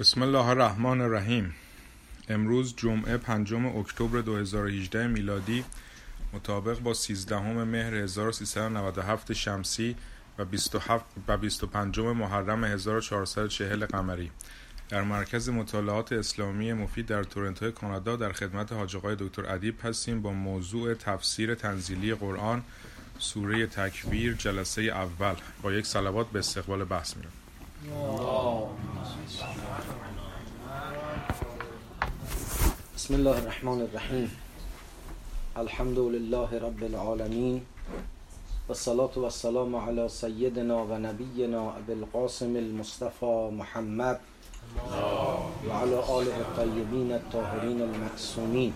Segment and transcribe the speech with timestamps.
[0.00, 1.54] بسم الله الرحمن الرحیم.
[2.28, 5.64] امروز جمعه پنجم اکتبر 2018 میلادی
[6.32, 9.96] مطابق با 13 مهر 1397 شمسی
[10.38, 14.30] و 27 و 25 محرم 1440 قمری.
[14.88, 20.22] در مرکز مطالعات اسلامی مفید در تورنتو کانادا در خدمت حاج آقای دکتر ادیب هستیم
[20.22, 22.62] با موضوع تفسیر تنزیلی قرآن
[23.18, 25.34] سوره تکویر جلسه اول.
[25.62, 27.32] با یک صلوات به استقبال بحث میرم.
[33.06, 34.30] بسم الله الرحمن الرحیم.
[35.56, 37.60] الحمد لله رب العالمین
[38.68, 44.20] و صلاة و السلام علی سیدنا و نبینا ابی القاسم المصطفى محمد
[45.68, 48.72] و علی آله الطیبین الطاهرین المعصومین.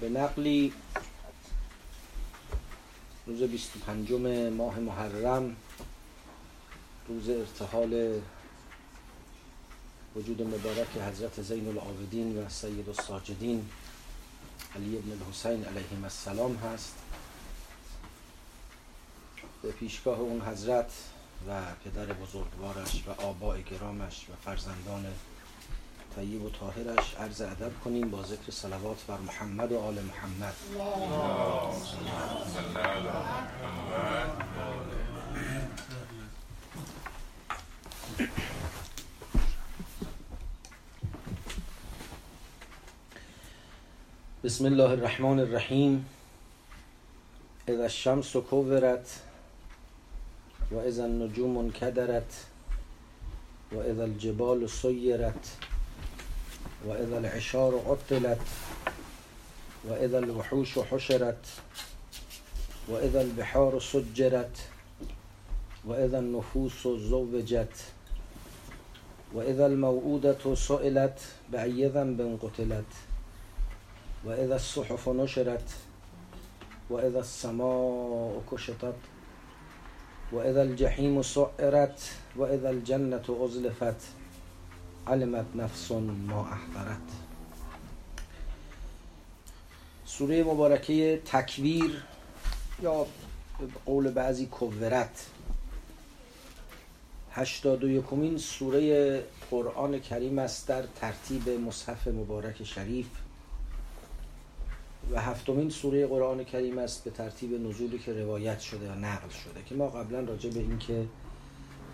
[0.00, 0.72] به نقلی
[3.26, 4.12] روز 25
[4.56, 5.56] ماه محرم
[7.08, 8.20] روز ارتحال
[10.16, 13.68] وجود مبارک حضرت زین العابدین و سید الساجدین
[14.76, 16.94] علی ابن الحسین علیهم السلام هست.
[19.62, 20.92] به پیشگاه اون حضرت
[21.48, 25.06] و پدر بزرگوارش و آباء گرامش و فرزندان
[26.16, 30.54] طیب و طاهرش عرض ادب کنیم با ذکر صلوات بر محمد و آل محمد.
[44.44, 46.04] بسم الله الرحمن الرحیم.
[47.68, 49.08] اذا الشمس کورت
[50.72, 52.32] و اذا النجوم انکدرت
[53.72, 55.56] و اذا الجبال سیرت
[56.86, 58.40] و اذا العشار عطلت
[59.88, 61.44] و اذا الوحوش حشرت
[62.88, 64.56] و اذا البحار سجرت
[65.84, 67.76] و اذا النفوس زوجت
[69.34, 71.18] و اذا الموعودة سئلت
[71.52, 73.09] بأي ذنب قتلت.
[74.24, 75.74] و اذا الصحف نشرت
[76.90, 78.94] و اذا السماء کشطت
[80.32, 84.20] و اذا الجحیم سعرت و اذا الجنة ازلفت
[85.06, 87.00] علمت نفس ما احضرت.
[90.04, 92.04] سوره مبارکه تکویر
[92.82, 93.06] یا
[93.86, 95.26] قول بعضی کورت.
[97.32, 103.06] هشتاد و یکمین سوره قرآن کریم است در ترتیب مصحف مبارک شریف.
[105.12, 109.62] و هفتمین سوره قرآن کریم است به ترتیب نزولی که روایت شده یا نقل شده
[109.66, 111.06] که ما قبلا راجع به این که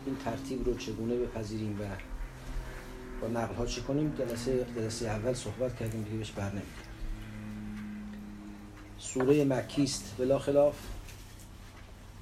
[0.06, 1.84] این ترتیب رو چگونه بپذیریم و
[3.20, 6.52] با نقل ها چی کنیم جلسه جلسه اول صحبت کردیم دیگه بهش بر
[8.98, 10.74] سوره مکی است بلا خلاف.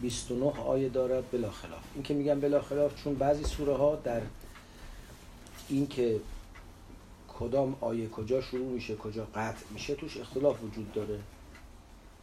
[0.00, 1.83] 29 آیه دارد بلا خلاف.
[1.94, 4.21] این که میگم بلا خلاف چون بعضی سوره ها در
[5.69, 6.21] این که
[7.39, 11.19] کدام آیه کجا شروع میشه کجا قطع میشه توش اختلاف وجود داره.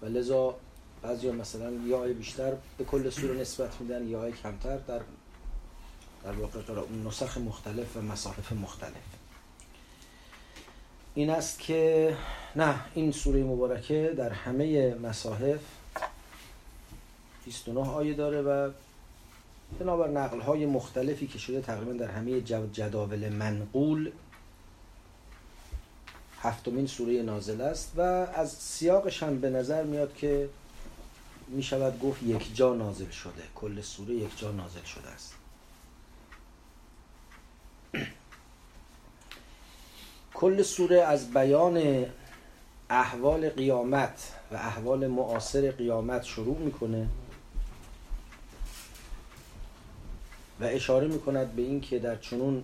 [0.02, 0.56] و لذا
[1.02, 5.02] بعضی مثلا یه آیه بیشتر به کل سوره نسبت میدن یا آیه کمتر در
[6.24, 6.60] در واقع
[7.06, 8.94] نسخ مختلف و مصاحف مختلف.
[11.16, 12.18] این است که
[12.56, 15.60] نه این سوره مبارکه در همه مصاحف
[17.46, 18.72] 29 آیه داره و
[19.80, 22.42] بنابر نقل های مختلفی که شده تقریبا در همه
[22.74, 24.12] جداول منقول
[26.42, 30.50] هفتمین سوره نازل است و از سیاقش هم به نظر میاد که
[31.48, 33.44] می شود گفت یک جا نازل شده.
[33.56, 35.36] کل سوره یک جا نازل شده است.
[40.34, 42.06] کل سوره از بیان
[42.90, 47.08] احوال قیامت و احوال معاصر قیامت شروع می‌کنه
[50.60, 52.64] و اشاره می‌کند به اینکه در چنون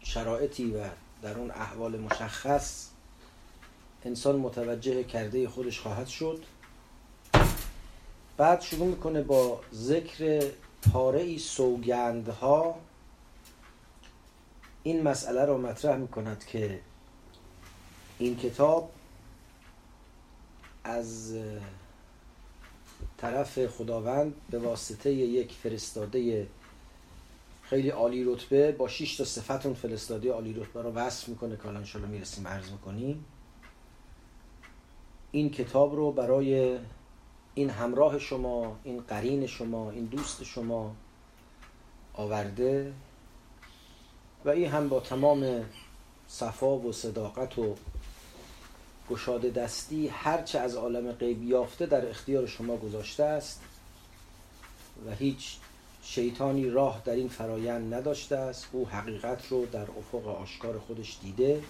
[0.00, 0.84] شرایطی و
[1.22, 2.88] در اون احوال مشخص
[4.04, 6.44] انسان متوجه کرده خودش خواهد شد.
[8.36, 10.50] بعد شروع می‌کنه با ذکر
[10.92, 12.78] پاره ای سوگندها.
[14.82, 16.80] این مسئله را مطرح می‌کند که
[18.18, 18.92] این کتاب
[20.84, 21.36] از
[23.18, 26.48] طرف خداوند به واسطه یک فرستاده
[27.72, 28.72] خیلی عالی رتبه.
[28.72, 32.48] با 6 تا صفت اون فرستادی عالی رتبه رو وصف می‌کنه که الان شما می‌رسیم
[32.48, 33.24] عرض می‌کنیم
[35.30, 36.78] این کتاب رو برای
[37.54, 40.94] این همراه شما این قرین شما این دوست شما
[42.14, 42.92] آورده
[44.44, 45.64] و این هم با تمام
[46.28, 47.74] صفا و صداقت و
[49.10, 53.62] گشاده دستی هرچه از عالم غیب یافته در اختیار شما گذاشته است
[55.06, 55.56] و هیچ
[56.02, 58.68] شیطانی راه در این فرایند نداشته است.
[58.72, 61.62] او حقیقت رو در افق آشکار خودش دیده.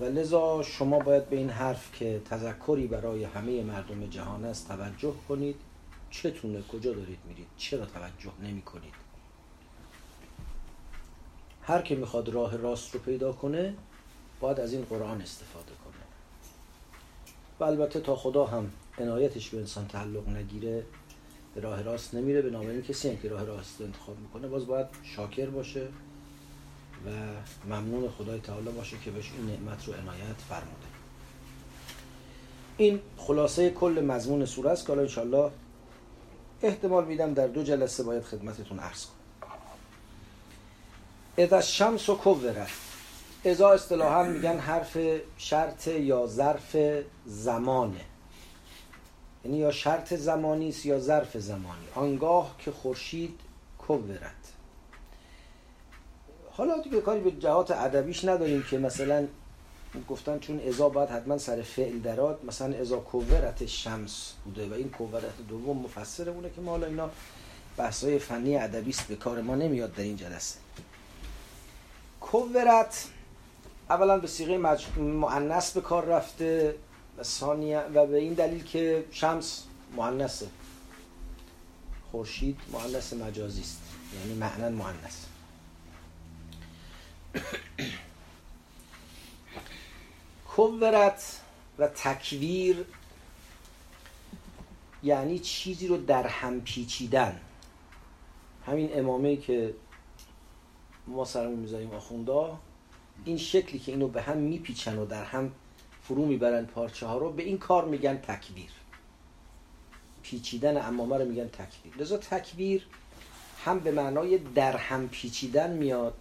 [0.00, 5.14] و لذا شما باید به این حرف که تذکری برای همه مردم جهان است توجه
[5.28, 5.56] کنید.
[6.10, 8.94] چتونه کجا دارید میرید؟ چرا توجه نمی کنید؟
[11.62, 13.74] هر که می‌خواد راه راست رو پیدا کنه
[14.40, 16.02] باید از این قرآن استفاده کنه.
[17.60, 20.84] و البته تا خدا هم عنایتش به انسان تعلق نگیره
[21.54, 24.86] به راه راست نمیره به نام کسی هم که راه راست انتخاب می‌کنه باز باید
[25.02, 25.88] شاکر باشه
[27.06, 27.10] و
[27.68, 30.86] ممنون خدای تعالی باشه که بهش این نعمت رو عنایت فرموده.
[32.76, 35.50] این خلاصه کل مضمون سوره است که حالا انشالله
[36.62, 39.50] احتمال میدم در دو جلسه باید خدمتتون عرض کنم.
[41.38, 42.66] اذا شمس و کوره
[43.44, 44.98] ازا اصطلاحا میگن حرف
[45.36, 46.76] شرط یا ظرف
[47.26, 48.11] زمانه.
[49.44, 53.40] یعنی یا شرط زمانی است یا ظرف زمانی آنگاه که خورشید
[53.78, 54.34] کوورد
[56.50, 59.26] حالا دیگه کاری به جهات ادبیش نداریم که مثلا
[60.08, 64.90] گفتن چون ازا باید حتما سر فعل دراد مثلا ازا کوورت شمس بوده و این
[64.90, 67.10] کوورت دوم مفسره بوده که ما حالا اینا
[67.76, 70.58] بحثای فنی ادبی است به کار ما نمیاد در این جلسه
[72.20, 73.08] کوورت
[73.90, 74.58] اولا به سیغه.
[74.98, 76.74] معنس به کار رفته
[77.18, 77.22] و
[77.94, 79.64] و به این دلیل که شمس
[79.96, 80.48] مؤنثه
[82.10, 83.82] خورشید مؤنث مجازی است.
[84.14, 85.24] یعنی معنا مؤنث.
[90.56, 91.40] کورت
[91.78, 92.84] و تکویر
[95.02, 97.40] یعنی چیزی رو در هم پیچیدن.
[98.66, 99.74] همین امامه که
[101.06, 102.58] ما سرمون می‌ذاریم آخوندا
[103.24, 105.52] این شکلی که اینو به هم میپیچن و در هم
[106.02, 108.70] فرو می‌برن پارچه ها رو به این کار میگن تکویر
[110.22, 112.86] پیچیدن امامه رو میگن تکویر لذا تکویر
[113.64, 116.14] هم به معنای در هم پیچیدن میاد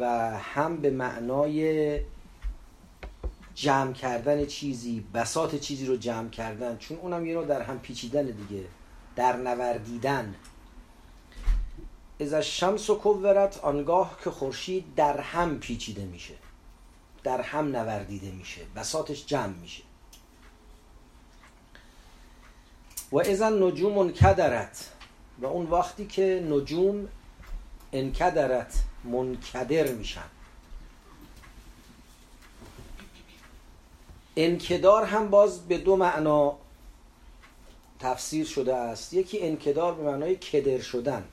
[0.00, 2.00] و هم به معنای
[3.54, 6.76] جمع کردن چیزی بسات چیزی رو جمع کردن.
[6.78, 8.64] چون اونم یه نوع در هم پیچیدن دیگه
[9.16, 10.34] در نوردیدن.
[12.20, 16.34] از شمس و کورت آنگاه که خورشید در هم پیچیده میشه.
[17.24, 18.60] در هم نوردیده میشه.
[18.76, 19.82] بساتش جمع میشه.
[23.12, 24.88] و اذا نجوم انکدرت.
[25.38, 27.08] و اون وقتی که نجوم
[27.92, 28.74] انکدرت
[29.04, 30.24] منکدر میشن.
[34.36, 36.58] انکدار هم باز به دو معنا
[38.00, 39.12] تفسیر شده است.
[39.12, 41.24] یکی انکدار به معنای کدر شدن.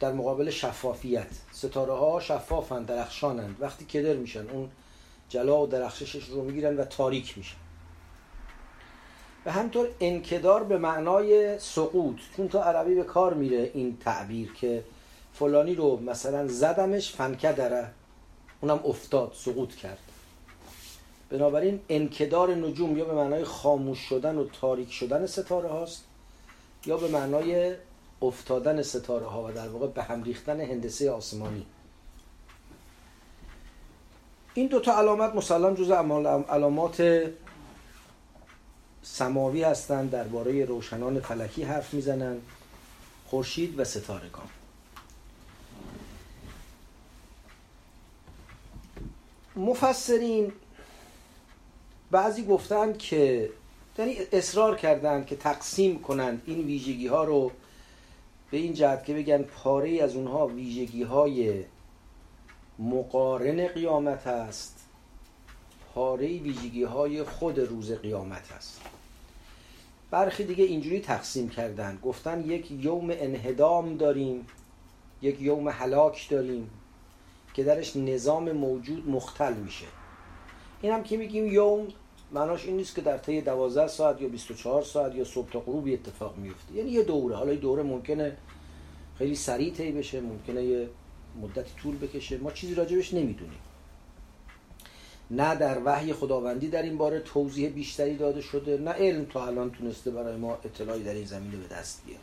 [0.00, 1.30] در مقابل شفافیت.
[1.58, 4.70] ستاره ها شفافند درخشانند وقتی کدر میشن اون
[5.28, 7.56] جلا و درخششش رو می‌گیرن و تاریک میشن.
[9.46, 14.84] و همطور انکدار به معنای سقوط چون تا عربی به کار میره این تعبیر که
[15.32, 17.90] فلانی رو مثلا زدمش فنکدره
[18.60, 19.98] اونم افتاد سقوط کرد.
[21.30, 26.04] بنابراین انکدار نجوم یا به معنای خاموش شدن و تاریک شدن ستاره هاست
[26.86, 27.74] یا به معنای
[28.22, 31.66] افتادن ستاره ها و در واقع به هم ریختن هندسه آسمانی.
[34.54, 37.30] این دوتا علامت مسلم جز علامات
[39.02, 42.42] سماوی هستند درباره روشنان فلکی حرف می‌زنند
[43.26, 44.48] خورشید و ستارگان
[49.56, 50.52] مفسرین
[52.10, 53.50] بعضی گفتند که
[53.98, 57.50] یعنی اصرار کردند که تقسیم کنند این ویژگی ها رو
[58.50, 61.64] به این جهت که بگن پاره از اونها ویژگی های
[62.78, 64.84] مقارن قیامت است.
[65.94, 68.80] پاره ویژگی های خود روز قیامت است.
[70.10, 71.98] برخی دیگه اینجوری تقسیم کردن.
[72.02, 74.46] گفتن یک یوم انهدام داریم
[75.22, 76.70] یک یوم هلاک داریم
[77.54, 79.86] که درش نظام موجود مختل میشه.
[80.82, 81.88] این هم که میگیم یوم
[82.32, 85.94] معناش این نیست که در طی 12 ساعت یا 24 ساعت یا صبح تا غروبی
[85.94, 86.74] اتفاق میفته.
[86.74, 87.36] یعنی یه دوره.
[87.36, 88.36] حالا یه دوره ممکنه
[89.18, 90.88] خیلی سریع طی بشه ممکنه یه
[91.42, 92.38] مدتی طول بکشه.
[92.38, 93.58] ما چیزی راجبش نمی‌دونیم.
[95.30, 99.70] نه در وحی خداوندی در این باره توضیح بیشتری داده شده نه علم تا الان
[99.70, 102.22] تونسته برای ما اطلاعی در این زمینه به دست بیاره.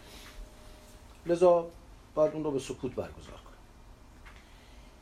[1.26, 1.68] لذا
[2.16, 3.60] باید اون رو به سکوت برگزار کنیم.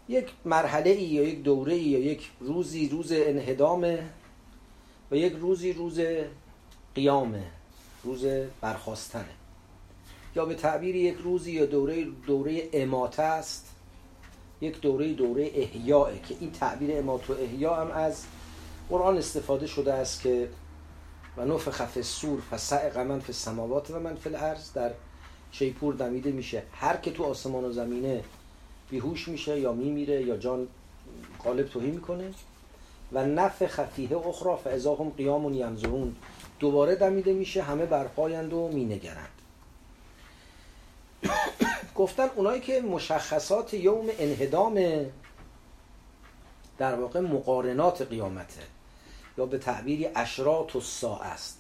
[0.10, 4.10] یک مرحله ای یا یک دوره ای یا یک روزی روز انهدامه.
[5.12, 6.00] و یک روزی روز
[6.96, 7.44] قیامه
[8.04, 8.26] روز
[8.62, 9.26] برخواستنه.
[10.36, 13.76] یا به تعبیر یک روزی یا دوره دوره اماته است.
[14.62, 18.24] یک دوره دوره احیاء که این تعبیر امات و احیا هم از
[18.90, 20.50] قرآن استفاده شده است که
[21.38, 24.92] و نفخ خف سور فسعق من فی السماوات و من فی الارض در
[25.52, 26.64] شیپور دمیده میشه.
[26.72, 28.24] هر که تو آسمان و زمینه
[28.90, 30.68] بیهوش میشه یا میمیره یا جان
[31.44, 32.32] قالب توهی می‌کنه
[33.14, 36.16] و نف خفیه اخرى فاذا هم قیام ینظرون.
[36.60, 39.30] دوباره دمیده میشه همه برپایند و مینگرند.
[41.96, 44.80] گفتن اونایی که مشخصات یوم انهدام
[46.78, 48.62] در واقع مقارنات قیامته
[49.38, 51.60] یا به تعبیری اشرات و سا است.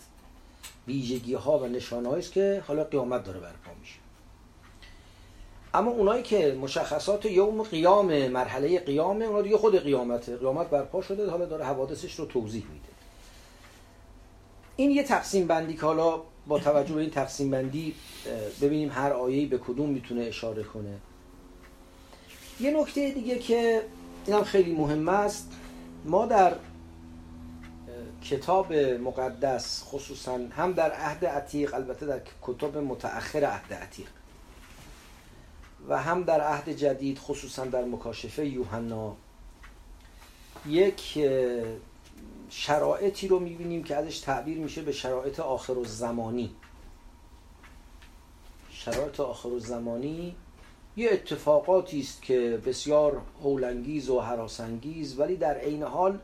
[0.87, 4.02] ویژگی ها و نشانه است که حالا قیامت داره برپا میشه.
[5.73, 11.29] اما اونایی که مشخصات یوم قیام مرحله قیام اونا دیگه خود قیامته قیامت برپا شده
[11.29, 12.89] حالا داره حوادثش رو توضیح میده.
[14.75, 17.95] این یه تقسیم بندی که حالا با توجه به این تقسیم بندی
[18.61, 20.97] ببینیم هر آیه‌ای به کدوم می‌تونه اشاره کنه.
[22.59, 23.81] یه نکته دیگه که
[24.25, 25.51] اینم خیلی مهم است.
[26.05, 26.55] ما در
[28.23, 34.07] کتاب مقدس خصوصا هم در عهد عتیق البته در کتاب متأخر عهد عتیق
[35.87, 39.15] و هم در عهد جدید خصوصا در مکاشفه یوحنا.
[40.67, 41.27] یک
[42.49, 46.55] شرایطی رو می‌بینیم که ازش تعبیر میشه به شرایط آخر و زمانی
[48.71, 50.35] شرایط آخر و زمانی
[50.97, 56.19] یه اتفاقاتی است که بسیار هولانگیز و حراسانگیز ولی در عین حال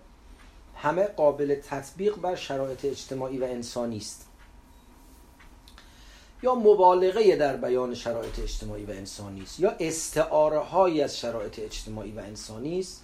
[0.76, 4.29] همه قابل تطبیق بر شرایط اجتماعی و انسانی است.
[6.44, 12.12] یا مبالغه در بیان شرایط اجتماعی و انسانی است یا استعاره های از شرایط اجتماعی
[12.12, 13.04] و انسانی است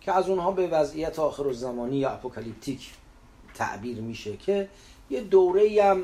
[0.00, 2.90] که از اونها به وضعیت آخر و زمانی یا اپوکالیپتیک
[3.54, 4.68] تعبیر میشه که
[5.10, 6.02] یه دوره هم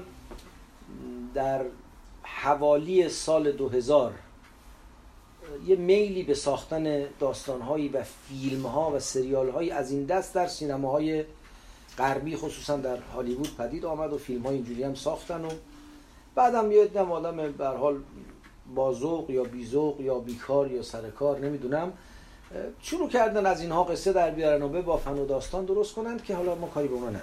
[1.35, 1.65] در
[2.23, 4.13] حوالی سال 2000
[5.67, 11.25] یه میلی به ساختن داستانهایی و فیلمها و سریالهایی از این دست در سینماهای
[11.99, 15.51] غربی خصوصا در هالیوود پدید آمد و فیلم های اینجوری هم ساختن و
[16.35, 18.01] بعدم یه دم آدم به حال
[18.75, 21.93] بازوق یا بیزوق یا بیکار یا سرکار نمی‌دونم.
[22.81, 26.55] شروع کردن از اینها قصه در بیارن و بافن و داستان درست کنند که حالا
[26.55, 27.19] ما کاری به اونا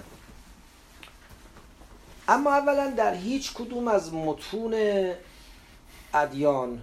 [2.28, 4.74] اما اولا در هیچ کدوم از متون
[6.14, 6.82] ادیان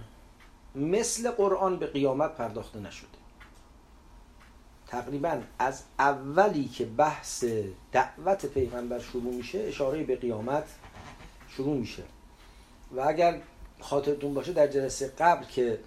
[0.74, 3.08] مثل قرآن به قیامت پرداخته نشده.
[4.86, 7.44] تقریبا از اولی که بحث
[7.92, 10.64] دعوت پیغمبر شروع میشه اشاره به قیامت
[11.48, 12.02] شروع میشه.
[12.96, 13.38] و اگر
[13.80, 15.78] خاطرتون باشه در جلسه قبل که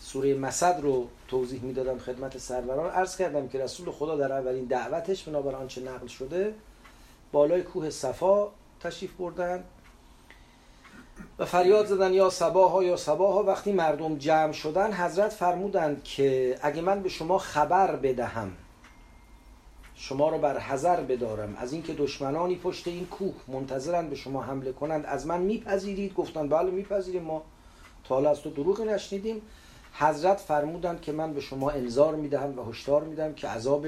[0.00, 5.22] سوره مسد رو توضیح می‌دادم خدمت سروران عرض کردم که رسول خدا در اولین دعوتش
[5.22, 6.54] بنابر آنچه نقل شده
[7.32, 8.48] بالای کوه صفا
[8.80, 9.64] تشریف بردن
[11.38, 16.82] و فریاد زدن یا سباها یا سباها وقتی مردم جمع شدن حضرت فرمودند که اگه
[16.82, 18.52] من به شما خبر بدهم
[19.96, 21.56] شما رو بر حذر بدارم.
[21.56, 26.14] از اینکه دشمنانی پشت این کوه منتظرند به شما حمله کنند از من میپذیرید.
[26.14, 27.22] گفتن بله میپذیریم.
[27.22, 27.42] ما
[28.04, 29.42] تا حالا از تو دروغی نشنیدیم.
[29.98, 33.86] حضرت فرمودند که من به شما انذار می‌دهم و هشدار میدم که عذاب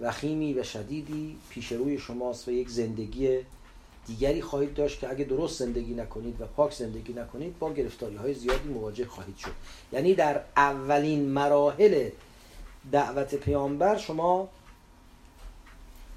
[0.00, 3.38] وخیمی و شدیدی پیش روی شماست و یک زندگی
[4.06, 8.34] دیگری خواهید داشت که اگه درست زندگی نکنید و پاک زندگی نکنید با گرفتاری های
[8.34, 9.50] زیادی مواجه خواهید شد.
[9.92, 12.08] یعنی در اولین مراحل
[12.92, 14.48] دعوت پیامبر شما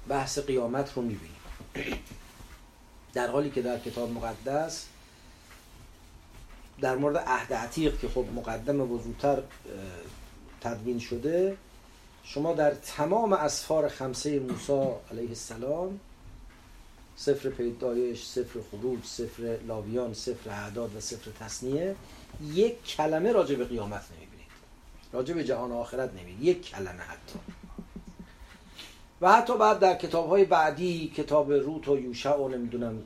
[0.08, 1.40] بحث قیامت رو می‌بینید
[3.12, 4.86] در حالی که در کتاب مقدس
[6.80, 9.42] در مورد عهد عتیق که خب مقدم وضوتر
[10.60, 11.56] تدوین شده
[12.24, 16.00] شما در تمام اسفار خمسه موسی علیه السلام
[17.16, 21.96] سفر پیدایش، سفر خروج، سفر لاویان، سفر اعداد و سفر تصنیه
[22.52, 24.50] یک کلمه راجع به قیامت نمی‌بینید.
[25.12, 26.42] راجع به جهان آخرت نمی‌بینید.
[26.42, 27.38] یک کلمه حتی.
[29.20, 33.02] و حتی بعد در کتاب های بعدی کتاب روت و یوشع و نمی‌دونم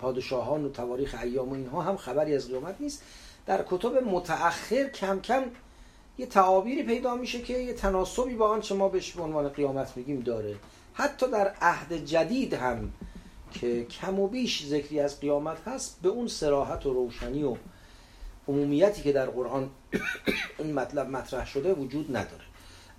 [0.00, 3.02] پادشاهان و تواریخ ایام و اینها هم خبری از قیامت نیست.
[3.46, 5.42] در کتب متأخر کم کم
[6.18, 10.20] یه تعابیری پیدا میشه که یه تناسبی با آنچه ما بهش به عنوان قیامت میگیم
[10.20, 10.56] داره.
[10.94, 12.92] حتی در عهد جدید هم
[13.52, 17.56] که کم و بیش ذکری از قیامت هست به اون سراحت و روشنی و
[18.48, 19.70] عمومیتی که در قرآن
[20.58, 22.44] این مطلب مطرح شده وجود نداره.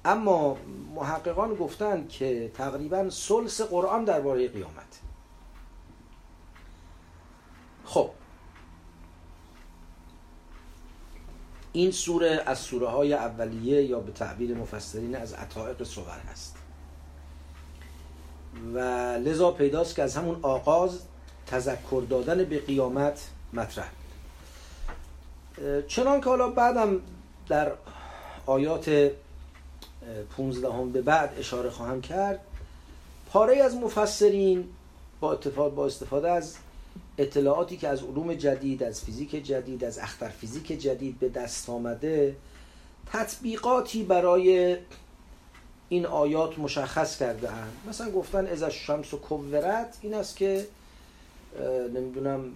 [0.06, 0.58] اما
[0.96, 5.00] محققان گفتند که تقریبا سلس قرآن درباره قیامت.
[7.86, 8.10] خب.
[11.74, 16.56] این سوره از سوره های اولیه یا به تعبیر مفسرین از عطائق صور هست.
[18.74, 18.80] و
[19.18, 21.00] لذا پیداست که از همون آغاز
[21.48, 23.92] تذکر دادن به قیامت مطرح.
[25.88, 27.02] چنان که حالا بعدم
[27.48, 27.72] در
[28.46, 29.12] آیات
[30.38, 32.40] 15 هم به بعد اشاره خواهم کرد
[33.30, 34.70] پاره از مفسرین
[35.20, 36.56] با, اتفاق با استفاده از
[37.18, 42.36] اطلاعاتی که از علوم جدید از فیزیک جدید از اختر فیزیک جدید به دست آمده
[43.14, 44.78] تطبیقاتی برای
[45.90, 47.68] این آیات مشخص کرده هم.
[47.90, 50.68] مثلا گفتن از شمس و کورت این است که
[51.94, 52.54] نمی‌دونم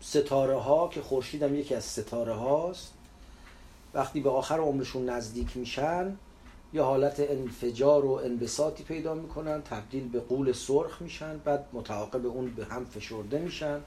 [0.00, 2.92] ستاره ها که خورشید هم یکی از ستاره هاست
[3.96, 6.16] وقتی به آخر عمرشون نزدیک میشن
[6.72, 12.50] یه حالت انفجار و انبساطی پیدا می‌کنن تبدیل به قول سرخ میشن بعد متعاقب اون
[12.50, 13.80] به هم فشرده میشن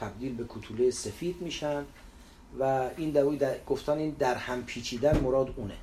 [0.00, 1.84] تبدیل به کتوله سفید میشن
[2.60, 5.76] و این در گفتن این در هم پیچیدن مراد اونه.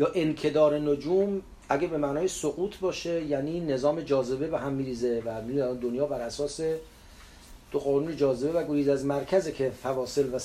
[0.00, 5.40] یا انکدار نجوم اگه به معنای سقوط باشه یعنی نظام جاذبه به هم میریزه و
[5.74, 6.60] دنیا بر اساس
[7.70, 10.38] دو قانون جاذبه و گریز از مرکزه که فواصل و,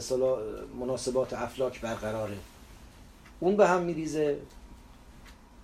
[0.00, 0.38] سوا...
[0.80, 2.36] مناسبات افلاک برقراره.
[3.40, 4.36] اون به هم میریزه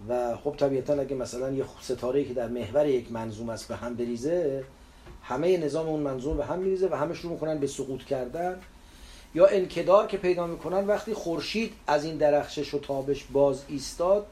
[0.09, 3.95] و خب طبیعتا اگه مثلا یه ستاره که در محور یک منظوم است به هم
[3.95, 4.65] بریزه
[5.23, 8.61] همه نظام اون منظوم به هم میریزه و همه شروع می‌کنن به سقوط کردن
[9.35, 10.87] یا انکدار که پیدا می‌کنن.
[10.87, 14.27] وقتی خورشید از این درخشش و تابش باز ایستاد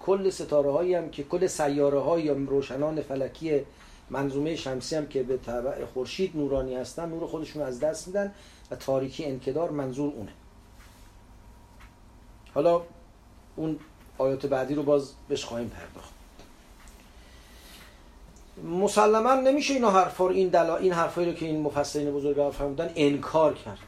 [0.00, 3.60] کل ستاره هایی هم که کل سیاره های یا روشنان فلکی
[4.10, 8.34] منظومه شمسی هم که به تبع خورشید نورانی هستن نور خودشون از دست میدن
[8.70, 10.32] و تاریکی انکدار منظور اونه.
[12.54, 12.82] حالا
[13.56, 13.78] اون
[14.18, 16.10] آیات بعدی رو باز بهش خواهیم پرداخت.
[18.64, 22.90] مسلما نمیشه اینا حرفا رو این دلا این حرفایی رو که این مفسرین بزرگوار فرمودن
[22.96, 23.78] انکار کرد.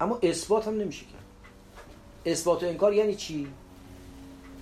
[0.00, 1.24] اما اثبات هم نمیشه کرد.
[2.26, 3.48] اثبات و انکار یعنی چی؟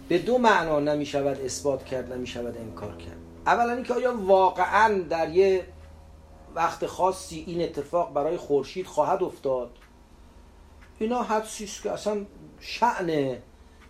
[0.09, 3.22] به دو معنا نمی‌شود اثبات کرد نمی‌شود انکار کرد.
[3.47, 5.67] اولا اینکه آیا واقعا در یه
[6.55, 9.71] وقت خاصی این اتفاق برای خورشید خواهد افتاد؟
[10.99, 12.25] اینا حدسی است که اصلا
[12.61, 13.37] شعن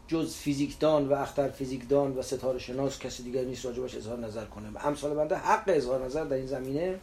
[0.08, 4.86] جز فیزیکدان و اختر فیزیکدان و ستاره شناس کسی دیگر نیست راجبش اظهار نظر کنه.
[4.86, 6.98] امثال بنده حق اظهار نظر در این زمینه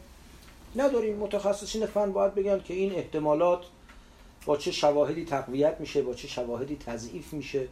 [0.76, 1.18] نداریم.
[1.18, 3.60] متخصصین فن باید بگن که این احتمالات
[4.46, 7.68] با چه شواهدی تقویت میشه با چه شواهدی تضعیف میشه.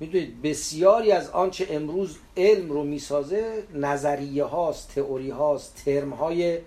[0.00, 6.58] می‌دونید بسیاری از آنچه امروز علم رو می‌سازه نظریه هاست تئوری هاست ترم های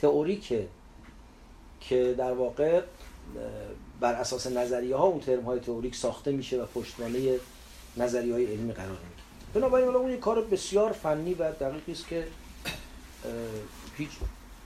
[0.00, 0.66] تئوریکه
[1.80, 2.80] که در واقع
[4.00, 7.38] بر اساس نظریه ها اون ترم های تئوریک ساخته میشه و پشتوانه
[7.96, 9.24] نظریه های علمی قرار می‌گیره.
[9.54, 12.26] بنابراین اون یک کار بسیار فنی و دقیقی است که
[13.96, 14.10] هیچ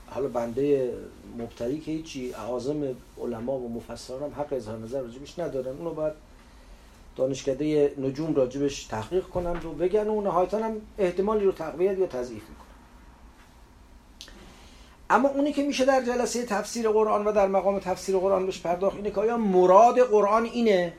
[0.07, 0.93] حالا بنده
[1.37, 5.77] مبتدی که هیچی اعاظم علما و مفسران هم حق اظهار نظر راجبش ندارن.
[5.77, 6.13] اونو باید
[7.19, 12.41] دانشکده نجوم راجبش تحقیق کنند و بگن و نهایتا هم احتمالی رو تقویت یا تضعیف
[12.49, 12.65] می‌کنن.
[15.09, 18.95] اما اونی که میشه در جلسه تفسیر قرآن و در مقام تفسیر قرآن بهش پرداخت
[18.95, 20.93] اینه که آیا مراد قرآن اینه؟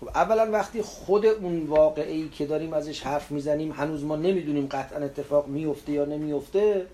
[0.00, 4.98] خب اولا وقتی خود اون واقعی که داریم ازش حرف می‌زنیم هنوز ما نمی‌دونیم قطعا
[4.98, 6.86] اتفاق میفته یا نمیفته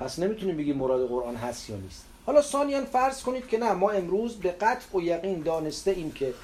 [0.00, 2.04] پس نمی‌تونیم بگیم مراد قرآن هست یا نیست.
[2.26, 6.34] حالا ثانیا فرض کنید که نه ما امروز به قطع و یقین دانسته ایم که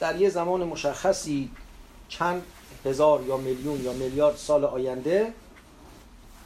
[0.00, 1.50] در یه زمان مشخصی
[2.08, 2.42] چند
[2.84, 5.32] هزار یا میلیون یا میلیارد سال آینده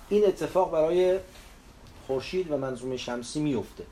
[0.08, 1.18] این اتفاق برای
[2.06, 3.84] خورشید و منظومه شمسی میفته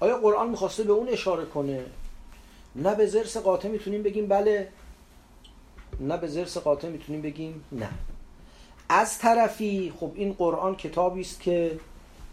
[0.00, 1.84] آیا قرآن می‌خواسته به اون اشاره کنه؟
[2.76, 4.68] نه به زرس قاطع می‌تونیم بگیم بله.
[6.00, 7.88] نه به زرس قاطع می‌تونیم بگیم نه.
[8.88, 11.80] از طرفی خب این قرآن کتابی است که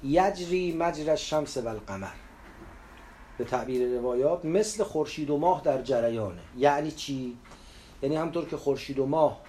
[0.03, 2.24] یجری مجر شمس و القمر.
[3.37, 6.41] به تعبیر روایات مثل خورشید و ماه در جریانه.
[6.57, 7.37] یعنی چی؟
[8.03, 9.41] یعنی همطور که خورشید و ماه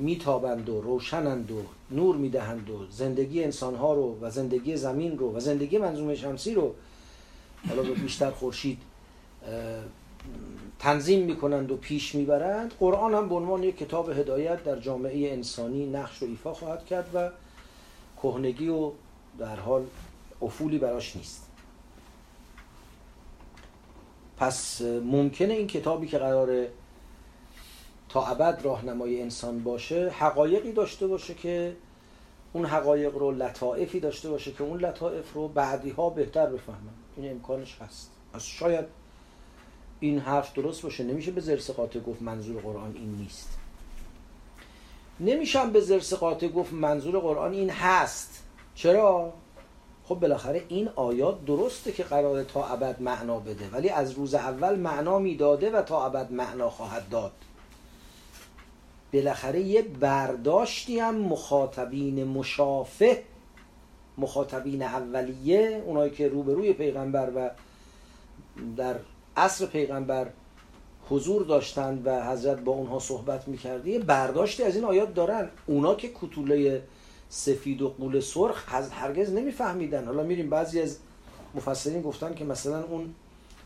[0.00, 5.40] میتابند و روشنند و نور می‌دهند و زندگی انسانها رو و زندگی زمین رو و
[5.40, 6.74] زندگی منظومه شمسی رو
[7.68, 8.78] حالا به بیشتر خورشید
[10.78, 15.86] تنظیم می‌کنند و پیش می‌برند قرآن هم به عنوان یک کتاب هدایت در جامعه انسانی
[15.86, 17.30] نقش و ایفا خواهد کرد و
[18.22, 18.90] کهنگی و
[19.38, 19.84] در حال
[20.42, 21.47] افولی براش نیست.
[24.38, 26.68] پس ممکنه این کتابی که قراره
[28.08, 31.76] تا ابد راهنمای انسان باشه حقایقی داشته باشه که
[32.52, 36.78] اون حقایق رو لطائفی داشته باشه که اون لطائف رو بعدی ها بهتر بفهمن.
[37.16, 38.10] این امکانش هست.
[38.32, 38.84] از شاید
[40.00, 41.04] این حرف درست باشه.
[41.04, 43.58] نمیشه به زرس قاطع گفت منظور قرآن این نیست.
[45.20, 48.44] نمیشم به زرس قاطع گفت منظور قرآن این هست.
[48.74, 49.32] چرا؟
[50.08, 54.78] خب بالاخره این آیات درسته که قرار تا ابد معنا بده ولی از روز اول
[54.78, 57.32] معنا می‌داده و تا ابد معنا خواهد داد.
[59.12, 63.22] بالاخره یه برداشتی هم مخاطبین مشافه
[64.18, 67.50] مخاطبین اولیه اونایی که روبروی پیغمبر و
[68.76, 68.96] در
[69.36, 70.26] عصر پیغمبر
[71.10, 75.48] حضور داشتند و حضرت با اونها صحبت می‌کردی برداشتی از این آیات دارن.
[75.66, 76.82] اونا که کتوله
[77.30, 80.04] سفید و قول سرخ هرگز نمیفهمیدن.
[80.04, 80.96] حالا میریم بعضی از
[81.54, 83.14] مفسرین گفتن که مثلا اون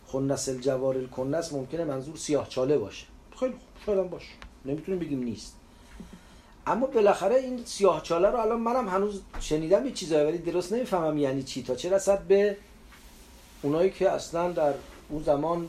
[0.06, 3.06] خنس الجوار الکنس ممکنه منظور سیاه چاله باشه.
[3.40, 4.32] خیلی خوب شاید باشه.
[4.64, 5.56] نمی‌تونیم بگیم نیست.
[6.66, 11.18] اما بالاخره این سیاه چاله رو الان منم هنوز شنیدم یه چیزایی ولی درست نمی‌فهمم
[11.18, 11.62] یعنی چی.
[11.62, 12.56] تا چه رسد به
[13.62, 14.74] اونایی که اصلا در
[15.08, 15.68] اون زمان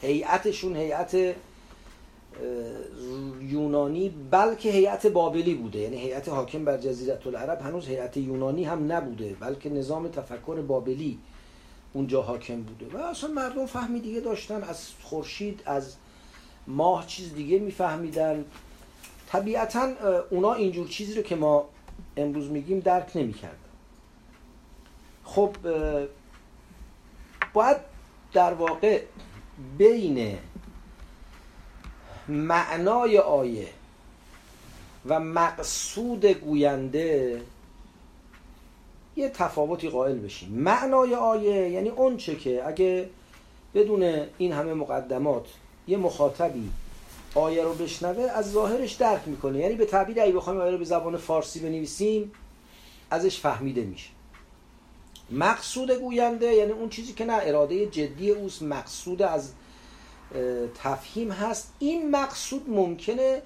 [0.00, 1.34] هیئتشون هیئت
[3.40, 5.78] یونانی بلکه هیئت بابلی بوده.
[5.78, 11.18] یعنی هیئت حاکم بر جزیره العرب هنوز هیئت یونانی هم نبوده بلکه نظام تفکر بابلی
[11.92, 12.96] اونجا حاکم بوده.
[12.96, 15.96] و اصلا مردم فهمی دیگه داشتن از خورشید از
[16.66, 18.44] ماه چیز دیگه میفهمیدن.
[19.28, 19.92] طبیعتا
[20.30, 21.68] اونا اینجور چیزی رو که ما
[22.16, 23.56] امروز میگیم درک نمی‌کردن.
[25.24, 25.56] خب
[27.54, 27.76] باید
[28.32, 29.02] در واقع
[29.78, 30.38] بین
[32.28, 33.68] معنای آیه
[35.06, 37.42] و مقصود گوینده
[39.16, 40.48] یه تفاوتی قائل بشیم.
[40.52, 43.08] معنای آیه یعنی اون چه که اگه
[43.74, 45.46] بدون این همه مقدمات
[45.88, 46.70] یه مخاطبی
[47.34, 49.58] آیه رو بشنوه از ظاهرش درک می‌کنه.
[49.58, 52.32] یعنی به تعبیر اگه بخوایم آیه رو به زبان فارسی بنویسیم
[53.10, 54.10] ازش فهمیده میشه.
[55.30, 59.52] مقصود گوینده یعنی اون چیزی که نه اراده جدی اوست مقصود از
[60.82, 61.72] تفهیم هست.
[61.78, 63.42] این مقصود ممکنه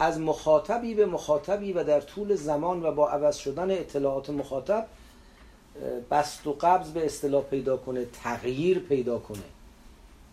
[0.00, 4.86] از مخاطبی به مخاطبی و در طول زمان و با عوض شدن اطلاعات مخاطب
[6.10, 9.38] بست و قبض به اصطلاح پیدا کنه تغییر پیدا کنه.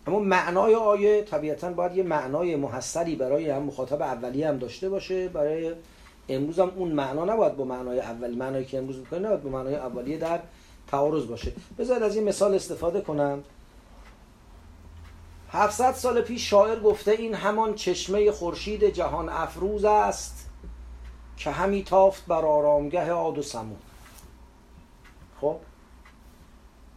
[0.06, 5.28] اما معنای آیه طبیعتا باید یه معنای محصری برای هم مخاطب اولی هم داشته باشه.
[5.28, 5.72] برای
[6.28, 9.74] امروز هم اون معنا نباید با معنای اولی معنایی که امروز می‌کنه نباید با معنای
[9.74, 10.40] اولیه در
[10.88, 11.52] تعارض باشه.
[11.78, 13.44] بذارید از این مثال استفاده کنم.
[15.52, 20.50] 700 سال پیش شاعر گفته این همان چشمه خورشید جهان افروز است
[21.36, 23.78] که همی تافت بر آرامگه عاد و سمون.
[25.40, 25.56] خب؟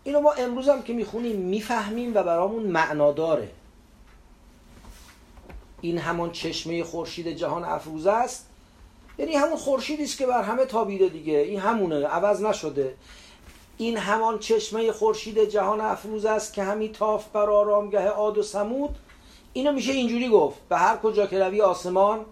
[0.04, 3.52] اینو ما امروز هم که می‌خونیم می‌فهمیم و برامون معنا داره
[5.82, 8.46] این همان چشمه خورشید جهان افروز است.
[9.18, 11.38] یعنی همون خورشیدی است که بر همه تابیده دیگه.
[11.38, 12.06] این همونه.
[12.08, 12.96] عوض نشده.
[13.82, 18.96] این همان چشمه خورشید جهان افروز است که همی تاف بر آرامگه عاد و سمود.
[19.54, 20.60] اینو میشه اینجوری گفت.
[20.70, 22.26] به هر کجا که روی آسمان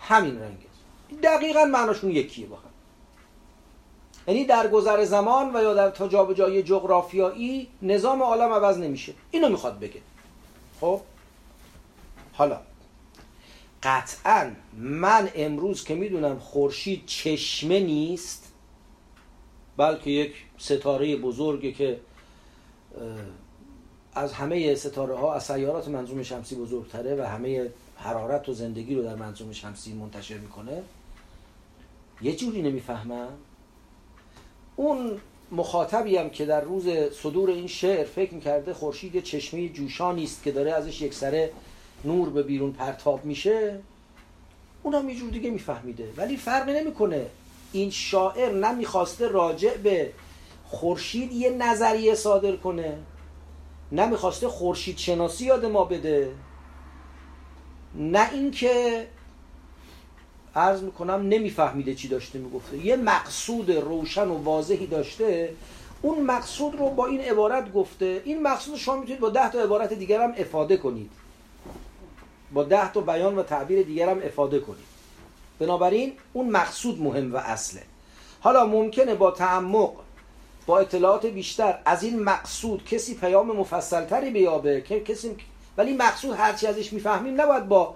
[0.00, 0.66] همین رنگه
[1.22, 2.56] دقیقا معناشون یکیه با
[4.28, 9.14] یعنی در گذر زمان و یا در تا جابجایی جغرافیایی نظام عالم عوض نمیشه.
[9.30, 10.00] اینو می‌خواد بگه.
[10.80, 11.00] خب؟
[12.32, 12.60] حالا
[13.82, 18.47] قطعا من امروز که می‌دونم خورشید چشمه نیست
[19.78, 22.00] بلکه یک ستاره بزرگی که
[24.14, 29.02] از همه ستاره ها از سیارات منظوم شمسی بزرگتره و همه حرارت و زندگی رو
[29.02, 30.82] در منظوم شمسی منتشر می‌کنه.
[32.22, 33.28] یه جوری نمی‌فهمم.
[34.76, 35.20] اون
[35.52, 36.88] مخاطبی هم که در روز
[37.22, 41.52] صدور این شعر فکر می‌کرده خورشید یه چشمه جوشانی است که داره ازش یک سره
[42.04, 43.78] نور به بیرون پرتاب میشه
[44.82, 46.12] اونم یه جور دیگه میفهمیده.
[46.16, 47.26] ولی فرقی نمی‌کنه.
[47.72, 50.12] این شاعر نمی‌خواسته راجع به
[50.66, 52.98] خورشید یه نظریه صادر کنه.
[53.92, 56.32] نمی‌خواسته خورشید شناسی یاد ما بده.
[57.94, 59.06] نه اینکه
[60.56, 62.86] عرض می‌کنم نمیفهمیده چی داشته می‌گفته.
[62.86, 65.54] یه مقصود روشن و واضحی داشته.
[66.02, 68.22] اون مقصود رو با این عبارت گفته.
[68.24, 71.10] این مقصود شما می‌تونید با ده تا عبارت دیگر هم افاده کنید.
[72.52, 74.97] با ده تا بیان و تعبیر دیگر هم افاده کنید.
[75.58, 77.82] بنابراین اون مقصود مهم و اصله.
[78.40, 79.92] حالا ممکنه با تعمق
[80.66, 85.36] با اطلاعات بیشتر از این مقصود کسی پیام مفصلتری بیابه که کسی
[85.76, 87.94] ولی مقصود هرچی ازش می‌فهمیم نباید با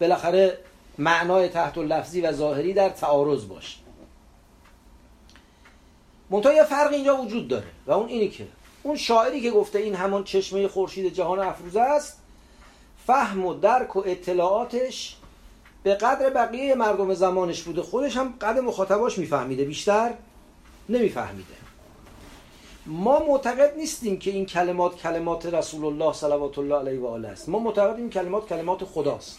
[0.00, 0.58] بالاخره
[0.98, 3.78] معنای تحت لفظی و ظاهری در تعارض باشه.
[6.30, 8.46] منتها یه فرق اینجا وجود داره و اون اینی که
[8.82, 12.18] اون شاعری که گفته این همان چشمه خورشید جهان افروزه است
[13.06, 15.16] فهم و درک و اطلاعاتش
[15.86, 20.14] به قدر بقیه مردم زمانش بوده خودش هم قدر مخاطباش میفهمیده بیشتر
[20.88, 21.54] نمیفهمیده.
[22.86, 27.48] ما معتقد نیستیم که این کلمات کلمات رسول الله صلوات الله علیه و آله است.
[27.48, 29.38] ما معتقد این کلمات کلمات خداست.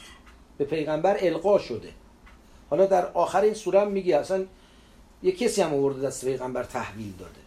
[0.58, 1.90] به پیغمبر القا شده.
[2.70, 4.46] حالا در آخر این سوره هم میگه اصلا
[5.24, 7.42] یه کسی هم آورده دست پیغمبر تحویل داده.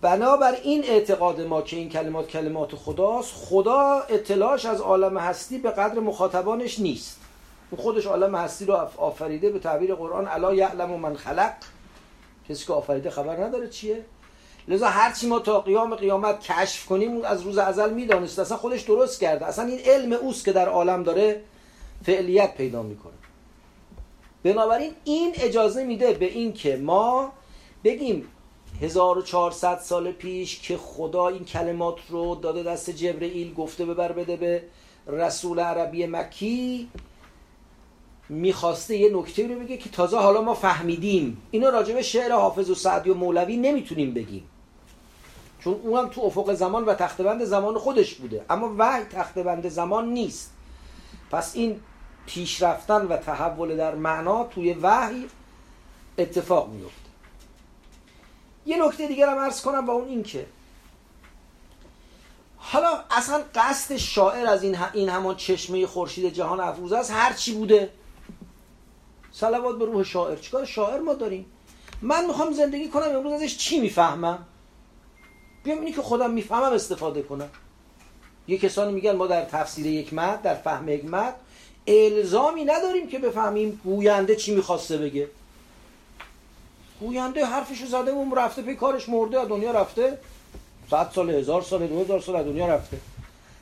[0.00, 5.70] بنابر این اعتقاد ما که این کلمات کلمات خداست خدا اطلاعش از عالم هستی به
[5.70, 7.23] قدر مخاطبانش نیست.
[7.76, 11.52] خودش عالم هستی رو آفریده به تعبیر قرآن الا یعلم من خلق.
[12.48, 14.04] کسی که آفریده خبر نداره چیه.
[14.68, 19.20] لذا هرچی ما تا قیام قیامت کشف کنیم از روز ازل می‌دانست اصلا خودش درست
[19.20, 19.46] کرده.
[19.46, 21.42] اصلا این علم اوست که در عالم داره
[22.02, 23.12] فعلیت پیدا می‌کنه.
[24.42, 27.32] بنابراین این اجازه میده به این که ما
[27.84, 28.28] بگیم
[28.80, 34.62] 1400 سال پیش که خدا این کلمات رو داده دست جبرئیل گفته ببر بده به
[35.06, 36.88] رسول عربی مکی
[38.28, 41.42] می‌خواسته یه نکته رو بگه که تازه حالا ما فهمیدیم.
[41.50, 44.48] اینو راجع به شعر حافظ و سعدی و مولوی نمی‌تونیم بگیم.
[45.60, 48.44] چون اونم تو افق زمان و تختبند زمان خودش بوده.
[48.50, 50.52] اما وحی تختبند زمان نیست.
[51.30, 51.80] پس این
[52.26, 55.26] پیشرفتن و تحول در معنا توی وحی
[56.18, 56.94] اتفاق میفته
[58.66, 60.46] یه نکته دیگر هم ارز کنم و اون این که
[62.56, 67.54] حالا اصلا قصد شاعر از این, این همان چشمه خورشید جهان افروز است هر چی
[67.54, 67.90] بوده.
[69.34, 70.36] صلوات به روح شاعر.
[70.36, 71.46] چیکار شاعر ما داریم؟
[72.02, 74.38] من می‌خوام زندگی کنم امروز ازش چی می‌فهمم؟
[75.64, 77.48] بیام اینی که خودم می‌فهمم استفاده کنم.
[78.48, 81.34] یه کسانی میگن ما در تفسیر یک مد در فهم یک مد
[81.86, 85.28] الزامی نداریم که بفهمیم گوینده چی می‌خواسته بگه.
[87.00, 90.18] گوینده حرفشو زده اون رفته پی کارش مرده از دنیا رفته.
[90.90, 92.96] صد سال هزار سال دو هزار سال دنیا رفته.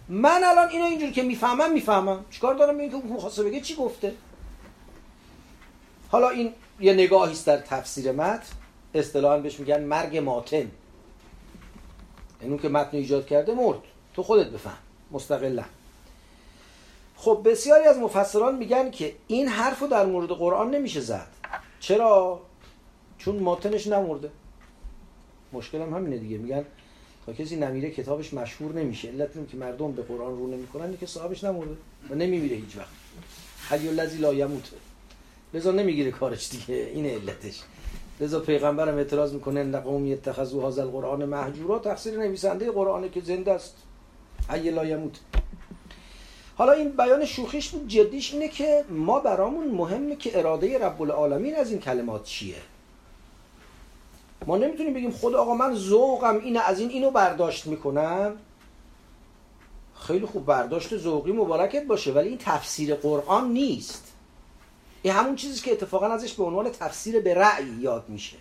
[0.09, 2.25] من الان اینو اینجور که می‌فهمم می‌فهمم.
[2.31, 4.15] چیکار دارم؟ این که اون خواسته بگه چی گفته؟
[6.13, 8.43] حالا این یه نگاهی است در تفسیر متن.
[8.95, 10.57] اصطلاحا بهش میگن مرگ ماتن.
[10.57, 10.71] این
[12.51, 13.79] اون که متن ایجاد کرده مرد.
[14.15, 14.79] تو خودت بفهم.
[15.11, 15.65] مستقلا.
[17.17, 21.29] خب بسیاری از مفسران میگن که این حرف رو در مورد قرآن نمیشه زد.
[21.81, 22.41] چرا؟
[23.19, 24.31] چون ماتنش نمرده.
[25.53, 26.39] مشکل هم همینه دیگه.
[26.39, 26.65] میگن
[27.27, 29.09] تا کسی نمیره کتابش مشهور نمیشه.
[29.09, 31.77] علت که مردم به قرآن رو نمی‌کنن که صاحبش نمرده
[32.11, 32.89] و نمیمیره هیچ وقت.
[33.71, 34.71] حی الذی لا یموت.
[35.55, 36.91] لذا نمی‌گیره کارش دیگه.
[36.95, 37.61] این علتش.
[38.21, 41.79] لذا پیغمبرم اعتراض می‌کنه نقوم یتخذوا هذا القرآن مهجورا.
[41.79, 43.75] تقصیر نویسنده قرآنه که زنده است.
[44.49, 45.19] حی لا یموت.
[46.57, 51.57] حالا این بیان شوخیش بود جدیش اینه که ما برامون مهمه که اراده رب العالمین
[51.57, 52.57] از این کلمات چیه.
[54.47, 58.37] ما نمی‌تونیم بگیم خدا آقا من ذوقم اینه از این اینو برداشت می‌کنم.
[60.01, 64.02] خیلی خوب برداشت ذوقی مبارکت باشه ولی این تفسیر قرآن نیست.
[65.03, 68.37] این همون چیزی که اتفاقا ازش به عنوان تفسیر به رأی یاد میشه.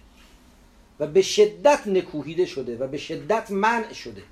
[1.00, 4.24] و به شدت نکوهیده شده و به شدت منع شده.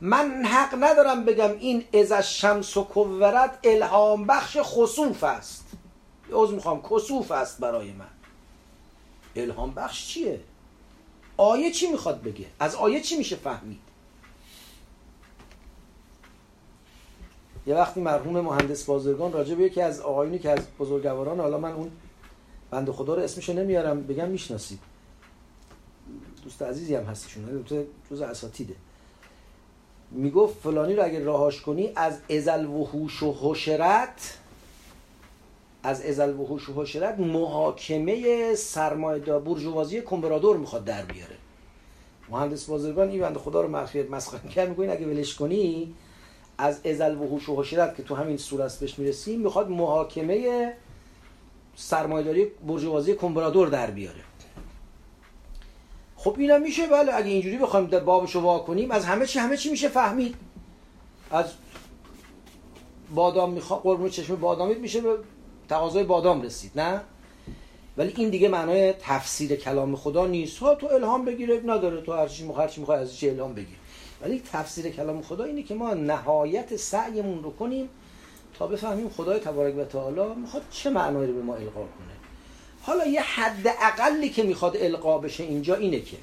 [0.00, 5.64] من حق ندارم بگم این از شمس و کورت الهام بخش خصوف است.
[6.42, 8.10] از می‌خوام کسوف است برای من.
[9.36, 10.40] الهام بخش چیه؟
[11.36, 13.80] آیه چی می‌خواد بگه؟ از آیه چی میشه فهمید؟
[17.66, 21.72] یه وقتی مرحوم مهندس بازرگان راجع به یکی از آقایونی که از بزرگواران حالا من
[21.72, 21.90] اون
[22.70, 24.78] بند خدا رو اسمشو نمیارم بگم می‌شناسید
[26.44, 27.64] دوست عزیزی هم هستیشون
[28.10, 28.74] جز اساتیده.
[30.10, 34.38] می‌گفت فلانی رو اگر راهاش کنی از ازل وحوش و حشرت
[35.82, 41.36] از ازل وحوش و حشرت محاکمه سرمایه برجوازی کمبرادور می‌خواد در بیاره.
[42.30, 45.94] مهندس بازرگان این بند خدا رو مخفیت مسخره کرد میگه اگه ولش کنی
[46.58, 50.72] از ازل وحوش و حشرت که تو همین سوره بهش می‌رسیم می‌خواد محاکمه
[51.76, 54.20] سرمایه‌داری برجوازی کمبرادور در بیاره.
[56.16, 59.70] خب اینم میشه؟ بله اگه اینجوری بخوایم بابشو وا کنیم از همه چی همه چی
[59.70, 60.34] میشه فهمید.
[61.30, 61.46] از
[63.14, 65.18] بادام می‌خواد قربون چشم بادامی میشه به
[65.68, 67.00] تقاضای بادام رسید نه؟
[67.96, 70.58] ولی این دیگه معنای تفسیر کلام خدا نیست.
[70.58, 72.00] ها تو الهام بگیره نداره.
[72.00, 73.76] تو هر چی می‌خوای از چی الهام بگیر.
[74.22, 77.88] ولی تفسیر کلام خدا اینه که ما نهایت سعیمون رو کنیم
[78.58, 82.14] تا بفهمیم خدای تبارک و تعالی می‌خواد چه معنایی رو به ما القا کنه.
[82.82, 86.16] حالا یه حد اقلی که می‌خواد القا بشه اینجا اینه که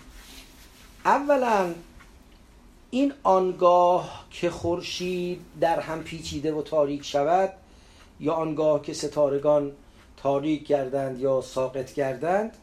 [1.05, 1.73] اولا
[2.91, 7.53] این آنگاه که خورشید در هم پیچیده و تاریک شود
[8.19, 9.71] یا آنگاه که ستارگان
[10.17, 12.57] تاریک گردند یا ساقط گردند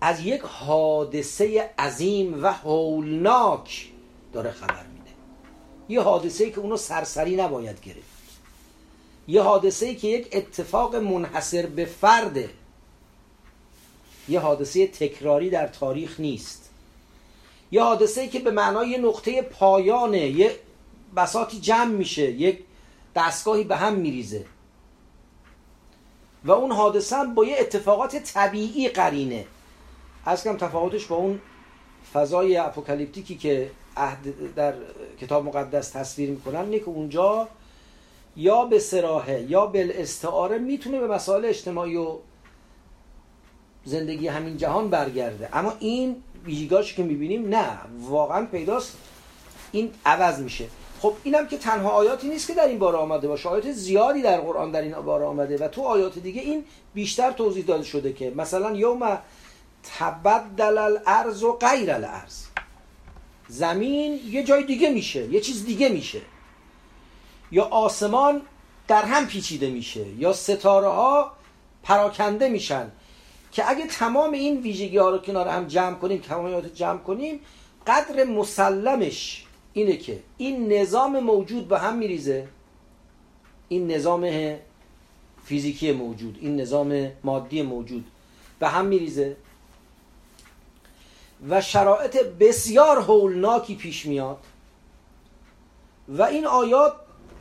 [0.00, 3.92] از یک حادثه عظیم و هولناک
[4.36, 5.10] داره خبر میده.
[5.88, 8.16] یه حادثه که اونو سرسری نباید گرفت.
[9.28, 12.50] یه حادثه که یک اتفاق منحصر به فرده.
[14.28, 16.70] یه حادثه تکراری در تاریخ نیست.
[17.72, 20.56] یه حادثه که به معنای یه نقطه پایانه یه
[21.16, 22.58] بساتی جمع میشه یک
[23.14, 24.44] دستگاهی به هم میریزه.
[26.44, 29.46] و اون حادثه هم با یه اتفاقات طبیعی قرینه.
[30.24, 31.40] از کم تفاوتش با اون
[32.12, 33.70] فضای اپوکالیپتیکی که
[34.56, 34.74] در
[35.20, 36.60] کتاب مقدس تصویر می‌کنن.
[36.60, 37.48] اینه که اونجا
[38.36, 42.16] یا به سراحه یا به استعاره می‌تونه به مسائل اجتماعی و
[43.84, 45.48] زندگی همین جهان برگرده.
[45.52, 48.96] اما این ویژگاهش که می‌بینیم نه واقعا پیداست.
[49.72, 50.64] این عوض میشه.
[51.00, 53.48] خب اینم که تنها آیاتی نیست که در این باره آمده باشه.
[53.48, 57.64] آیات زیادی در قرآن در این باره آمده و تو آیات دیگه این بیشتر توضیح
[57.64, 59.18] داده شده که مثلا یوم
[59.98, 62.45] تبدل الارض و غیر الارض.
[63.48, 66.20] زمین یه جای دیگه میشه یه چیز دیگه میشه.
[67.52, 68.42] یا آسمان
[68.88, 71.32] در هم پیچیده میشه یا ستاره ها
[71.82, 72.90] پراکنده میشن.
[73.52, 77.40] که اگه تمام این ویژگی ها رو کنار هم جمع کنیم تمامیات جمع کنیم
[77.86, 82.48] قدر مسلمش اینه که این نظام موجود به هم میریزه.
[83.68, 84.54] این نظام
[85.44, 88.04] فیزیکی موجود این نظام مادی موجود
[88.58, 89.36] به هم میریزه.
[91.48, 94.38] و شرایط بسیار هولناکی پیش میاد
[96.08, 96.92] و این آیات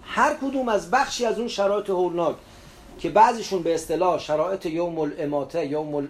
[0.03, 2.36] هر کدوم از بخشی از اون شرایط هولناک
[2.99, 6.08] که بعضیشون به اصطلاح شرایط یوم الاماته یوم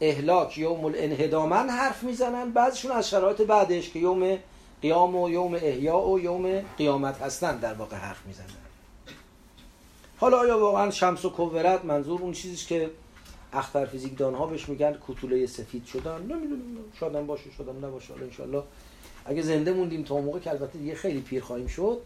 [0.00, 2.50] الاهلاک یوم الانهدامن حرف می‌زنن.
[2.50, 4.38] بعضیشون از شرایط بعدش که یوم
[4.82, 8.46] قیام و یوم احیا و یوم قیامت هستن در واقع حرف می‌زنن.
[10.16, 12.90] حالا آیا واقعا شمس و کورت منظور اون چیزی که
[13.52, 16.22] اختر فیزیکدان ها بهش میگن کوتوله سفید شدن.
[16.22, 16.62] نمی‌دونم
[17.00, 18.62] شادم باشه شادم نباشه حالا انشالله.
[19.26, 22.00] اگه زنده موندیم تا موقع که البته دیگه خیلی پیر خواهیم شد.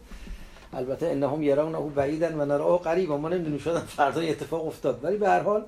[0.73, 5.03] البته انهم یرونه بعیدن و نراه قریب ما نمی‌دونیم شدن فردا اتفاق افتاد.
[5.03, 5.65] ولی به هر حال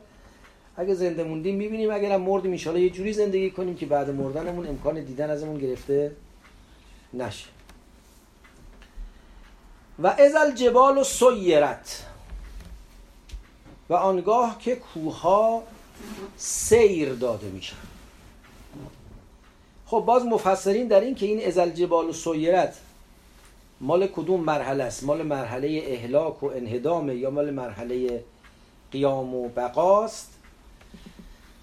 [0.77, 5.03] اگه زنده موندیم می‌بینیم اگرم مردیم ان یه جوری زندگی کنیم که بعد مردنمون امکان
[5.03, 6.11] دیدن ازمون گرفته
[7.13, 7.47] نشه.
[9.99, 12.05] و ازل جبال و سیرت.
[13.89, 15.63] و آنگاه که کوها
[16.37, 17.75] سیر داده میشن.
[19.85, 22.77] خب باز مفسرین در این که این ازل جبال و سیرت
[23.81, 28.23] مال کدوم مرحله است؟ مال مرحله اهلاک و انهدامه یا مال مرحله
[28.91, 30.31] قیام و بقاست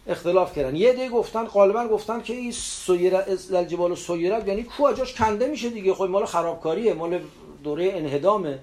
[0.07, 0.77] اختلاف کردن.
[0.77, 5.47] یه دیگه گفتن غالبا گفتن که این سیرت جبال و سیرت یعنی کوه جاش کنده
[5.47, 5.95] میشه دیگه.
[5.95, 7.21] خب مال خرابکاریه مال
[7.65, 8.59] دوره انهدامه.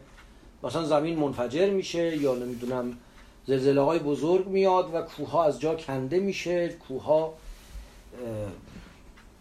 [0.64, 2.98] مثلا زمین منفجر میشه یا نمی‌دونم
[3.50, 7.34] زلزله های بزرگ میاد و کوه از جا کنده میشه کوه ها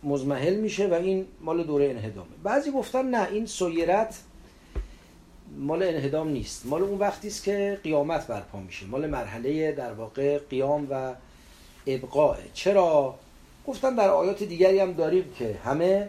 [0.03, 2.29] مزمحل میشه و این مال دوره انهدامه.
[2.43, 4.19] بعضی گفتن نه این سیرت
[5.59, 6.67] مال انهدام نیست.
[6.67, 8.87] مال اون وقتی است که قیامت برپا میشه.
[8.87, 11.15] مال مرحله در واقع قیام و
[11.87, 13.15] ابقاه چرا؟
[13.67, 16.09] گفتن در آیات دیگری هم داریم که همه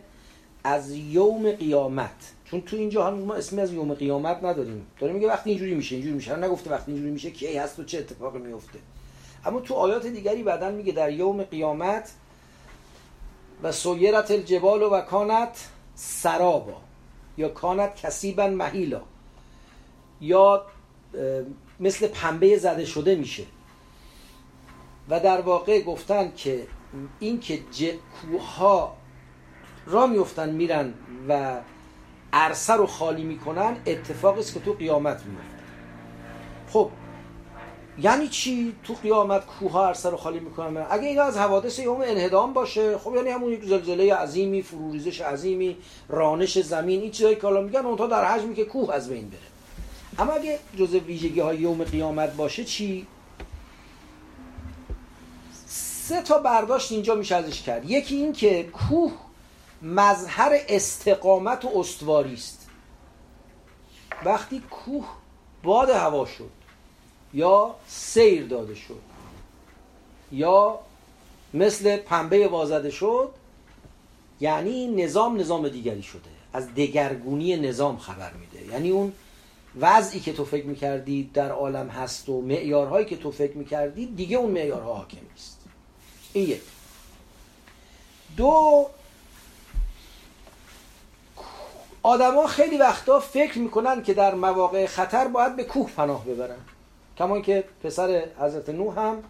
[0.63, 4.87] از یوم قیامت چون تو اینجا هم ما اسمی از یوم قیامت نداریم.
[4.99, 6.35] داره میگه وقتی اینجوری میشه اینجوری میشه.
[6.35, 8.79] نگفته وقتی اینجوری میشه کی هست و چه اتفاقی میفته.
[9.45, 12.11] اما تو آیات دیگری بعدا میگه در یوم قیامت
[13.63, 16.81] و سویرت الجبال و کانت سرابا
[17.37, 19.01] یا کانت کسیبا محیلا
[20.21, 20.65] یا
[21.79, 23.43] مثل پنبه زده شده میشه.
[25.09, 26.67] و در واقع گفتن که
[27.19, 27.59] این که
[28.21, 28.89] کوه
[29.85, 30.93] را میفتن میرن
[31.27, 31.57] و
[32.33, 35.59] عرصه رو خالی می‌کنن اتفاقی است که تو قیامت میفته
[36.69, 36.89] خب
[38.01, 40.85] یعنی چی؟ تو قیامت کوه ها عرصه رو خالی می‌کنن.
[40.89, 45.77] اگه این از حوادث یوم انهدام باشه خب یعنی همون یک زلزله عظیمی فروریزش عظیمی
[46.09, 49.39] رانش زمین این چیزایی که حالا میگن اونتا در حجمی که کوه از بین بره.
[50.19, 53.07] اما اگه جزء ویژگی های یوم قیامت باشه چی؟
[55.65, 57.89] سه تا برداشت اینجا میشه ازش کرد.
[57.89, 59.11] یکی این که کوه
[59.81, 62.69] مظهر استقامت و استواری است.
[64.25, 65.05] وقتی کوه
[65.63, 66.51] باد هوا شد
[67.33, 69.01] یا سیر داده شد
[70.31, 70.79] یا
[71.53, 73.29] مثل پنبه وازده شد
[74.39, 76.29] یعنی نظام نظام دیگری شده.
[76.53, 78.65] از دگرگونی نظام خبر میده.
[78.73, 79.13] یعنی اون
[79.79, 84.37] وضعی که تو فکر می‌کردی در عالم هست و معیارهایی که تو فکر می‌کردی دیگه
[84.37, 85.59] اون معیارها حاکم نیست.
[86.33, 86.61] این یک.
[88.37, 88.87] دو
[92.03, 96.57] آدما خیلی وقتا فکر می‌کنن که در مواقع خطر باید به کوه پناه ببرن.
[97.17, 99.23] کما که پسر حضرت نوح هم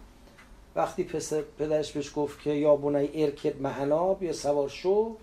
[0.76, 5.16] وقتی پسر پدرش بهش گفت که یا بنی ارکد معنا بیا سوار شو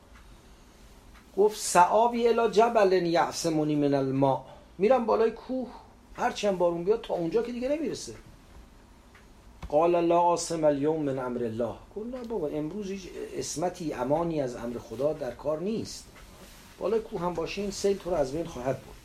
[1.38, 4.42] گفت سعابی الا جبل یعصمونی من الماء.
[4.78, 5.68] میرم بالای کوه
[6.16, 8.14] هرچند بارون بیاد تا اونجا که دیگه نمی‌رسه.
[9.70, 11.74] قال لا عاصم اليوم من امر الله.
[11.95, 16.07] گفت بابا امروز هیچ اسمتی امانی از امر خدا در کار نیست.
[16.80, 18.95] بالای کوه هم باشین سیل تو رو از بین خواهد بود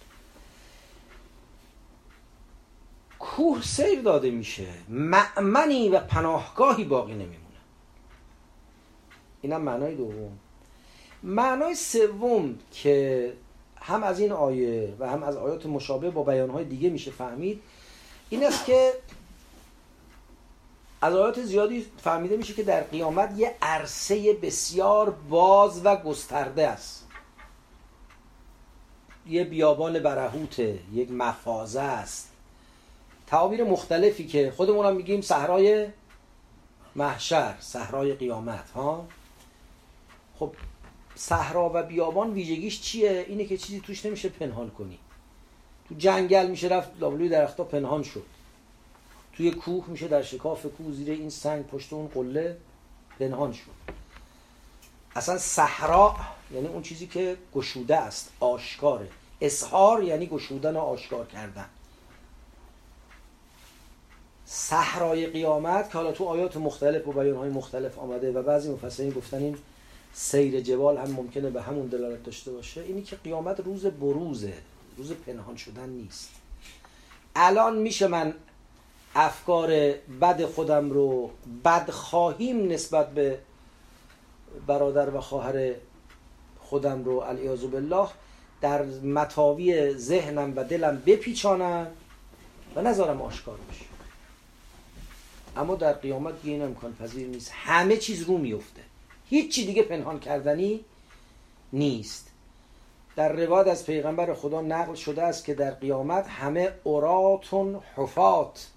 [3.18, 4.66] کوه سیر داده میشه.
[4.88, 7.38] معمنی و پناهگاهی باقی نمیمونه.
[9.42, 10.38] اینم معنای دوم.
[11.22, 13.32] معنای سوم که
[13.76, 17.62] هم از این آیه و هم از آیات مشابه با بیانهای دیگه میشه فهمید
[18.30, 18.92] این است که
[21.00, 27.01] از آیات زیادی فهمیده میشه که در قیامت یه عرصه بسیار باز و گسترده است.
[29.26, 32.28] یه بیابان برهوته یک مفازه است.
[33.26, 35.88] تعابیر مختلفی که خودمون هم میگیم صحرای
[36.96, 39.06] محشر صحرای قیامت ها؟
[40.38, 40.54] خب
[41.14, 44.98] صحرا و بیابان ویژگیش چیه؟ اینه که چیزی توش نمیشه پنهان کنی.
[45.88, 48.26] تو جنگل میشه رفت لابلوی درختا پنهان شد.
[49.32, 52.56] توی کوه میشه در شکاف کوه زیر این سنگ پشت اون قله
[53.18, 53.92] پنهان شد.
[55.16, 56.16] اصلا صحرا
[56.54, 59.08] یعنی اون چیزی که گشوده است آشکاره
[59.40, 61.66] اظهار یعنی گشودن و آشکار کردن.
[64.46, 69.36] صحرای قیامت که حالا تو آیات مختلف و بیانهای مختلف آمده و بعضی مفسرین گفتن
[69.36, 69.56] این
[70.12, 74.54] سیر جبال هم ممکنه به همون دلالت داشته باشه اینی که قیامت روز بروزه
[74.96, 76.30] روز پنهان شدن نیست.
[77.36, 78.34] الان میشه من
[79.14, 79.70] افکار
[80.20, 81.30] بد خودم رو
[81.64, 83.38] بد خواهیم نسبت به
[84.66, 85.74] برادر و خواهر
[86.72, 88.08] خودم رو الیازو بالله
[88.60, 91.86] در متاوی ذهنم و دلم بپیچانم
[92.76, 93.84] و نذارم آشکار بشه.
[95.56, 97.50] اما در قیامت این امکان پذیر نیست.
[97.54, 98.80] همه چیز رو میفته
[99.28, 100.84] هیچی دیگه پنهان کردنی
[101.72, 102.28] نیست.
[103.16, 108.68] در روایت از پیغمبر خدا نقل شده است که در قیامت همه اوراتون حفات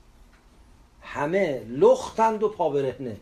[1.01, 3.17] همه لختند و پابرهنه.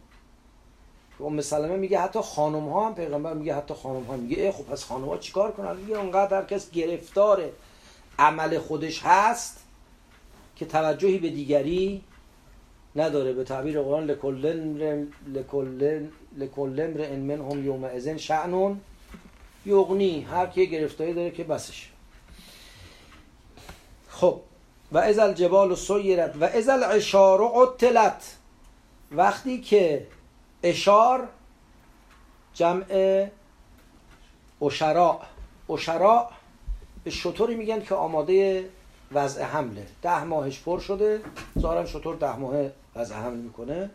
[1.20, 4.84] ام سلمه میگه حتی خانم ها هم پیغمبر میگه حتی خانم ها میگه خب پس
[4.84, 7.50] خانم ها چیکار کنن؟ میگه اونقدر هر کس گرفتار
[8.20, 9.64] عمل خودش هست
[10.56, 12.02] که توجهی به دیگری
[12.96, 13.34] نداره.
[13.34, 18.82] به تعبیر قرآن لکلن لکلن لکلن من هم یوم ازن شعنون
[19.66, 20.22] یغنی.
[20.22, 21.90] هر کی گرفتاری داره که بسش.
[24.10, 24.40] خب
[24.92, 28.38] و از الجبال سیرت و از العشار عطلت.
[29.12, 30.08] وقتی که
[30.64, 31.28] اشار
[32.54, 33.28] جمع
[34.62, 35.22] اشراع.
[35.70, 36.30] اشراع
[37.04, 38.70] به شطوری میگن که آماده
[39.12, 39.88] وضع حمله.
[40.02, 41.22] ده ماهش پر شده
[41.60, 42.54] ظاهرا شطور ده ماه
[42.96, 43.90] وضع حمل می‌کنه.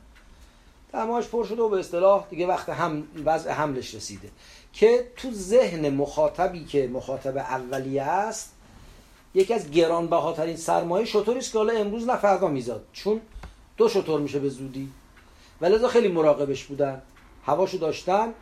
[0.92, 4.30] ده ماهش پر شده و به اصطلاح دیگه وقت هم وضع حملش رسیده.
[4.72, 8.54] که تو ذهن مخاطبی که مخاطب اولیه است
[9.34, 12.86] یکی از گرانبهاترین سرمایه شطوری است که حالا امروز نه فردا میزاد.
[12.92, 13.20] چون
[13.76, 14.92] دو شطور میشه به زودی.
[15.60, 17.02] ولذا خیلی مراقبش بودن.
[17.46, 18.34] هواشو داشتن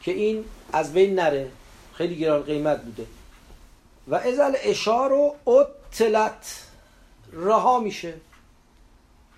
[0.00, 1.50] که این از بین نره.
[1.94, 3.06] خیلی گران قیمت بوده.
[4.08, 6.68] و ازل اشار و اطلت
[7.32, 8.14] رها میشه.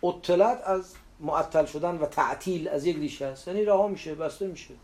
[0.03, 3.49] اطلت از معطل شدن و تعطیل از یک ریشه است.
[3.49, 4.75] یعنی رها میشه بسته میشه.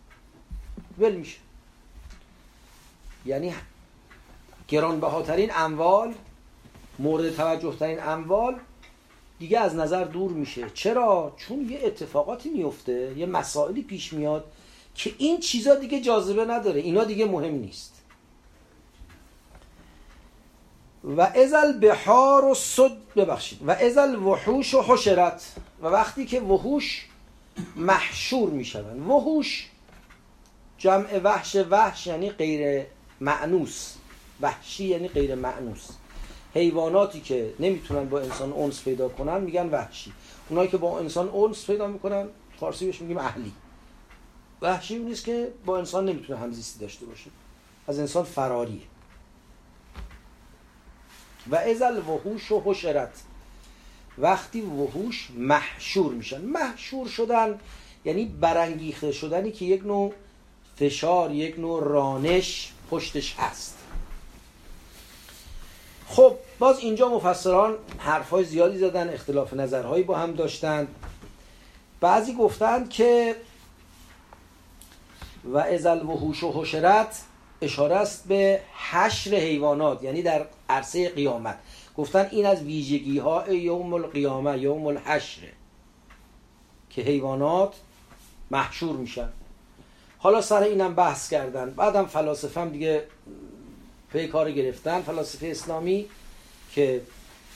[0.98, 1.38] ول میشه.
[3.26, 3.55] یعنی
[4.68, 6.14] گرانبهاترین اموال
[6.98, 8.55] مورد توجه ترین اموال
[9.43, 10.70] دیگه از نظر دور میشه.
[10.74, 14.45] چرا؟ چون یه اتفاقاتی میفته یه مسائلی پیش میاد
[14.95, 16.80] که این چیزا دیگه جاذبه نداره.
[16.80, 18.03] اینا دیگه مهم نیست.
[21.05, 23.59] و ازل بحار و صد ببخشید.
[23.66, 25.53] و ازل وحوش و حشرت.
[25.82, 27.07] و وقتی که وحوش
[27.76, 29.68] محشور میشون وحوش
[30.78, 32.86] جمع وحش وحش یعنی غیر
[33.20, 33.95] معنوس.
[34.40, 35.88] وحشی یعنی غیر معنوس.
[36.55, 40.12] حیواناتی که نمی‌تونن با انسان اونس پیدا کنن میگن وحشی.
[40.48, 42.28] اونایی که با انسان اونس پیدا می‌کنن
[42.61, 43.53] فارسی بهش میگیم اهلی.
[44.62, 47.30] وحشی نیست که با انسان نمی‌تونه همزیستی داشته باشه.
[47.88, 48.80] از انسان فراریه
[51.50, 53.22] و ازل وحوش و حشرت.
[54.18, 56.40] وقتی وحوش محشور میشن.
[56.40, 57.59] محشور شدن
[58.05, 60.14] یعنی برانگیخته شدنی که یک نوع
[60.76, 63.78] فشار یک نوع رانش پشتش هست.
[66.12, 70.88] خب باز اینجا مفسران حرفای زیادی زدن اختلاف نظرهایی با هم داشتند
[72.00, 73.36] بعضی گفتند که
[75.44, 77.22] و ازل وحوش و حشرت
[77.62, 78.60] اشاره است به
[78.90, 81.58] حشر حیوانات یعنی در عرصه قیامت.
[81.96, 85.40] گفتن این از ویژگی ها یوم القیامه یوم الحشر
[86.90, 87.74] که حیوانات
[88.50, 89.28] محشور میشن.
[90.18, 91.70] حالا سر اینم بحث کردن.
[91.70, 93.04] بعدم فلاسفه هم دیگه
[94.12, 96.06] پی کار گرفتن فلاسفه اسلامی
[96.72, 97.00] که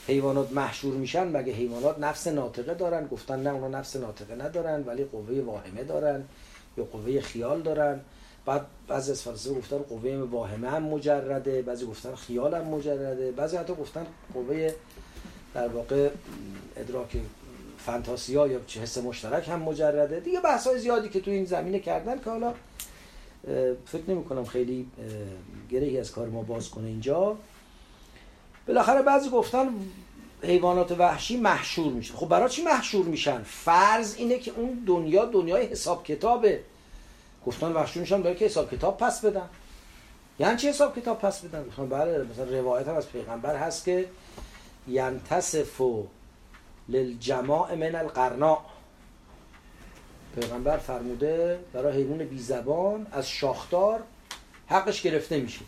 [0.07, 5.05] حیوانات محشور میشن مگه حیوانات نفس ناطقه دارن؟ گفتن نه اونا نفس ناطقه ندارن ولی
[5.05, 6.25] قوه واهمه دارن
[6.79, 8.01] یا قوه خیال دارن.
[8.47, 13.57] بعد بعضی از فلاسفه گفتن قوه واهمه هم مجرده بعضی گفتن خیال هم مجرده بعضی
[13.57, 14.71] حتی گفتن قوه
[15.55, 16.11] در واقع
[16.77, 17.17] ادراک
[17.79, 20.21] فانتاسیا یا چه حس مشترک هم مجرده.
[20.21, 22.55] دیگه بحث های زیادی که تو این زمینه کردن که حالا
[23.87, 24.87] فکر نمی کنم خیلی
[25.71, 27.37] گرهی از کار ما باز کنه اینجا.
[28.67, 29.69] بالاخره بعضی گفتن
[30.43, 35.67] حیوانات وحشی محشور میشن خب برای چی محشور میشن؟ فرض اینه که اون دنیا دنیای
[35.67, 36.61] حساب کتابه.
[37.47, 39.49] گفتن محشور میشن برای که حساب کتاب پس بدن.
[40.39, 44.09] یعنی چی حساب کتاب پس بدن؟ گفتن بله مثلا روایت هم از پیغمبر هست که
[44.89, 45.81] ینتصف
[46.89, 48.59] للجماع من القرناء.
[50.41, 54.03] پیغمبر فرموده برای حیوان بی زبان از شاختار
[54.67, 55.61] حقش گرفته میشه.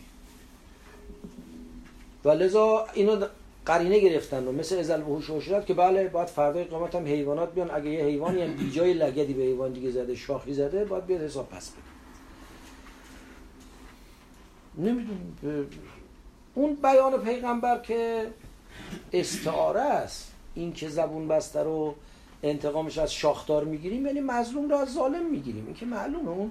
[2.25, 3.27] و لذا اینو
[3.67, 7.71] قرینه گرفتن و مثل ازل وحوش و که بله باید فردای قیامت هم حیوانات بیان
[7.71, 11.23] اگه یه حیوانی هم بی جای لگدی به حیوان دیگه زده شاخی زده باید بیاد
[11.23, 11.83] حساب پس بده.
[14.89, 15.67] نمی‌دونم
[16.55, 18.27] اون بیان پیغمبر که
[19.13, 21.95] استعاره است این که زبون بسته رو
[22.43, 25.67] انتقامش از شاخدار می‌گیریم یعنی مظلوم رو از ظالم می‌گیریم.
[25.67, 26.51] این که معلومه اون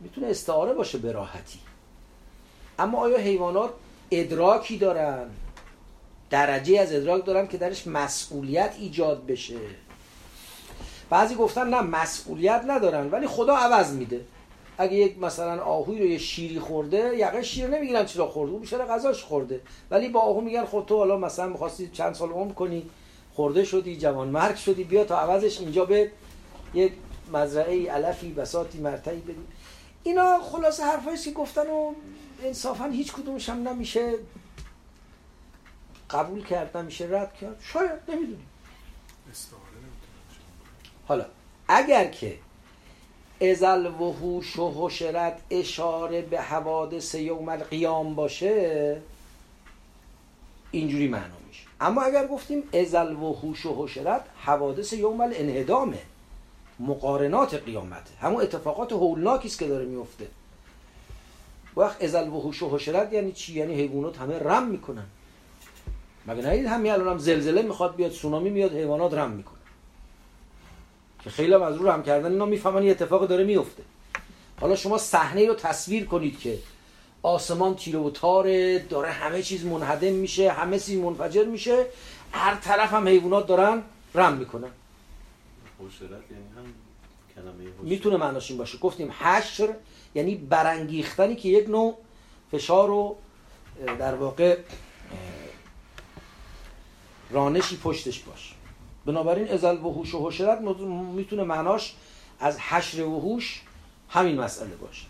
[0.00, 1.58] می‌تونه استعاره باشه به راحتی.
[2.78, 3.70] اما آیا حیوانات
[4.10, 5.30] ادراکی دارن؟
[6.30, 9.56] درجه از ادراک دارن که درش مسئولیت ایجاد بشه.
[11.10, 14.20] بعضی گفتن نه مسئولیت ندارن ولی خدا عوض میده.
[14.78, 18.84] اگه یک مثلا آهوی رو یه شیری خورده یقه شیر نمی‌گیرن چرا خورده اون بیشتر
[18.86, 19.60] غذاش خورده.
[19.90, 22.90] ولی با آهو میگن خود خب تو حالا مثلا می‌خواستی چند سال عمر کنی
[23.38, 26.10] خورده شدی جوان مرگ شدی بیا تا عوضش اینجا به
[26.74, 26.92] یک
[27.32, 29.46] مزرعه علفی بساتی مرتعی بدی
[30.02, 31.92] اینا خلاصه حرفایی که گفتن و
[32.42, 34.12] انصافا هیچ کدومش هم نمیشه
[36.10, 37.60] قبول کرد نمیشه رد کرد.
[37.60, 38.46] شاید نمی‌دونیم.
[41.08, 41.26] حالا
[41.68, 42.38] اگر که
[43.40, 49.02] ازل وحوش و حشرت اشاره به حوادث یوم القیام باشه
[50.70, 51.37] اینجوری معنا
[51.80, 55.98] اما اگر گفتیم ازل وحوش و حشرت حوادث یوم الانهدامه
[56.80, 60.26] مقارنات قیامته همون اتفاقات هولناکی است که داره میفته.
[61.76, 65.06] وقت ازل وحوش و حشرت یعنی چی؟ یعنی حیوانات همه رم می‌کنن.
[66.26, 69.58] مگه نهید همین الان هم زلزله می‌خواد بیاد سونامی میاد حیوانات رم می‌کنه
[71.24, 73.82] که خیلی هم از رو رم کردن اینا می‌فهمن یه اتفاق داره میفته
[74.60, 76.58] حالا شما صحنه رو تصویر کنید که
[77.22, 81.86] آسمان تیره و تاره داره همه چیز منهدم میشه همه چیز منفجر میشه.
[82.32, 83.82] هر طرف هم حیوانات دارن
[84.14, 84.70] رم می‌کنن.
[86.30, 88.78] یعنی می‌تونه معناش این باشه.
[88.78, 89.74] گفتیم حشر
[90.14, 91.98] یعنی برانگیختنی که یک نوع
[92.52, 93.16] فشار رو
[93.98, 94.58] در واقع
[97.30, 98.54] رانشی پشتش باشه
[99.06, 100.60] بنابراین ازل وحوش و حشرت
[101.14, 101.94] می‌تونه معناش
[102.40, 103.62] از حشر وحوش
[104.08, 105.06] همین مسئله باشه.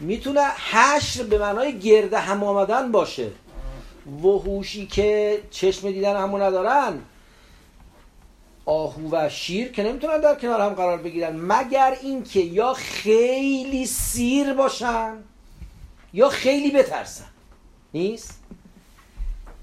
[0.00, 0.40] می‌تونه
[0.70, 3.30] حشر به معنای گرده هم آمدن باشه.
[4.22, 7.00] وحوشی که چشم دیدن همو ندارن
[8.66, 11.36] آهو و شیر که نمی‌تونن در کنار هم قرار بگیرن.
[11.36, 15.16] مگر اینکه یا خیلی سیر باشن
[16.12, 17.24] یا خیلی بترسن.
[17.94, 18.40] نیست؟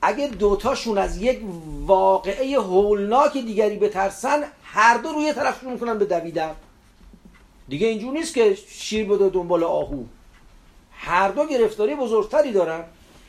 [0.01, 1.39] اگه دوتاشون از یک
[1.85, 6.55] واقعه هولناک دیگری بترسن هر دو روی طرف شروع می‌کنن به دویدن
[7.69, 10.03] دیگه اینجور نیست که شیر بده دنبال آهو.
[10.97, 12.83] هر دو گرفتاری بزرگتری دارن.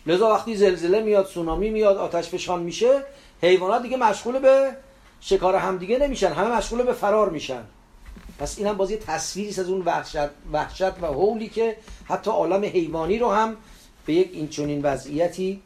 [0.06, 3.04] لذا وقتی زلزله میاد سونامی میاد آتش فشان میشه
[3.42, 4.76] حیوانات دیگه مشغول به
[5.20, 6.32] شکار همدیگه نمیشن.
[6.32, 7.62] همه مشغول به فرار میشن.
[8.38, 13.18] پس این هم بازی تصویری از اون وحشت, وحشت و حولی که حتی عالم حیوانی
[13.18, 13.56] رو هم
[14.06, 15.62] به یک اینچنین وضعیتی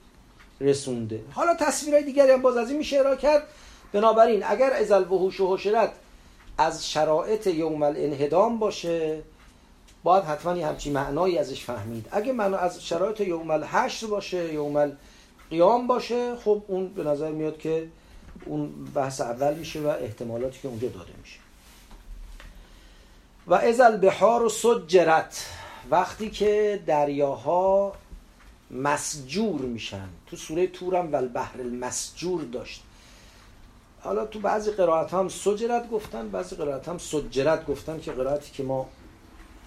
[0.61, 1.21] رسونده.
[1.33, 3.43] حالا تصویرهای دیگری هم باز از این میشه ارائه کرد.
[3.93, 5.93] بنابراین اگر ازل وحوش و حشرت
[6.59, 9.23] از شرایط یوم الانهدام باشه
[10.03, 12.09] باید حتما یه همچی معنایی ازش فهمید.
[12.11, 17.59] اگه معنا از شرایط یوم الحشر باشه یوم القیام باشه خب اون به نظر میاد
[17.59, 17.89] که
[18.47, 21.39] اون بحث اول میشه و احتمالاتی که اونجا داده میشه.
[23.47, 25.47] و ازل بهار و سجرت
[25.91, 27.93] وقتی که دریاها
[28.71, 30.09] مسجور میشن.
[30.27, 32.83] تو سوره تورم و البحر المسجور داشت.
[34.01, 38.63] حالا تو بعضی قرائت هم سجرت گفتن بعضی قرائت هم سجرت گفتن که قرائتی که
[38.63, 38.89] ما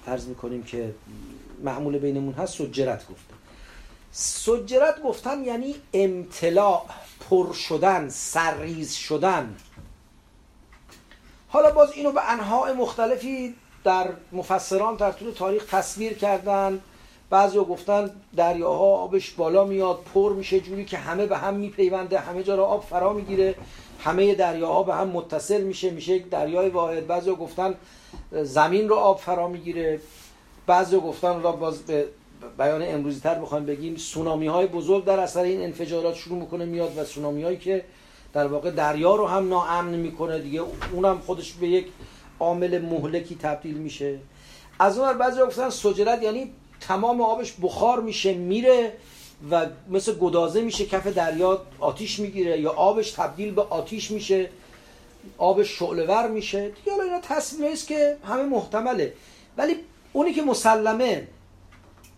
[0.08, 0.96] عرض می‌کنیم که
[1.64, 3.36] معمول بینمون هست سجرت گفتن.
[4.12, 6.86] سجرت گفتن یعنی امتلاع
[7.30, 9.56] پر شدن سرریز شدن.
[11.48, 16.80] حالا باز اینو به انواع مختلفی در مفسران در طول تاریخ تصویر کردن.
[17.30, 22.44] بعضی گفتن دریاها آبش بالا میاد پر میشه جوری که همه به هم میپیونده همه
[22.44, 23.56] جا را آب فرا می‌گیره.
[24.00, 27.08] همه دریاها به هم متصل میشه میشه یک دریای واحد.
[27.08, 27.76] بعضی گفتن
[28.32, 30.00] زمین رو آب فرا می‌گیره.
[30.68, 32.06] بعضی گفتن را باز به
[32.58, 36.98] بیان امروزی تر بخوایم بگیم سونامی های بزرگ در اثر این انفجارات شروع می‌کنه میاد
[36.98, 37.86] و سونامی هایی که
[38.34, 40.62] در واقع دریا رو هم ناامن می‌کنه دیگه
[40.94, 41.88] اونم خودش به یک
[42.40, 44.20] عامل مهلکی تبدیل میشه.
[44.80, 46.52] از اون بعضی گفتن سجرت یعنی
[46.82, 48.94] تمام آبش بخار میشه میره
[49.52, 54.50] و مثل گدازه میشه کف دریا آتیش می‌گیره یا آبش تبدیل به آتیش میشه.
[55.38, 56.70] آبش شعلور میشه.
[56.70, 59.14] دیگه حالا اینا تصویری است که همه محتمله.
[59.58, 59.76] ولی
[60.14, 61.28] اونی که مسلمه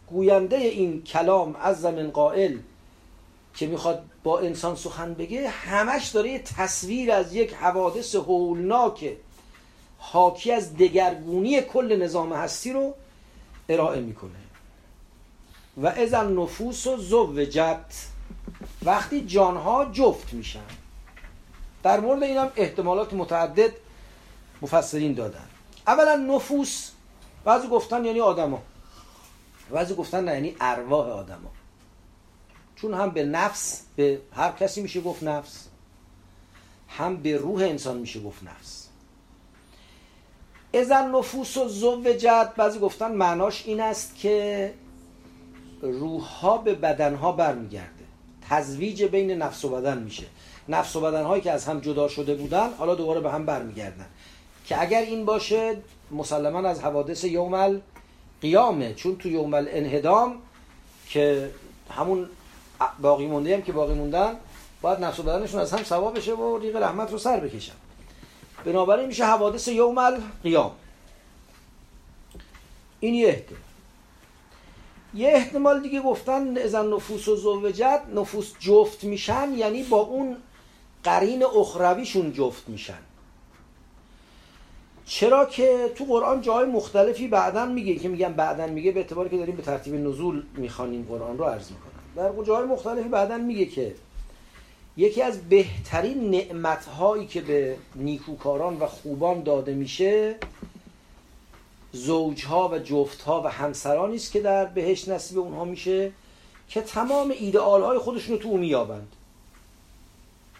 [0.08, 2.58] گوینده این کلام از زمین قائل
[3.56, 9.18] که می‌خواد با انسان سخن بگه همش داره یه تصویر از یک حوادث هولناک
[9.98, 12.94] حاکی از دگرگونی کل نظام هستی رو
[13.70, 14.32] ارائه می‌کنه.
[15.78, 17.86] و از نفوس و زوجت.
[18.84, 20.60] وقتی جانها جفت میشن
[21.88, 23.72] در مورد این هم احتمالات متعدد
[24.62, 25.48] مفسرین دادن.
[25.88, 26.92] اولا نفوس
[27.46, 28.62] بعضی گفتن یعنی آدما.
[29.72, 31.52] بعضی گفتن نه یعنی ارواح آدما.
[32.76, 35.68] چون هم به نفس به هر کسی میشه گفت نفس
[36.88, 38.88] هم به روح انسان میشه گفت نفس.
[40.74, 44.74] ازن نفوس و زوجت بعضی گفتن معناش این است که
[45.82, 48.06] روحها به بدنها برمیگرده.
[48.50, 50.26] تزویج بین نفس و بدن میشه.
[50.70, 54.06] نفس و بدنهایی که از هم جدا شده بودن حالا دوباره به هم برمیگردن.
[54.66, 55.78] که اگر این باشه
[56.12, 57.82] مسلما از حوادث یوم
[58.42, 58.94] قیامه.
[58.94, 60.36] چون تو یوم الانهدام
[61.10, 61.50] که
[61.90, 62.30] همون
[63.02, 64.36] باقی مونده هم که باقی موندن
[64.82, 67.74] باید نفس و بدنشون از هم سوا بشه و ریق رحمت رو سر بکشن.
[68.66, 70.72] بنابراین میشه حوادث یوم القیام
[73.00, 73.60] این یه احتمال
[75.14, 80.38] یه احتمال دیگه گفتن ازن نفوس و زوجت نفوس جفت میشن یعنی با اون
[81.08, 83.00] قرین اخرویشون جفت میشن.
[85.06, 89.38] چرا که تو قرآن جای مختلفی بعدا میگه که میگم بعدا میگه به اعتباری که
[89.38, 93.96] داریم به ترتیب نزول می‌خوانیم قرآن رو عرض می‌کنم در جای مختلفی بعدا میگه که
[94.98, 100.36] یکی از بهترین نعمتهایی که به نیکوکاران و خوبان داده میشه
[101.92, 106.12] زوجها و جفتها و همسرانی است که در بهش نصیب اونها میشه
[106.70, 108.50] که تمام ایدئال های خودشون رو تو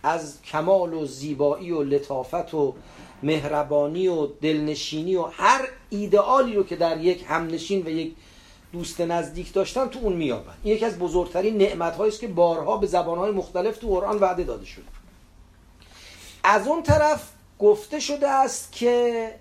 [0.04, 2.74] از کمال و زیبایی و لطافت و
[3.24, 8.16] مهربانی و دلنشینی و هر ایدئالی رو که در یک همنشین و یک
[8.72, 12.88] دوست نزدیک داشتن تو اون میابن این یکی از بزرگترین نعمت است که بارها به
[12.88, 14.86] زبانهای مختلف تو قرآن وعده داده شده.
[16.44, 17.30] از اون طرف
[17.60, 19.34] گفته شده است که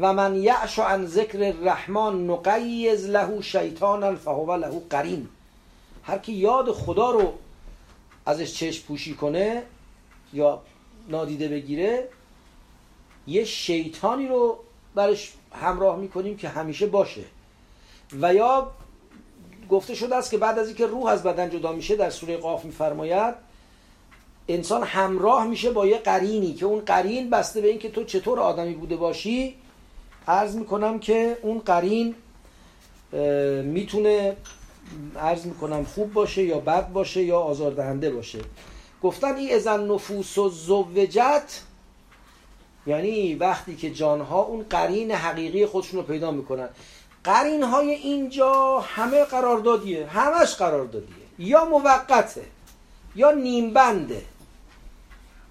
[0.00, 5.28] و من یعش عن ذکر الرحمن نقیز له شیطانا فهو له قرین.
[6.02, 7.32] هر کی یاد خدا رو
[8.26, 9.62] ازش چشم پوشی کنه
[10.34, 10.62] یا
[11.08, 12.08] نادیده بگیره
[13.26, 14.58] یه شیطانی رو
[14.94, 17.24] برش همراه می‌کنیم که همیشه باشه.
[18.20, 18.70] و یا
[19.70, 22.64] گفته شده است که بعد از اینکه روح از بدن جدا میشه در سوره قاف
[22.64, 23.34] میفرماید
[24.48, 28.74] انسان همراه میشه با یه قرینی که اون قرین بسته به اینکه تو چطور آدمی
[28.74, 29.54] بوده باشی.
[30.28, 32.14] عرض می‌کنم که اون قرین
[33.62, 34.36] می‌تونه
[35.16, 38.38] عرض می‌کنم خوب باشه یا بد باشه یا آزاردهنده باشه.
[39.04, 41.60] گفتن این ازن نفوس و زوجت
[42.86, 46.68] یعنی وقتی که جانها اون قرین حقیقی خودشون رو پیدا می‌کنن.
[47.24, 51.24] قرین های اینجا همه قراردادیه همش قراردادیه.
[51.38, 52.44] یا موقته
[53.16, 54.22] یا نیمبنده.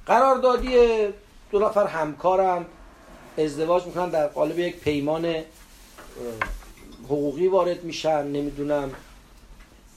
[0.06, 0.78] قراردادی
[1.51, 2.66] دو نفر همکارم
[3.38, 5.36] ازدواج می‌کنن در قالب یک پیمان
[7.06, 8.91] حقوقی وارد میشن نمی‌دونم.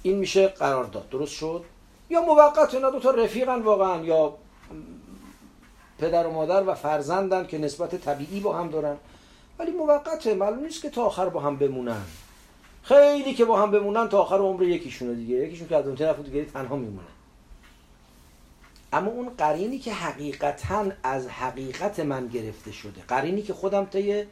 [0.02, 1.08] این میشه قرارداد.
[1.08, 1.64] درست شد؟
[2.10, 4.34] یا موقت اینا دو تا رفیقن واقعا یا
[5.98, 8.96] پدر و مادر و فرزندن که نسبت طبیعی با هم دارن.
[9.58, 12.02] ولی موقته معلوم نیست که تا آخر با هم بمونن.
[12.82, 15.34] خیلی که با هم بمونن تا آخر عمر یکیشونه دیگه.
[15.34, 17.08] یکیشون که از اون طرف دیگه تنها میمونه.
[18.92, 24.24] اما اون قرینی که حقیقتا از حقیقت من گرفته شده قرینی که خودم طی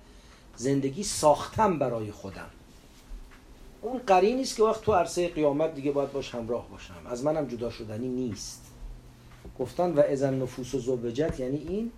[0.56, 2.50] زندگی ساختم برای خودم.
[3.84, 6.94] اون قرینی است که وقت تو عرصه قیامت دیگه باید باش همراه باشم.
[7.10, 8.64] از منم جدا شدنی نیست.
[9.58, 11.92] گفتن و ازن نفوس و زوجت یعنی این.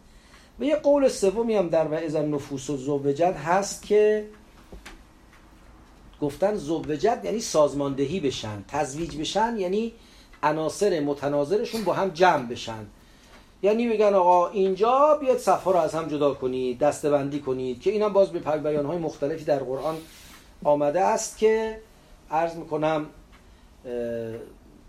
[0.60, 4.28] و یه قول سومی هم در و ازن نفوس و زوجت هست که
[6.20, 9.92] گفتن زوجت یعنی سازماندهی بشن تزویج بشن یعنی
[10.42, 12.86] عناصر متناظرشون با هم جمع بشن.
[13.62, 18.12] یعنی میگن آقا اینجا بیاد صفحه رو از هم جدا کنید دستبندی کنید که اینم
[18.12, 19.96] باز به بیان های مختلفی در قرآن
[20.64, 21.80] آمده است که
[22.30, 23.06] عرض می‌کنم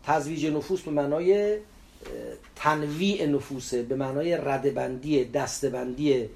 [0.03, 1.57] تزویج نفوس به معنای
[2.55, 6.30] تنویع نفوسه به معنای ردبندی دستبندی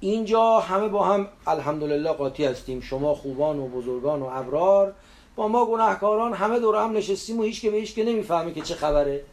[0.00, 2.80] اینجا همه با هم الحمدلله قاطی هستیم.
[2.80, 4.94] شما خوبان و بزرگان و ابرار
[5.36, 8.60] با ما گناهکاران همه دور هم نشستیم و هیچ که به هیچ که نمی‌فهمه که
[8.60, 9.24] چه خبره.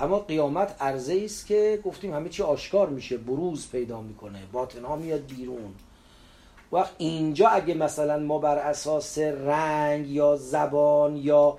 [0.00, 4.96] اما قیامت عرضه است که گفتیم همه چی آشکار میشه بروز پیدا می‌کنه باطن ها
[4.96, 5.74] میاد بیرون.
[6.72, 11.58] وقت اینجا اگه مثلا ما بر اساس رنگ یا زبان یا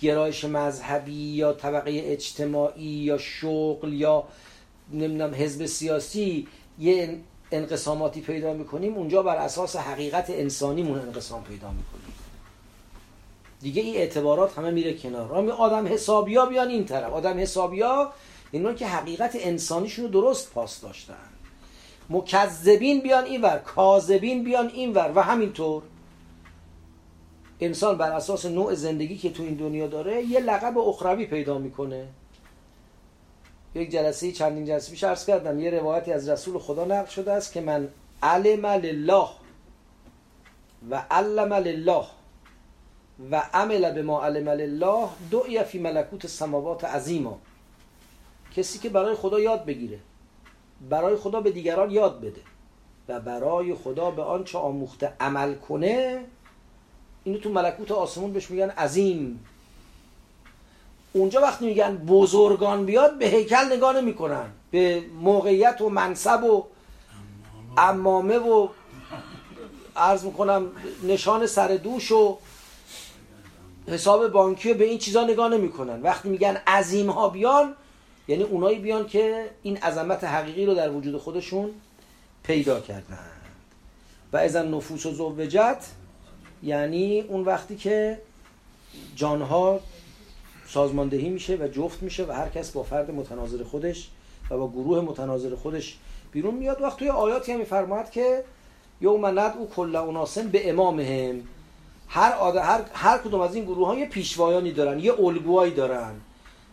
[0.00, 4.24] گرایش مذهبی یا طبقه اجتماعی یا شغل یا
[4.92, 6.48] نمی‌دونم حزب سیاسی
[6.78, 7.18] یه
[7.52, 12.14] انقساماتی پیدا می‌کنیم اونجا بر اساس حقیقت انسانیمون انقسام پیدا می‌کنیم.
[13.60, 15.50] دیگه این اعتبارات همه میره کنار.
[15.50, 17.12] آدم حسابیا بیان این طرف.
[17.12, 18.12] آدم حسابیا
[18.50, 21.14] اینا که حقیقت انسانیشون رو درست پاس داشتن.
[22.10, 25.82] مکذبین بیان اینور کاذبین بیان اینور و همینطور.
[27.60, 32.06] انسان بر اساس نوع زندگی که تو این دنیا داره یه لقب اخروی پیدا می‌کنه.
[33.74, 37.52] یک جلسه چندین جلسه پیش عرض کردم یه روایتی از رسول خدا نقل شده است
[37.52, 37.88] که من
[38.22, 39.28] علم لله
[40.90, 42.04] و علم لله
[43.30, 47.38] و عمل به ما علم لله دعی فی ملکوت سماوات عظیما.
[48.56, 49.98] کسی که برای خدا یاد بگیره.
[50.90, 52.40] برای خدا به دیگران یاد بده
[53.08, 56.24] و برای خدا به آنچه آموخته عمل کنه
[57.24, 59.44] اینو تو ملکوت آسمون بهش میگن عظیم.
[61.12, 66.64] اونجا وقتی میگن بزرگان بیاد به هیکل نگاه نمی‌کنن به موقعیت و منصب و
[67.78, 68.68] امامه و
[69.96, 70.70] عرض می‌کنم
[71.02, 72.38] نشان سر دوش و
[73.86, 76.02] حساب بانکی و به این چیزا نگاه نمی‌کنن.
[76.02, 77.74] وقتی میگن عظیم ها بیان
[78.28, 81.70] یعنی اونایی بیان که این عظمت حقیقی رو در وجود خودشون
[82.42, 83.18] پیدا کردن.
[84.32, 85.84] و از نفوس و زوجت
[86.62, 88.18] یعنی اون وقتی که
[89.16, 89.80] جانها
[90.68, 94.08] سازماندهی میشه و جفت میشه و هر کس با فرد متناظر خودش
[94.50, 95.98] و با گروه متناظر خودش
[96.32, 96.80] بیرون میاد.
[96.80, 98.44] وقت توی آیاتی هم میفرماید که
[99.00, 101.42] یوم او کل اوناسن به امامهم.
[102.08, 106.14] هر, هر هر کدوم از این گروه ها یه پیشوایانی دارن یه الگوهایی دارن.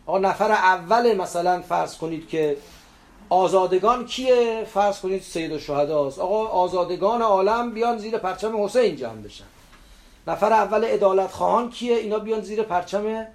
[0.06, 2.58] آقا نفر اول مثلا فرض کنید که
[3.30, 6.20] آزادگان کیه؟ فرض کنید سید است.
[6.20, 9.45] آقا آزادگان عالم بیان زیر پرچم حسین جمع بشن.
[10.28, 13.26] نفر اول ادالت خواهان کیه؟ اینا بیان زیر پرچم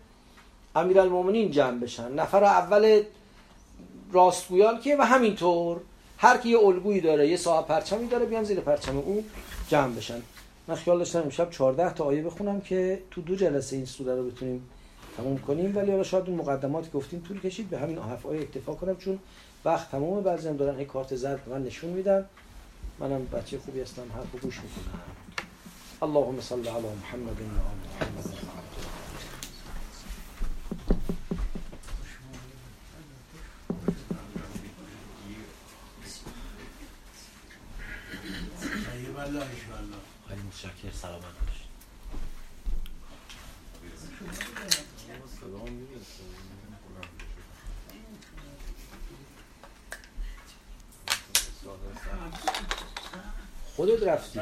[0.76, 2.12] امیرالمومنین جمع بشن.
[2.12, 3.02] نفر اول
[4.12, 5.80] راستگویان کیه؟ و همینطور
[6.18, 9.24] هر کی یه الگویی داره یه صاحب پرچمی داره بیان زیر پرچم او
[9.68, 10.22] جمع بشن.
[10.68, 14.30] من خیال داشتم امشب 14 تا آیه بخونم که تو دو جلسه این سوره رو
[14.30, 14.68] بتونیم
[15.20, 17.70] تموم کنیم ولی حالا شاید اون مقدماتی گفتیم طول کشید.
[17.70, 19.18] به همین آیه اکتفا کنم چون
[19.64, 20.22] وقت تمومه.
[20.22, 22.24] بعضی هم دارن کارت زرد من نشون میدن.
[22.98, 25.00] منم بچه خوبی هستم حرف گوش می‌کنم.
[26.02, 28.30] اللهم صل على محمد و محمد.
[40.28, 41.49] خیلی متشکر سلامت
[53.80, 54.40] خودت رفتی.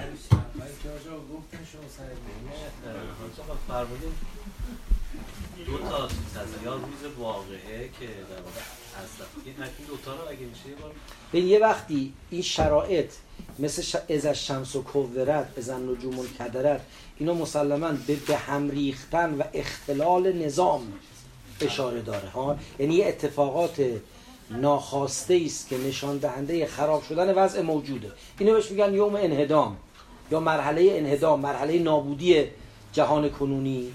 [5.66, 6.08] دو تا
[6.64, 8.60] یا روز واقعه که در واقع
[9.44, 9.54] این
[9.88, 10.46] دو تا رو اگه
[11.32, 13.10] میشه یه وقتی این شرایط
[13.58, 16.80] مثل از شمس و کوورت از نجوم الکدرت
[17.18, 20.92] اینا مسلما به, به هم ریختن و اختلال نظام
[21.60, 24.00] اشاره داره ها؟ یعنی اتفاقات
[24.50, 28.12] ناخواسته است که نشان دهنده خراب شدن وضع موجوده.
[28.38, 29.76] اینو بهش میگن یوم انهدام
[30.30, 32.44] یا مرحله انهدام مرحله نابودی
[32.92, 33.92] جهان کنونی.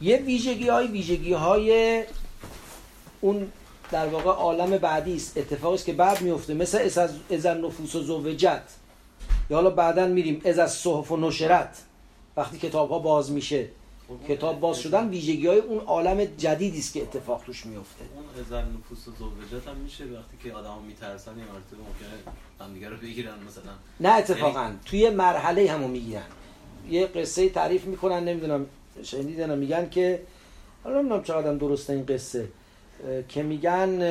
[0.00, 2.02] یه ویژگی های ویژگی های
[3.20, 3.52] اون
[3.90, 5.38] در واقع عالم بعدی است.
[5.38, 6.78] اتفاقی است که بعد میفته مثل
[7.30, 8.62] از نفوس و زوجت.
[9.50, 10.42] یا حالا بعدا میریم.
[10.44, 11.82] از از صحف و نشرت.
[12.36, 13.68] وقتی کتاب ها باز میشه.
[14.28, 18.70] کتاب باز شدن ویژگی های اون عالم جدیدی است که اتفاق توش میفته اون ازن
[18.70, 23.34] نفوس و زوجت هم میشه وقتی که آدم میترسن یه مرتبه ممکنه همدیگه رو بگیرن
[23.46, 23.72] مثلا.
[24.00, 24.62] نه اتفاقا.
[24.62, 26.22] یعنی توی مرحله همو می‌گیرن.
[26.90, 28.66] یه قصه تعریف می‌کنن نمی‌دونم
[29.02, 30.22] شنیدن میگن که
[30.84, 32.48] حالا نمی‌دونم چقدر درسته این قصه.
[33.28, 34.02] که میگن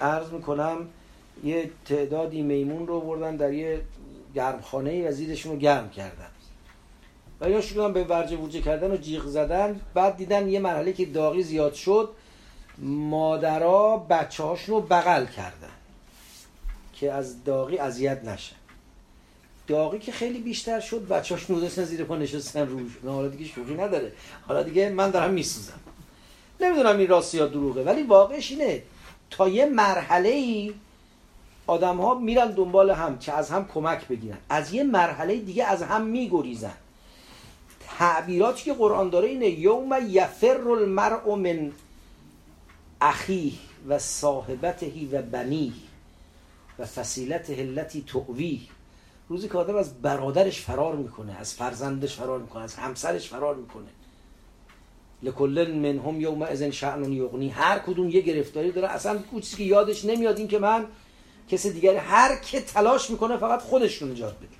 [0.00, 0.88] عرض می‌کنم
[1.44, 3.80] یه تعدادی میمون رو بردن در یه
[4.34, 6.31] گرمخانه و زیرشون رو گرم کردن.
[7.42, 9.80] و یا شروع به ورجه ورجه کردن و جیغ زدن.
[9.94, 12.08] بعد دیدن یه مرحله که داغی زیاد شد
[12.78, 15.72] مادرها بچه رو بغل کردن
[16.92, 18.56] که از داغی اذیت نشن
[19.66, 22.92] داغی که خیلی بیشتر شد بچه هاشون نودستن زیر پا نشستن روش.
[23.06, 24.12] حالا دیگه شوخی نداره.
[24.48, 25.80] حالا دیگه من دارم میسوزم.
[26.60, 28.82] نمی‌دونم این راستی یا دروغه ولی واقعش اینه.
[29.30, 30.74] تا یه مرحله ای
[31.66, 34.38] آدم ها میرن دنبال هم که از هم کمک بگیرن.
[34.48, 36.74] از یه مرحله دیگه از هم میگریزن.
[37.98, 41.72] تعبیراتی که قرآن داره اینه یوم یفر المرء من
[43.00, 43.52] اخیه
[43.88, 45.72] و صاحبته و بنیه
[46.78, 48.60] و فسیلته التي تووی
[49.28, 53.88] روزی که آدم از برادرش فرار می‌کنه از فرزندش فرار می‌کنه از همسرش فرار می‌کنه.
[55.22, 57.48] لکل منهم یوم ازن شعنون یغنی.
[57.48, 58.88] هر کدوم یه گرفتاری داره.
[58.88, 60.86] اصلا چیزی که یادش نمیاد این که من
[61.48, 64.56] کسی دیگری هر که تلاش می‌کنه فقط خودش رو نجات بده.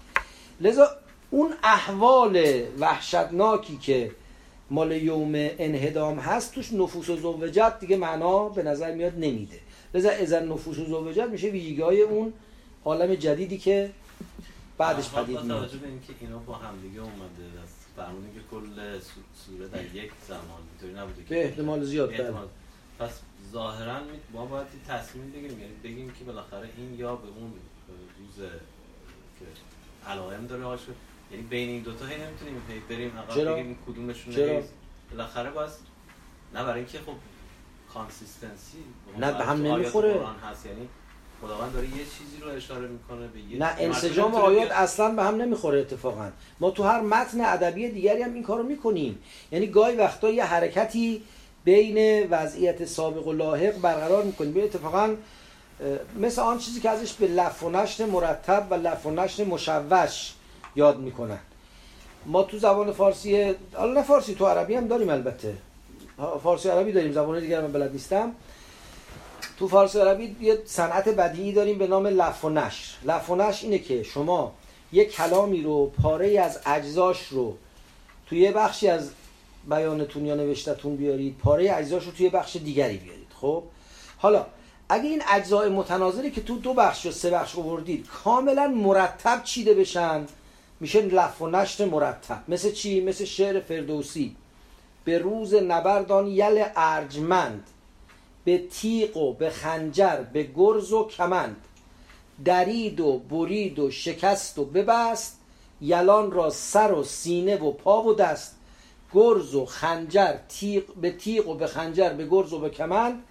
[0.60, 0.88] لذا
[1.32, 4.10] اون احوال وحشتناکی که
[4.70, 9.60] مال یوم انهدام هست توش نفوس و زوجت دیگه معنا به نظر میاد نمیده.
[9.94, 12.32] لذا ازن نفوس و زوجت میشه ویژگی های اون
[12.84, 13.90] عالم جدیدی که
[14.78, 15.60] بعدش پدید میاد.
[15.60, 17.46] توجه به اینکه اینا با هم دیگه اومده
[17.96, 20.40] فرمونه که کل سو- سوره در یک زمان
[20.72, 22.34] اینطوری نبوده که به احتمال زیاد بله.
[22.98, 23.20] پس
[23.52, 23.96] ظاهرا
[24.32, 27.52] ما باید تصمیم بگیریم یعنی بگیم که بالاخره این یا به اون
[28.18, 28.48] روز
[29.38, 29.44] که
[30.10, 30.92] علائم داره هاشو
[31.32, 34.62] یعنی بین این دوتا هی نمی‌تونیم هی بریم عقب؟ بگیم کدومشون چرا؟
[35.10, 35.70] بالاخره باز
[36.54, 37.14] نه برای اینکه خب
[37.94, 38.78] consistency
[39.18, 40.20] نه، به هم نمی‌خوره.
[40.50, 40.88] هست یعنی
[41.42, 45.36] خداوند داره یه چیزی رو اشاره می‌کنه به یه نه انسجام آیات اصلا به هم
[45.36, 46.30] نمی‌خوره اتفاقا
[46.60, 49.18] ما تو هر متن ادبی دیگری هم این کارو می‌کنیم
[49.52, 51.22] یعنی گاهی وقتا یه حرکتی
[51.64, 55.14] بین وضعیت سابق و لاحق برقرار می‌کنیم به اتفاقا
[56.18, 60.32] مثل آن چیزی که ازش به لف و نشر مرتب و لف و نشر مشوش
[60.76, 61.38] یاد می‌کنن.
[62.26, 65.54] ما تو زبان فارسی حالا نه فارسی تو عربی هم داریم البته.
[66.42, 68.32] فارسی عربی داریم زبان دیگر من بلد نیستم.
[69.58, 72.94] تو فارسی عربی یه صنعت بدیعی داریم به نام لف و نشر.
[73.04, 74.52] لف و نشر اینه که شما
[74.92, 77.56] یک کلامی رو پاره از اجزاش رو
[78.26, 79.10] توی یه بخشی از
[79.70, 83.62] بیانتون یا نوشتتون بیارید پاره اجزاش رو توی بخش دیگری بیارید خب؟
[84.18, 84.46] حالا
[84.88, 89.74] اگه این اجزای متناظری که تو دو بخش یا سه بخش آوردید کاملا مرتب چیده
[89.74, 90.26] بشن
[90.82, 92.42] میشه لف و نشر مرتب.
[92.48, 94.36] مثل چی؟ مثل شعر فردوسی.
[95.04, 97.66] به روز نبردان یل ارجمند.
[98.44, 101.56] به تیغ و به خنجر به گرز و کمند.
[102.44, 105.38] درید و برید و شکست و ببست.
[105.80, 108.56] یلان را سر و سینه و پا و دست.
[109.14, 113.22] گرز و خنجر تیغ به تیغ و به خنجر به گرز و به کمند.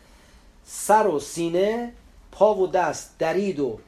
[0.66, 1.93] سر و سینه
[2.32, 3.80] پا و دست درید و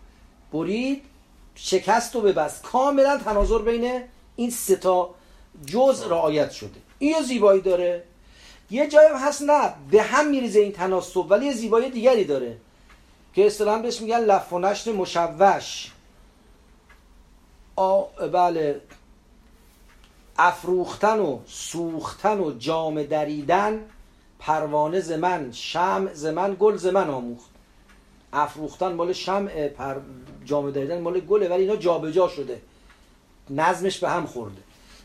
[0.54, 1.13] برید.
[1.56, 2.64] شکست و ببست.
[2.64, 4.04] کاملا تناظر بین
[4.36, 5.10] این سه تا
[5.66, 6.80] جزء رعایت شده.
[7.00, 8.04] این یه زیبایی داره.
[8.72, 12.58] یه جایی هست نه به هم میریزه این تناسب ولی یه زیبایی دیگری داره.
[13.34, 15.92] که اصطلاحا بهش میگن لف و نشر مشوش.
[17.76, 18.02] آ
[18.32, 18.82] بله.
[20.38, 23.86] افروختن و سوختن و جام دریدن
[24.40, 27.53] پروانه ز من شمع ز من گل ز من آموخت.
[28.34, 29.96] افروختن مال شمع پر
[30.46, 32.62] جام دریدن مال گله ولی اینا جابجا شده.
[33.50, 34.62] نظمش به هم خورده.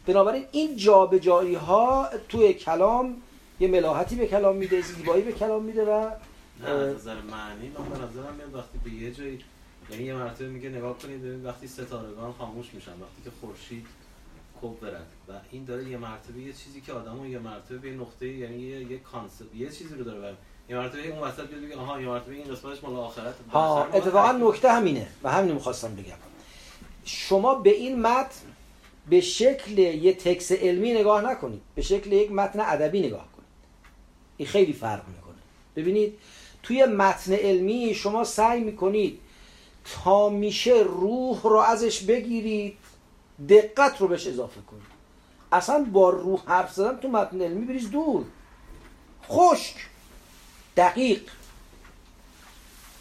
[0.07, 3.16] بنابراین این جابجایی ها توی کلام
[3.61, 6.11] یه ملاحتی به کلام میده زیبایی به کلام میده و
[6.61, 9.39] نه نظر معنی من به نظرم میاد وقتی به یه جایی
[9.91, 13.87] یعنی یه مرتبه میگه نگاه کنید وقتی ستارگان خاموش میشن وقتی که خورشید
[14.62, 15.07] کب برد.
[15.29, 18.91] و این داره یه مرتبه یه چیزی که آدمو یه مرتبه به نقطه یعنی یه
[18.91, 20.39] یه concept یه چیزی رو داره برد.
[20.71, 23.35] یه مرتبه اون وسط بیاد بگه آها یه مرتبه این قسمتش مال آخرت.
[23.53, 26.16] ها اتفاقا نکته همینه و همین می‌خواستم بگم.
[27.05, 28.41] شما به این متن
[29.11, 31.61] به شکل یه تکس علمی نگاه نکنید.
[31.75, 33.49] به شکل یک متن ادبی نگاه کنید.
[34.37, 35.35] این خیلی فرق می‌کنه.
[35.77, 36.19] ببینید
[36.62, 39.21] توی متن علمی شما سعی می‌کنید
[40.05, 42.77] تا میشه روح رو ازش بگیرید
[43.49, 44.99] دقت رو بهش اضافه کنید.
[45.53, 48.25] اصلا با روح حرف زدن تو متن علمی بریز دور.
[49.29, 49.75] خشک.
[50.79, 51.20] دقیق.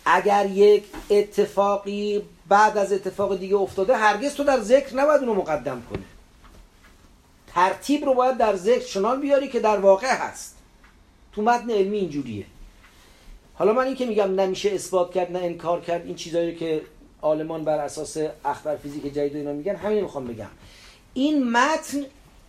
[0.05, 5.84] اگر یک اتفاقی بعد از اتفاق دیگه افتاده هرگز تو در ذکر نباید اونو مقدم
[5.89, 6.03] کنی.
[7.53, 10.55] ترتیب رو باید در ذکر چنان بیاری که در واقع هست.
[11.34, 12.45] تو متن علمی اینجوریه.
[13.53, 16.82] حالا من این که میگم نمیشه اثبات کرد نه انکار کرد این چیزایی که
[17.21, 20.49] آلمان بر اساس اخبار فیزیک جدید اینا میگن همین می‌خوام بگم.
[21.13, 22.05] این متن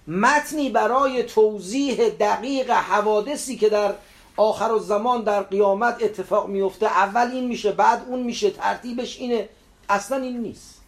[0.07, 3.95] متنی برای توضیح دقیق حوادثی که در
[4.39, 6.87] آخر الزمان در قیامت اتفاق میفته.
[6.87, 8.51] اول این میشه بعد اون میشه.
[8.51, 9.49] ترتیبش اینه.
[9.89, 10.81] اصلا این نیست.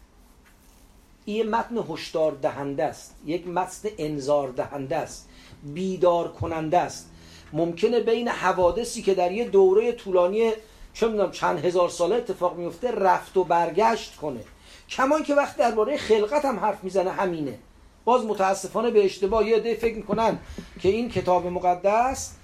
[1.25, 3.15] این متن هشدار دهنده است.
[3.27, 5.29] یک متن انذار دهنده است.
[5.63, 7.11] بیدار کننده است.
[7.53, 10.53] ممکنه بین حوادثی که در یه دوره طولانی
[10.95, 14.41] چه می‌دونم چند هزار ساله اتفاق میفته رفت و برگشت کنه.
[14.89, 17.59] کمان که وقت درباره خلقت هم حرف می‌زنه همینه.
[18.05, 20.39] باز متاسفانه به اشتباه یه عده فکر می‌کنن
[20.81, 22.35] که این کتاب مقدس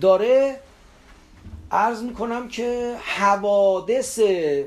[0.00, 0.60] داره
[1.70, 4.20] عرض می‌کنم که حوادث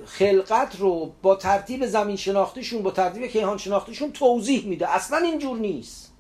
[0.05, 4.89] خلقت رو با ترتیب زمین شناختیشون با ترتیب کیهان شناختیشون توضیح میده.
[4.89, 6.11] اصلا اینجور نیست.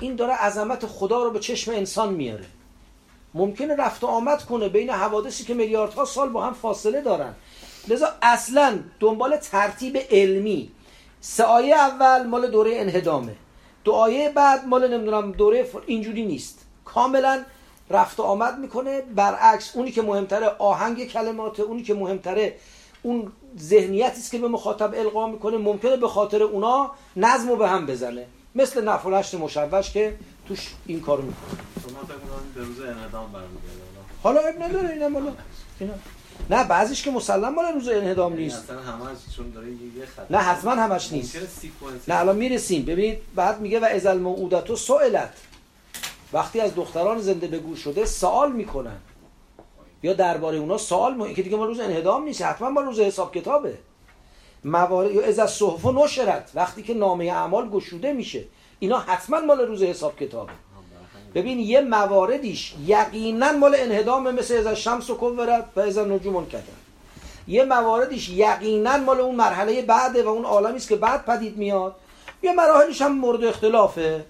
[0.00, 2.44] این داره عظمت خدا رو به چشم انسان میاره.
[3.34, 7.34] ممکنه رفت و آمد کنه بین حوادثی که میلیاردها سال با هم فاصله دارن.
[7.88, 10.70] لذا اصلا دنبال ترتیب علمی.
[11.20, 13.36] سه آیه اول مال دوره انهدامه.
[13.84, 16.66] دعایه بعد مال نمی‌دونم دوره اینجوری نیست.
[16.84, 17.44] کاملا
[17.90, 19.00] رفت و آمد می‌کنه.
[19.00, 22.56] برعکس اونی که مهمتره آهنگ کلمات اونی که مهمتره
[23.02, 25.58] اون ذهنیتی است که به مخاطب القا می‌کنه.
[25.58, 28.26] ممکنه به خاطر اونا نظم رو به هم بزنه.
[28.54, 30.16] مثل نفل مشوش که
[30.48, 31.60] توش این کارو می‌کنه.
[34.22, 35.32] حالا اب نداره اینم حالا
[36.50, 38.72] نه بعضیش که مسلم مال روز انهدام یعنی نیست.
[40.30, 41.36] نه حتما همش نیست.
[42.08, 42.84] نه الان می‌رسیم.
[42.84, 45.32] ببینید بعد میگه و ازل موعودتو سئلت.
[46.32, 48.96] وقتی از دختران زنده بگو شده سوال می‌کنن.
[50.02, 53.34] یا درباره اونا سوال مهم که دیگه ما روز انهدام نیست حتما ما روز حساب
[53.34, 53.78] کتابه.
[54.64, 58.44] موارد یا از صحف و نشرت وقتی که نامه اعمال گشوده میشه
[58.78, 60.52] اینا حتما مال روز حساب کتابه.
[61.34, 66.72] ببین یه مواردیش یقینا مال انهدام مثل از شمس و کورت و از نجوم کردن
[67.48, 71.96] یه مواردیش یقینا مال اون مرحله بعده و اون عالمی است که بعد پدید میاد.
[72.42, 74.24] یه مراحلش هم مورد اختلافه.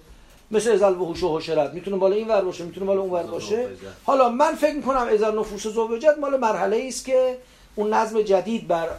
[0.51, 1.73] مثل ازل وحوش و حشرت.
[1.73, 3.69] می‌تونه بالا این ور باشه می‌تونه بالا اون ور باشه.
[4.03, 7.37] حالا من فکر می‌کنم ازل نفوس زوجت مال مرحله است که
[7.75, 8.89] اون نظم جدید بر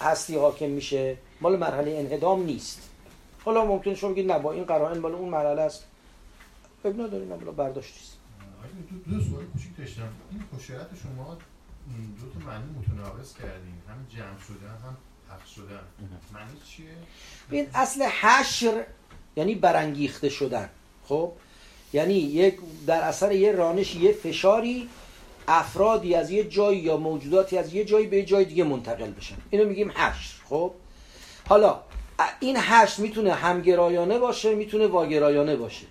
[0.00, 1.16] هستی حاکم میشه.
[1.40, 2.90] مال مرحله انهدام نیست.
[3.44, 5.84] حالا ممکن شما بگید نه با این قرائن مال اون مرحله است.
[6.84, 8.14] اب نداریم نه برداشتیست
[8.90, 10.08] دو, دو سوال کوچیک داشتم.
[10.30, 11.36] این حشرت شما
[12.20, 14.96] دو تا معنی متناقض کردیم هم جمع شدن هم
[15.28, 15.80] حق شدن.
[16.32, 16.86] معنی چیه؟
[17.50, 18.84] این اصل حشر
[19.36, 20.68] یعنی برانگیخته شدن.
[21.08, 21.32] خب؟
[21.92, 22.54] یعنی یک
[22.86, 24.88] در اثر یه رانش یه فشاری
[25.48, 29.36] افرادی از یه جایی یا موجوداتی از یه جایی به جای دیگه منتقل بشن.
[29.50, 30.70] اینو میگیم حشر خب؟
[31.48, 31.80] حالا
[32.40, 35.86] این حشر می‌تونه همگرایانه باشه می‌تونه واگرایانه باشه.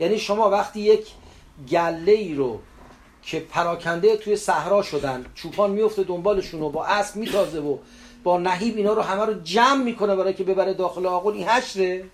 [0.00, 1.06] یعنی شما وقتی یک
[1.70, 2.60] گله ای رو
[3.22, 7.78] که پراکنده توی صحرا شدن چوپان میفته دنبالشون و با اسب میتازه و
[8.24, 12.04] با نهیب اینا رو همه رو جمع می‌کنه برای که ببره داخل آقل این حشره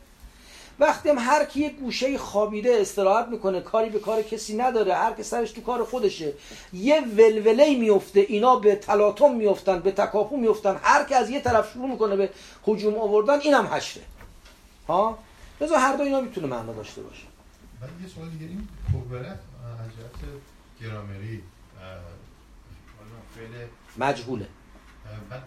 [0.82, 5.12] وقتی هم هر کی یک گوشه خوابیده استراحت می‌کنه کاری به کار کسی نداره هر
[5.12, 6.32] که سرش تو کار خودشه
[6.72, 11.72] یه ولوله میفته اینا به تلاطم میفتن به تکاپو میفتن هر کی از یه طرف
[11.72, 12.30] شروع می‌کنه به
[12.68, 14.02] هجوم آوردن اینم حشره.
[14.88, 15.18] ها؟
[15.60, 17.26] بذار هر دو اینا می‌تونه معنا داشته باشه.
[17.80, 19.38] ولی یه سوال دیگه این کوبرت
[20.80, 21.42] گرامری
[23.98, 24.46] مجهوله.
[25.30, 25.42] بعد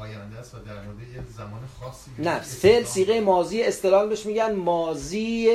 [0.00, 4.52] آینده است و در مورد یه زمان خاصی نه فعل سیغه ماضی اصطلاح بهش میگن
[4.52, 5.50] ماضی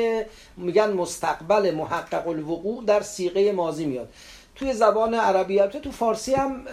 [0.58, 4.14] میگن مستقبل محقق الوقوع در سیغه ماضی میاد.
[4.56, 6.66] توی زبان عربی البته تو فارسی هم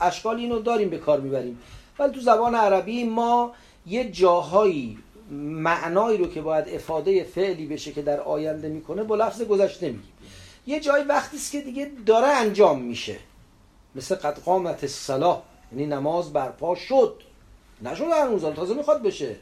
[0.00, 1.58] اشکال اینو داریم به کار می‌بریم.
[1.98, 3.52] ولی تو زبان عربی ما
[3.86, 4.98] یه جاهایی
[5.40, 10.12] معنایی رو که باید افاده فعلی بشه که در آینده می‌کنه با لفظ گذشته میگیم.
[10.66, 13.16] یه جای وقتی است که دیگه داره انجام میشه.
[13.94, 15.42] مثل قد قامت الصلاه
[15.72, 17.22] یعنی نماز برپا شد.
[17.82, 19.36] نشد هنوز تازه می‌خواد بشه.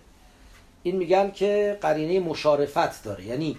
[0.82, 3.24] این میگن که قرینه مشارفت داره.
[3.24, 3.58] یعنی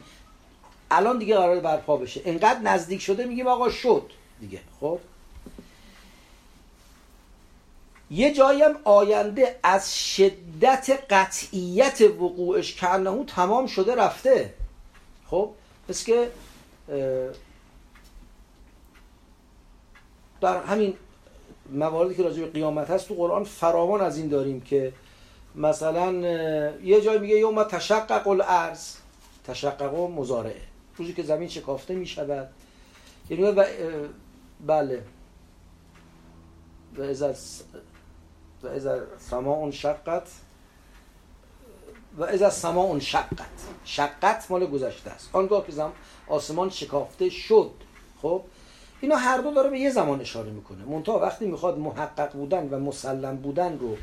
[0.91, 2.21] الان دیگه قرار برپا بشه.
[2.25, 4.59] انقدر نزدیک شده میگیم آقا شد دیگه.
[4.79, 4.99] خب؟
[8.11, 14.53] یه جایم آینده از شدت قطعیت وقوعش کنهو تمام شده رفته.
[15.29, 15.49] خب؟
[15.89, 16.31] پس که
[20.41, 20.93] در همین
[21.71, 24.93] مواردی که راجع به قیامت هست تو قرآن فراوان از این داریم که
[25.55, 26.11] مثلا
[26.83, 28.95] یه جای میگه یوم تشقق الارض.
[29.43, 30.61] تشقق و مزارعه
[30.97, 32.49] روزی که زمین شکافته می شود
[33.29, 33.65] یعنی و
[34.67, 35.03] بله.
[36.97, 37.63] و از
[38.63, 38.87] و از
[39.19, 40.27] سما شقت
[42.17, 43.29] و از سما شقت.
[43.85, 45.29] شقت مال گذشته است.
[45.33, 45.73] آنگاه که
[46.27, 47.71] آسمان شکافته شد
[48.21, 48.41] خب
[49.01, 50.85] اینا هر دو داره به یه زمان اشاره می‌کنه.
[50.85, 53.97] منتها وقتی می‌خواد محقق بودن و مسلم بودن رو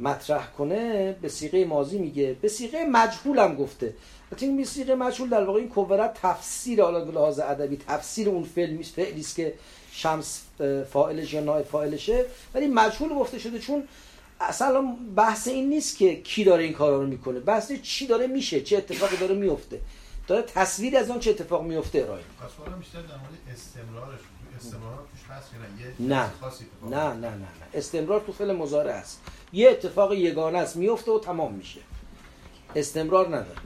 [0.00, 2.36] مطرح کنه به سیغه ماضی میگه.
[2.42, 3.94] به سیغه مجهول هم گفته.
[4.38, 8.44] این به سیغه مجهول در واقع این کوورت تفسیر حالا به لحاظ ادبی تفسیر اون
[8.44, 9.54] فعل فعلی است که
[9.92, 10.42] شمس
[10.90, 12.24] فاعلش یا نائب فاعلشه.
[12.54, 13.82] ولی مجهول گفته شده چون
[14.40, 17.40] اصلا بحث این نیست که کی داره این کارا رو می‌کنه.
[17.40, 19.80] بحث چی داره میشه چه اتفاقی داره میفته
[20.28, 22.22] داره تصویر از اون چه اتفاق میفته ارائه
[22.78, 24.20] بیشتر در مورد استمرارش
[24.56, 25.50] استمرار توش هست
[26.00, 26.30] نه؟
[26.90, 26.98] نه.
[26.98, 29.20] نه نه نه استمرار تو فعل مضارع است.
[29.52, 31.80] یه اتفاق یگانه است میفته و تمام میشه.
[32.76, 33.60] استمرار نداره.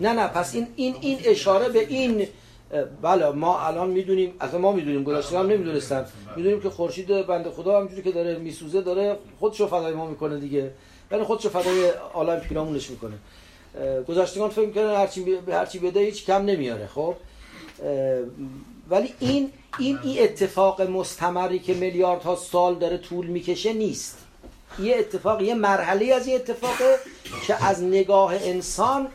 [0.00, 2.28] نه نه پس این این این اشاره به این
[3.02, 6.06] بله ما الان می‌دونیم از ما می‌دونیم گذشته هم نمی‌دونستن.
[6.36, 10.72] می‌دونیم که خورشید بنده خدا همجوری که داره میسوزه داره خودشو فدای ما می‌کنه دیگه.
[11.10, 13.18] یعنی خودشو فدای عالم پیرامونش می‌کنه
[14.08, 17.16] گذشتگان فکر می‌کنن هرچی هرچی بده هیچ کم نمیاره خب؟
[18.88, 24.18] ولی این این این اتفاق مستمری که میلیاردها سال داره طول می‌کشه نیست.
[24.78, 26.98] یه اتفاق یه مرحله از یه اتفاقه
[27.46, 29.08] که از نگاه انسان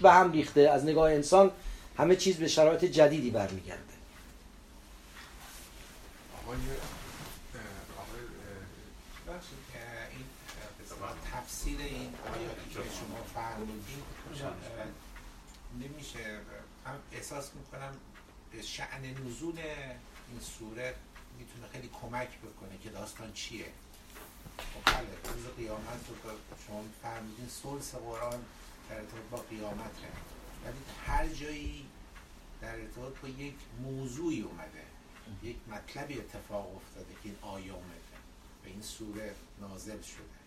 [0.00, 0.60] به هم ریخته.
[0.60, 1.50] از نگاه انسان
[1.96, 3.82] همه چیز به شرایط جدیدی برمیگرده
[6.44, 6.56] آقای
[7.98, 8.22] آقای
[9.28, 9.58] بخشید
[10.10, 10.24] این
[11.32, 14.02] تفسیر این آیاتی که شما فرمودین
[15.80, 16.18] نمیشه
[16.86, 17.92] هم احساس می‌کنم
[18.52, 20.94] به شعن نزول این سوره
[21.38, 23.66] می‌تونه خیلی کمک بکنه که داستان چیه؟
[24.58, 26.30] خب بله روز قیامت رو
[26.66, 28.44] شما فرمودین سلس قرآن
[28.88, 30.30] در ارتباط با قیامت هست
[30.64, 31.86] ولی هر جایی
[32.60, 34.84] در ارتباط با یک موضوعی اومده
[35.42, 38.16] یک مطلبی اتفاق افتاده که این آیه اومده
[38.64, 40.40] و این سوره نازل شده.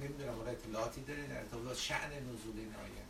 [0.00, 3.04] نمی‌دونم اطلاعاتی داره در ارتباط شعن نزول این آیه؟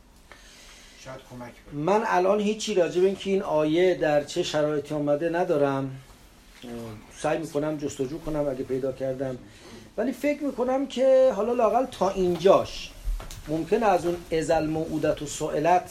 [1.05, 5.91] شاید کمک من الان هیچی راجع به اینکه این آیه در چه شرایطی آمده ندارم.
[7.19, 9.39] سعی می‌کنم جستجو کنم اگه پیدا کردم.
[9.97, 12.91] ولی فکر می‌کنم که حالا لاقل تا اینجاش
[13.49, 15.91] ممکن از اون ازل موعودت و سئلت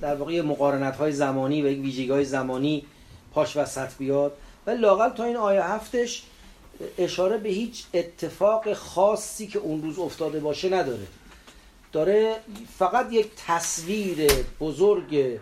[0.00, 2.86] در واقع مقارنت های زمانی و یک ویژگی های زمانی
[3.34, 4.32] پاش وسط بیاد.
[4.66, 6.22] و لاقل تا این آیه هفتش
[6.98, 11.06] اشاره به هیچ اتفاق خاصی که اون روز افتاده باشه نداره.
[11.92, 12.40] داره
[12.78, 15.40] فقط یک تصویر بزرگ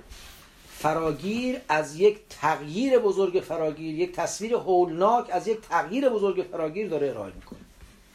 [0.78, 7.10] فراگیر از یک تغییر بزرگ فراگیر یک تصویر هولناک از یک تغییر بزرگ فراگیر داره
[7.10, 7.58] ارائه می‌کنه.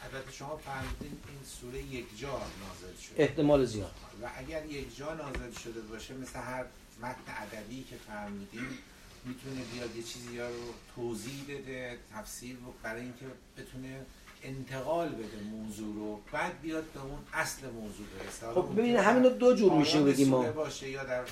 [0.03, 3.23] البته شما فرمودین این سوره یک جا نازل شده.
[3.23, 3.91] احتمال زیاد.
[4.23, 6.65] و اگر یک جا نازل شده باشه مثل هر
[7.01, 8.77] متن ادبی که فرمودیم
[9.25, 13.25] می‌تونه بیاد یه چیزی ها رو توضیح بده تفسیر برای اینکه
[13.57, 14.05] بتونه
[14.43, 18.61] انتقال بده موضوع رو بعد بیاد به اون اصل موضوع برسه.
[18.61, 20.45] خب ببینید همین دو جور میشه بگیم ما.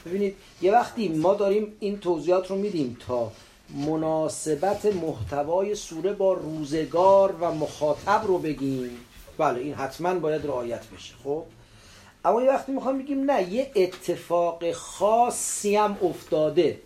[0.06, 3.32] ببینید یه وقتی ما داریم این توضیحات رو میدیم تا
[3.70, 8.98] مناسبت محتوای سوره با روزگار و مخاطب رو بگیم.
[9.38, 11.44] بله این حتما باید رعایت بشه خب؟
[12.26, 16.80] اما یه وقتی می‌خوام بگیم نه یه اتفاق خاصی هم افتاده.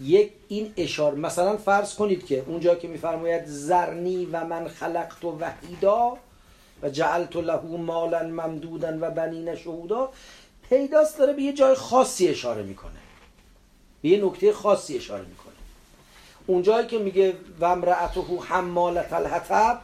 [0.00, 5.38] یک این اشاره مثلا فرض کنید که اونجا که میفرماید زرنی و من خلقت و
[5.40, 6.16] وحیدا
[6.82, 10.12] و جعلت له مالا ممدودا و بنین شهودا
[10.68, 13.00] پیداست داره به یه جای خاصی اشاره می‌کنه.
[14.02, 15.54] به یه نکته خاصی اشاره می‌کنه.
[16.46, 19.80] اونجایی که میگه و امرأته حمالت الحطب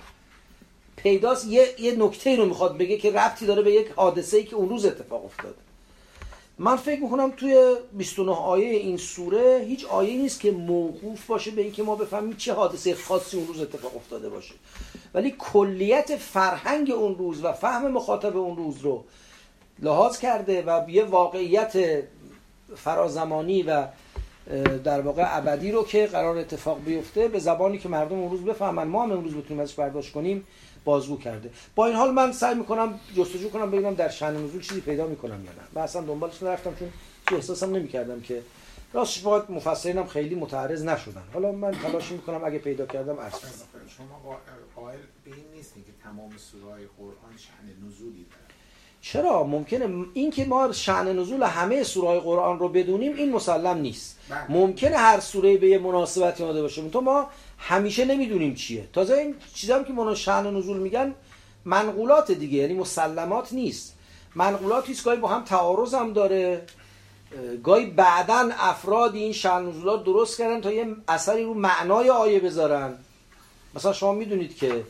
[0.97, 4.57] پیداست یه, یه نکته رو می‌خواد بگه که ربطی داره به یک حادثه ای که
[4.57, 5.66] اون روز اتفاق افتاده.
[6.59, 11.63] من فکر می‌کنم توی 29 آیه این سوره هیچ آیه نیست که موقوف باشه به
[11.63, 14.55] اینکه ما بفهمیم چه حادثه خاصی اون روز اتفاق افتاده باشه.
[15.15, 19.05] ولی کلیت فرهنگ اون روز و فهم مخاطب اون روز رو
[19.79, 22.03] لحاظ کرده و یه واقعیت
[22.77, 23.87] فرازمانی و
[24.85, 28.89] در واقع ابدی رو که قرار اتفاق بیفته به زبانی که مردم اون روز بفهمن
[28.89, 30.47] ما هم امروز بتونیم ازش برداشت کنیم
[30.87, 31.51] بازگو کرده.
[31.74, 35.45] با این حال من سعی می‌کنم جستجو کنم ببینم در شأن نزول چیزی پیدا می‌کنم
[35.45, 35.62] یا نه.
[35.74, 36.89] من اصلا دنبالش نرفتم چون
[37.39, 38.43] احساسم نمی‌کردم که
[38.93, 41.22] راستش باید مفسرینم خیلی متعرض نشدن.
[41.34, 43.51] حالا من تلاش می‌کنم اگه پیدا کردم عرض کنم.
[43.97, 44.39] شما
[44.76, 48.47] قائل به این نیستی که تمام سوره قرآن شأن نزولی داره.
[49.01, 50.07] چرا؟ ممکنه.
[50.14, 54.18] این که ما شأن نزول همه سوره قرآن رو بدونیم این مسلم نیست.
[54.28, 54.53] بله.
[54.53, 56.89] ممکنه هر سوره به یه مناسبتی اومده باشه.
[56.89, 57.28] تو ما
[57.59, 58.89] همیشه نمی‌دونیم چیه.
[58.93, 61.15] تازه این چیزا که منو شأن نزول میگن
[61.65, 63.95] منقولات دیگه یعنی مسلمات نیست.
[64.35, 66.63] منقولات هیچ گاهی با هم تعارض هم داره
[67.65, 72.95] گاهی بعدا افراد این شأن نزولات درست کردن تا یه اثری رو معنای آیه بذارن.
[73.75, 74.85] مثلا شما می‌دونید که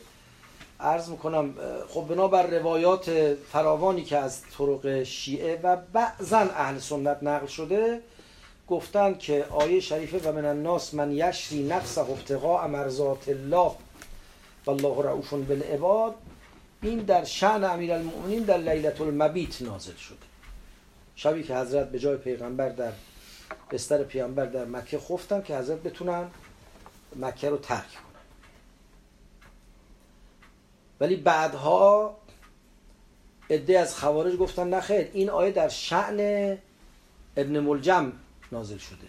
[0.79, 1.53] عرض می‌کنم
[1.89, 8.01] خب بنابر روایات فراوانی که از طرق شیعه و بعضا اهل سنت نقل شده
[8.67, 13.71] گفتن که آیه شریفه و من الناس من یشری نفسه ابتغاء مرضات الله
[14.65, 16.15] والله رعوف بالعباد.
[16.81, 20.17] این در شعن امیر المؤمنین در لیلت المبیت نازل شده.
[21.15, 22.91] شبی که حضرت به جای پیغمبر در
[23.71, 26.27] بستر پیغمبر در مکه خفتن که حضرت بتونن
[27.15, 28.21] مکه رو ترک کنن.
[30.99, 32.17] ولی بعدها
[33.49, 36.57] عده از خوارج گفتن نخیر این آیه در شعن
[37.37, 38.11] ابن ملجم
[38.51, 39.07] نازل شده.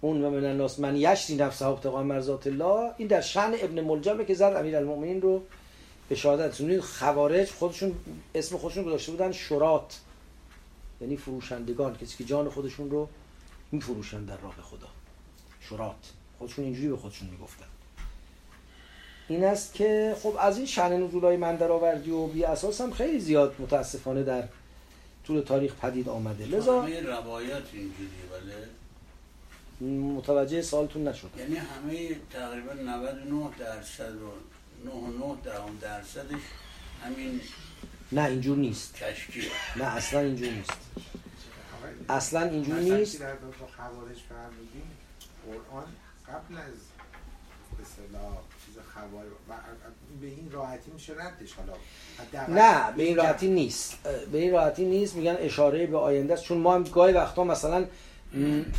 [0.00, 4.24] اون و من الناس من یشری نفسه ابتقاء مرضات الله این در شأن ابن ملجمه
[4.24, 5.42] که زد امیر المؤمنین رو
[6.08, 7.94] به شهادت خوارج خودشون
[8.34, 10.00] اسم خودشون گذاشته بودن شرات.
[11.00, 13.08] یعنی فروشندگان کسی که جان خودشون رو
[13.72, 14.88] میفروشن در راه خدا.
[15.60, 16.12] شرات.
[16.38, 17.64] خودشون اینجوری به خودشون می‌گفتن.
[19.28, 22.90] این است که خب از این شأن نزولای من در آوردی و بی اساس هم
[22.90, 24.44] خیلی زیاد متاسفانه در
[25.26, 26.46] طول تاریخ پدید آمده.
[26.46, 31.30] لذا روایت اینجوریه ولی متوجه سالتون نشد.
[31.38, 34.32] یعنی همه تقریبا 99 درصد و
[34.84, 36.40] 99 دهم درصدش
[37.04, 37.40] همین
[38.12, 38.94] نه اینجور نیست.
[38.94, 39.42] کشکی.
[39.76, 40.72] نه اصلا اینجور نیست.
[42.08, 43.20] اصلا اینجور نیست.
[43.20, 44.82] در باب خوارج فرمودین؟
[45.46, 45.86] قرآن
[46.28, 46.74] قبل از
[47.78, 47.84] به
[48.66, 49.54] چیز خوارج و
[50.20, 51.52] به این راحتی میشه ردش.
[51.52, 51.72] حالا
[52.48, 53.98] نه به این راحتی نیست.
[54.32, 56.44] به این راحتی نیست میگن اشاره به آینده است.
[56.44, 57.84] چون ما هم گاهی وقتا مثلا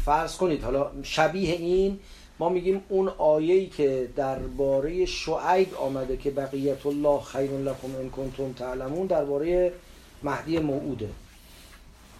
[0.05, 1.99] فرض کنید حالا شبیه این
[2.39, 8.53] ما میگیم اون آیه‌ای که درباره شعیب آمده که بقیت الله خیر لکم ان کنتم
[8.53, 9.71] تعلمون درباره
[10.23, 11.09] مهدی موعوده.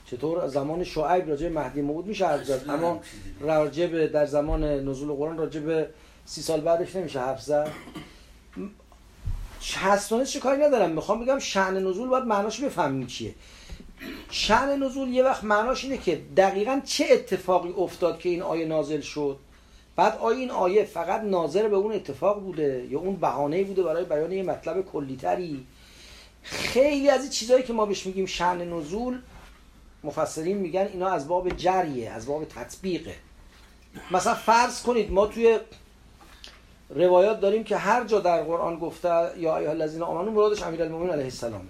[0.06, 2.70] چطور؟ زمان شعیب راجع به مهدی موعود میشه حرف زد.
[2.70, 3.00] اما.
[3.40, 5.88] راجع به در زمان نزول قرآن راجع به
[6.26, 7.72] سی سال بعدش نمیشه حرف زد.
[9.76, 10.92] هستانه چه کاری ندارم.
[10.92, 13.36] می‌خوام بگم شعن نزول باید معناش بفهمیم چیه.
[14.32, 19.02] شعن نزول یه وقت معناش اینه که دقیقا چه اتفاقی افتاد که این آیه نازل
[19.02, 19.40] شد.
[19.96, 24.06] بعد آیا این آیه فقط ناظر به اون اتفاق بوده یا اون بهانه بوده برای
[24.06, 25.66] بیان یه مطلب کلیتری.
[26.44, 29.22] خیلی از این چیزهایی که ما بهش میگیم شعن نزول
[30.04, 33.16] مفسرین میگن اینا از باب جریه از باب تطبیقه.
[34.12, 35.60] مثلا فرض کنید ما توی
[36.90, 41.24] روایات داریم که هر جا در قرآن گفته یا ایها الذین آمنو مرادش امیرالمومنین علیه
[41.24, 41.70] السلامه.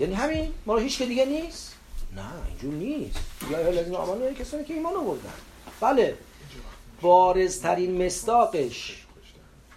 [0.00, 1.74] یعنی همین؟ ما رو هیچ که دیگه نیست؟
[2.16, 3.18] نه اینجور نیست.
[3.50, 5.32] یا ایها الذین آمنو یعنی کسانی که ایمان آوردن.
[5.80, 6.14] بله.
[7.00, 9.06] بارزترین مصداقش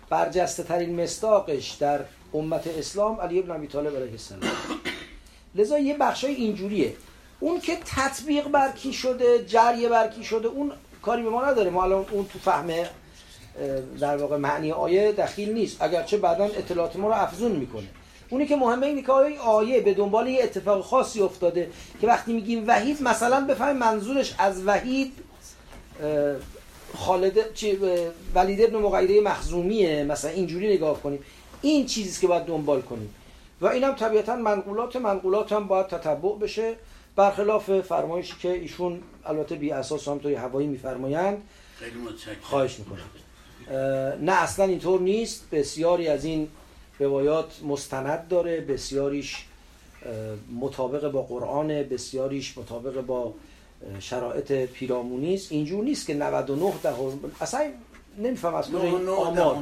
[0.10, 2.00] برجسته ترین مصداقش در
[2.34, 4.52] امت اسلام علی ابن ابی طالب علیه السلام.
[5.56, 6.96] لذا یه بخشای اینجوریه.
[7.40, 11.70] اون که تطبیق بر کی شده جری بر کی شده اون کاری به ما نداره.
[11.70, 12.90] ما الان اون تو فهم اه،
[14.00, 15.82] در واقع معنی آیه دخیل نیست.
[15.82, 17.88] اگرچه بعدا اطلاعات ما رو افزون می‌کنه.
[18.30, 21.70] اونی که مهمه اینه که آیه آیه به دنبال یه اتفاق خاصی افتاده
[22.02, 25.14] که وقتی میگیم وحید مثلا بفهمیم منظورش از وحید
[26.98, 27.80] خالد چی
[28.36, 30.04] ولید ابن مغیره مخزومیه.
[30.04, 31.20] مثلا اینجوری نگاه کنیم.
[31.62, 33.14] این چیزی که باید دنبال کنیم.
[33.62, 36.76] و اینم طبیعتا منقولات منقولات هم باید تتبع بشه.
[37.16, 41.44] برخلاف فرمایشی که ایشون البته بی اساس هم توی هوایی میفرمایند
[41.80, 42.36] خیلی متشکرم.
[42.42, 43.00] خواهش می‌کنم.
[44.22, 45.50] نه اصلا اینطور نیست.
[45.52, 46.48] بسیاری از این
[47.00, 48.62] روایات مستند داره.
[48.62, 49.46] بسیاریش
[50.60, 53.34] مطابق با قرآن بسیاریش مطابق با
[54.00, 55.52] شرایط پیرامونی است.
[55.52, 57.72] اینجور نیست که 99 دهم اصلا
[58.18, 59.58] نمیفهم از کجا این 99 آمار.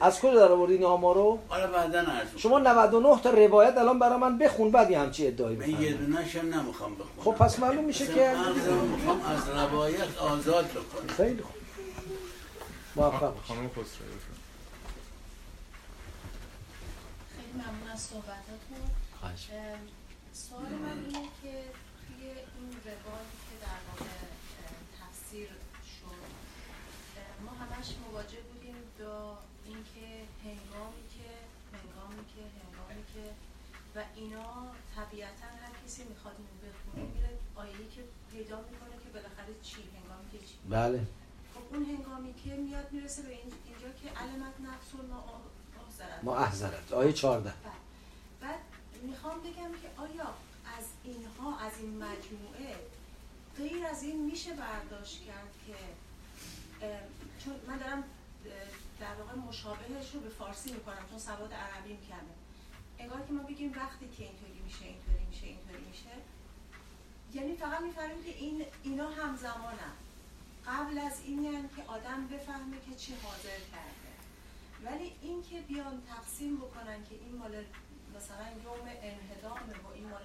[0.00, 2.04] از کجا در آوردین این آمارو حالا بعدا.
[2.36, 6.36] شما 99 تا روایت الان برای من بخون بعد یه همچی ادعایی من یه دونش
[6.36, 7.24] هم نمی‌خوام بخونم.
[7.24, 8.30] خب پس معلوم میشه که
[8.96, 11.57] می‌خوام از روایت آزاد بکنم خیلی خوب.
[12.98, 13.34] موفق.
[13.46, 14.18] خانم خسروی.
[17.36, 18.82] خیلی ممنون از صحبتاتون
[20.32, 21.52] سوال من اینه که
[22.04, 22.22] توی
[22.58, 24.14] این روایتی که در واقع
[25.00, 25.48] تفسیر
[25.94, 26.22] شد
[27.44, 30.06] ما همش مواجه بودیم با اینکه
[30.44, 31.28] هنگامی که
[31.74, 33.24] هنگامی که هنگامی که
[33.94, 34.50] و اینا
[34.96, 38.02] طبیعتا هر کسی می‌خواد اینو بخونه میره آیه‌ای که
[38.32, 41.06] پیدا می‌کنه که بالاخره چی هنگامی که چی بله
[41.54, 42.07] خب اون هنگامی
[42.48, 45.40] که میاد می‌رسه به این- اینجا که علمت نفس ما
[46.22, 46.92] ما احضرت.
[46.92, 47.52] آیه 14
[48.40, 48.58] بعد
[49.02, 50.34] می‌خوام بگم که آیا
[50.78, 52.76] از اینها از این مجموعه
[53.56, 55.74] غیر از این میشه برداشت کرد که
[57.44, 58.04] چون من دارم
[59.00, 62.34] در واقع مشابهش رو به فارسی می‌کنم چون سواد عربیم کمه.
[62.98, 66.10] انگار که ما بگیم وقتی که اینطوری میشه اینطوری میشه اینطوری میشه.
[67.34, 69.92] یعنی فقط می‌فهمیم که این اینا همزمانن.
[70.68, 74.12] قبل از این یعنی که آدم بفهمه که چی حاضر کرده.
[74.84, 77.64] ولی این که بیان تقسیم بکنن که این مال
[78.16, 80.22] مثلا یوم انهدامه و این مال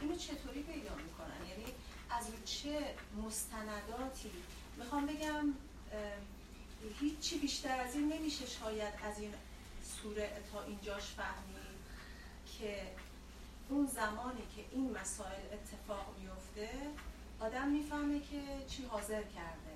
[0.00, 1.64] اینو چطوری پیدا می‌کنن؟ یعنی
[2.10, 4.32] از چه مستنداتی؟
[4.76, 5.54] می‌خوام بگم
[7.00, 9.34] هیچی بیشتر از این نمیشه شاید از این
[9.82, 11.62] سوره تا اینجاش فهمید
[12.58, 12.82] که
[13.68, 16.70] اون زمانی که این مسائل اتفاق میفته
[17.40, 19.71] آدم می‌فهمه که چی حاضر کرده.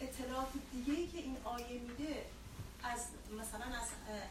[0.00, 2.14] اطلاعات دیگه ای که این آیه میده
[2.84, 3.00] از
[3.40, 3.88] مثلا از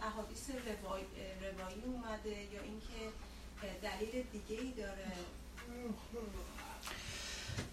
[0.08, 1.02] احادیث روای،
[1.42, 3.00] روایی اومده یا اینکه
[3.82, 5.12] دلیل دیگه ای داره؟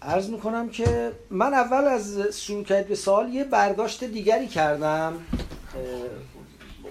[0.01, 5.25] عرض می‌کنم که من اول از شروع کرد به سوال یه برداشت دیگری کردم.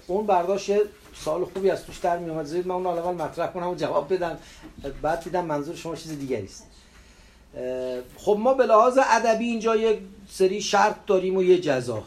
[0.07, 0.83] اون برداشت یه
[1.15, 4.39] سوال خوبی از توش در میومد زید من اون اول مطرح کنم و جواب بدم.
[5.03, 6.63] بعد دیدم منظور شما چیز دیگری است.
[6.63, 6.70] اه،
[8.17, 9.99] خب ما به لحاظ ادبی اینجا یک
[10.29, 12.03] سری شرط داریم و یه جزا.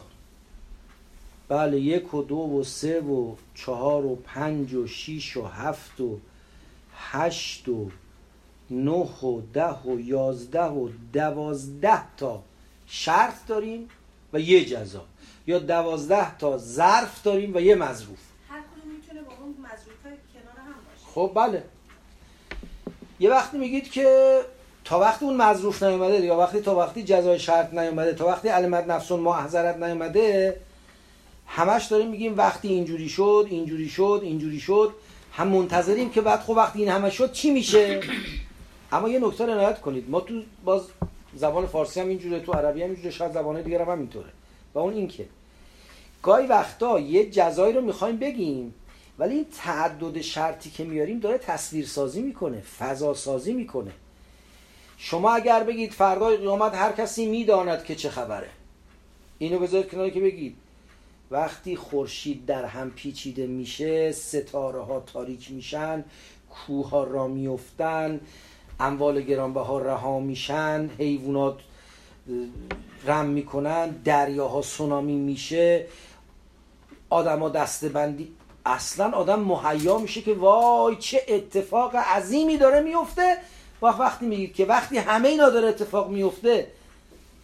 [1.48, 6.18] بله یک و دو و سه و چهار و پنج و شیش و هفت و
[6.96, 7.90] هشت و
[8.70, 8.90] نه
[9.22, 12.42] و ده و یازده و دوازده تا
[12.86, 13.88] شرط داریم
[14.32, 15.04] و یه جزا.
[15.46, 18.18] یا دوازده تا ظرف داریم و یه مظروف
[18.48, 21.06] هر کدوم می‌تونه با اون مظروف کنار هم باشه.
[21.14, 21.64] خب بله.
[23.20, 24.40] یه وقتی میگید که
[24.84, 28.86] تا وقتی اون مظروف نیومده یا وقتی تا وقتی جزای شرط نیومده تا وقتی علمت
[28.86, 30.56] نفسون معذرت نیومده
[31.46, 34.92] همش داریم میگیم وقتی اینجوری شد اینجوری شد اینجوری شد.
[35.32, 38.00] هم منتظریم که بعد خب وقتی این همه شد چی میشه؟
[38.92, 40.10] اما یه نکته رو عنایت کنید.
[40.10, 40.82] ما تو باز
[41.34, 44.28] زبان فارسی هم اینجوره تو عربی هم اینجوره شاید زبان دیگر هم همینطوره.
[44.74, 45.26] و اون این که
[46.22, 48.74] گاهی وقتا یه جزایی رو می‌خوایم بگیم
[49.18, 53.90] ولی این تعدد شرطی که میاریم داره تصویر سازی می‌کنه فضا سازی می‌کنه.
[55.06, 58.48] شما اگر بگید فردای قیامت هر کسی می‌داند که چه خبره.
[59.38, 60.56] اینو بذارید کنار که بگید.
[61.30, 66.04] وقتی خورشید در هم پیچیده میشه ستاره ها تاریک میشن
[66.50, 68.20] کوه ها را میفتن
[68.80, 71.58] اموال گرانبها رها میشن حیوانات
[73.06, 75.86] رم می‌کنن دریاها سونامی میشه
[77.10, 78.32] آدما دستبندی
[78.66, 83.36] اصلا آدم مهیا میشه که وای چه اتفاق عظیمی داره میفته
[83.92, 86.66] وقتی میگید که وقتی همه اینا داره اتفاق میفته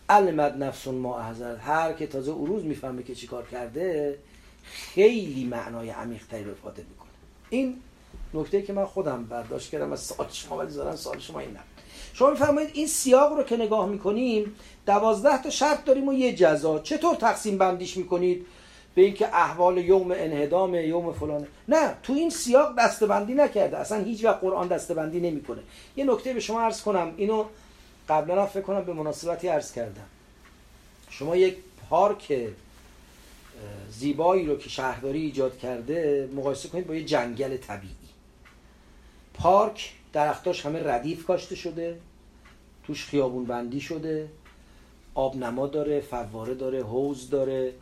[0.09, 4.19] علمت نفسون ما احضر هر که تازه اروز می‌فهمه که چیکار کرده
[4.65, 7.09] خیلی معنای عمیق تری رو افاده می‌کنه.
[7.51, 7.77] این
[8.35, 11.61] نکته که من خودم برداشت کردم از سال شما ولی زارن سال شما این نبود.
[12.13, 14.55] شما میفرمایید این سیاق رو که نگاه می‌کنیم
[14.87, 16.79] دوازده تا شرط داریم و یه جزا.
[16.79, 18.47] چطور تقسیم بندیش می‌کنید؟
[19.01, 23.77] به اینکه احوال یوم انهدام یوم فلانه نه تو این سیاق دستبندی نکرده.
[23.77, 25.61] اصلا هیچ وقت قرآن دستبندی نمی‌کنه.
[25.97, 27.15] یه نکته به شما عرض کنم.
[27.17, 27.45] اینو
[28.09, 30.07] قبلا فکر کنم به مناسبتی عرض کردم.
[31.11, 31.57] شما یک
[31.91, 32.49] پارک
[33.91, 37.95] زیبایی رو که شهرداری ایجاد کرده مقایسه کنید با یه جنگل طبیعی.
[39.35, 41.99] پارک درختاش همه ردیف کاشته شده
[42.87, 44.29] توش خیابون بندی شده
[45.15, 47.73] آب نما داره فواره داره حوز داره.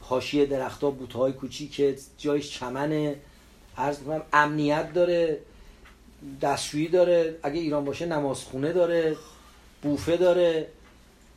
[0.00, 3.16] حاشیه درختها بوتهای کوچیک جایش چمنه.
[3.76, 5.38] عرض می‌کنم امنیت داره
[6.42, 7.38] دستشویی داره.
[7.42, 9.16] اگه ایران باشه نمازخونه داره
[9.82, 10.68] بوفه داره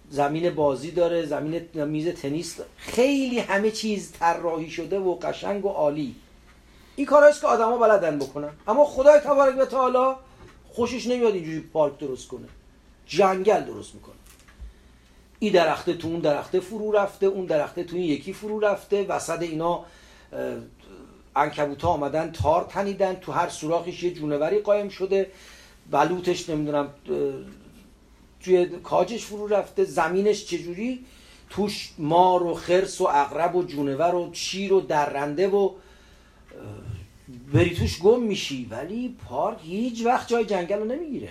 [0.10, 2.58] زمین بازی داره زمین میز تنیس.
[2.58, 2.70] داره.
[2.78, 6.16] خیلی همه چیز طراحی شده و قشنگ و عالی.
[6.96, 8.50] این کارهاست که آدما بلدن بکنن.
[8.68, 10.16] اما خدای تبارک و تعالی
[10.70, 12.48] خوشش نمیاد اینجوری پارک درست کنه.
[13.08, 14.16] جنگل درست می‌کنه.
[15.44, 19.04] این درخته تو اون درخته فرو رفته اون درخته تو این یکی فرو رفته.
[19.04, 19.86] وسط اینا
[21.36, 23.16] انکبوت ها آمدن تار تنیدن.
[23.16, 25.32] تو هر سوراخش یه جونوری قایم شده.
[25.92, 26.90] بلوتش نمی‌دونم
[28.40, 29.84] توی کاجش فرو رفته.
[29.84, 31.06] زمینش چجوری؟
[31.50, 35.72] توش مار و خرس و اغرب و جونور و شیر و درنده و
[37.54, 38.68] بری توش گم میشی.
[38.70, 41.30] ولی پارک هیچ وقت جای جنگل رو نمی‌گیره.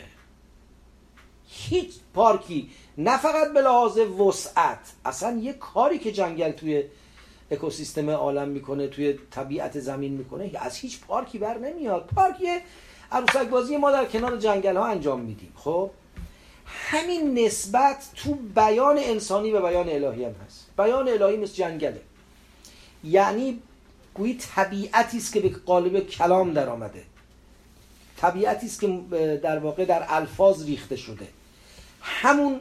[1.49, 2.71] هیچ پارکی.
[2.99, 6.85] نه فقط به لحاظ وسعت اصلا یه کاری که جنگل توی
[7.51, 12.11] اکوسیستم عالم می‌کنه توی طبیعت زمین می‌کنه از هیچ پارکی بر نمیاد.
[12.17, 12.47] پارکی
[13.13, 15.91] عروسک بازی ما در کنار جنگل ها انجام میدیم خب؟
[16.67, 20.67] همین نسبت تو بیان انسانی و بیان الهی هم هست.
[20.79, 22.01] بیان الهی مثل جنگله.
[23.05, 23.63] یعنی
[24.15, 27.03] گویی طبیعتی است که به قالب کلام در آمده.
[28.17, 29.01] طبیعتی است که
[29.43, 31.29] در واقع در الفاظ ریخته شده.
[32.01, 32.61] همون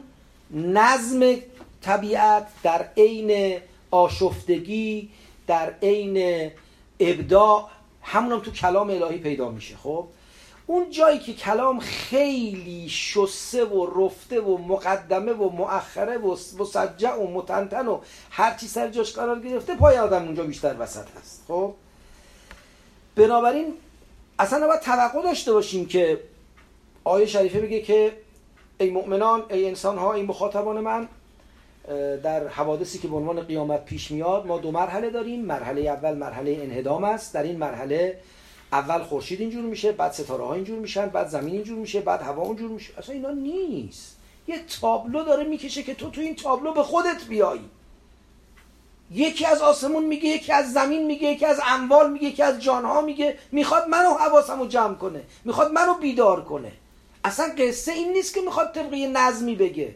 [0.52, 1.36] نظم
[1.82, 3.60] طبیعت در عین
[3.90, 5.10] آشفتگی
[5.46, 6.50] در عین
[7.00, 7.68] ابداع
[8.02, 10.06] همون هم تو کلام الهی پیدا میشه خب؟
[10.66, 17.26] اون جایی که کلام خیلی شسته و رفته و مقدمه و مؤخره و مسجع و
[17.26, 18.00] متنتن و
[18.30, 21.74] هر چی سر جاش قرار گرفته پای آدم اونجا بیشتر وسط هست خب؟
[23.16, 23.74] بنابراین
[24.38, 26.20] اصلا باید توقع داشته باشیم که
[27.04, 28.12] آیه شریفه بگه که
[28.82, 31.08] ای مؤمنان ای انسان ها ای مخاطبان من
[32.22, 35.44] در حوادثی که به عنوان قیامت پیش میاد ما دو مرحله داریم.
[35.44, 37.34] مرحله اول مرحله انهدام است.
[37.34, 38.20] در این مرحله
[38.72, 42.42] اول خورشید اینجور میشه بعد ستاره ها اینجور میشن بعد زمین اینجور میشه بعد هوا
[42.42, 42.98] اونجور میشه.
[42.98, 44.16] اصلا اینا نیست.
[44.48, 47.64] یه تابلو داره می‌کشه که تو تو این تابلو به خودت بیایی.
[49.10, 53.00] یکی از آسمون میگه یکی از زمین میگه یکی از اموال میگه یکی از جانها
[53.00, 56.72] میگه می‌خواد منو حواسمو جمع کنه می‌خواد منو بیدار کنه.
[57.24, 59.94] اصلا قصه این نیست که می‌خواد طبق یه نظمی بگه.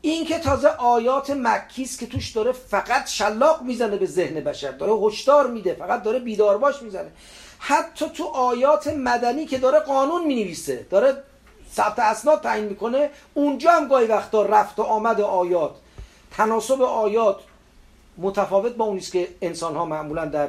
[0.00, 4.92] این که تازه آیات مکیست که توش داره فقط شلاق می‌زنه به ذهن بشر داره
[4.92, 7.10] هشدار میده فقط داره بیدار باش می‌زنه.
[7.58, 11.22] حتی تو آیات مدنی که داره قانون می‌نویسه داره
[11.74, 15.74] ثبت اسناد تعیین می‌کنه اونجا هم گاهی وقتا رفت و آمد آیات.
[16.30, 17.40] تناسب آیات
[18.18, 20.48] متفاوت با اونیست که انسان ها معمولا در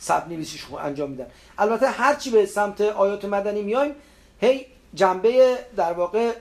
[0.00, 1.26] ثبت نویسیش انجام میدن.
[1.58, 3.94] البته هرچی به سمت آیات مدنی میایم
[4.40, 6.32] هی جنبه در واقع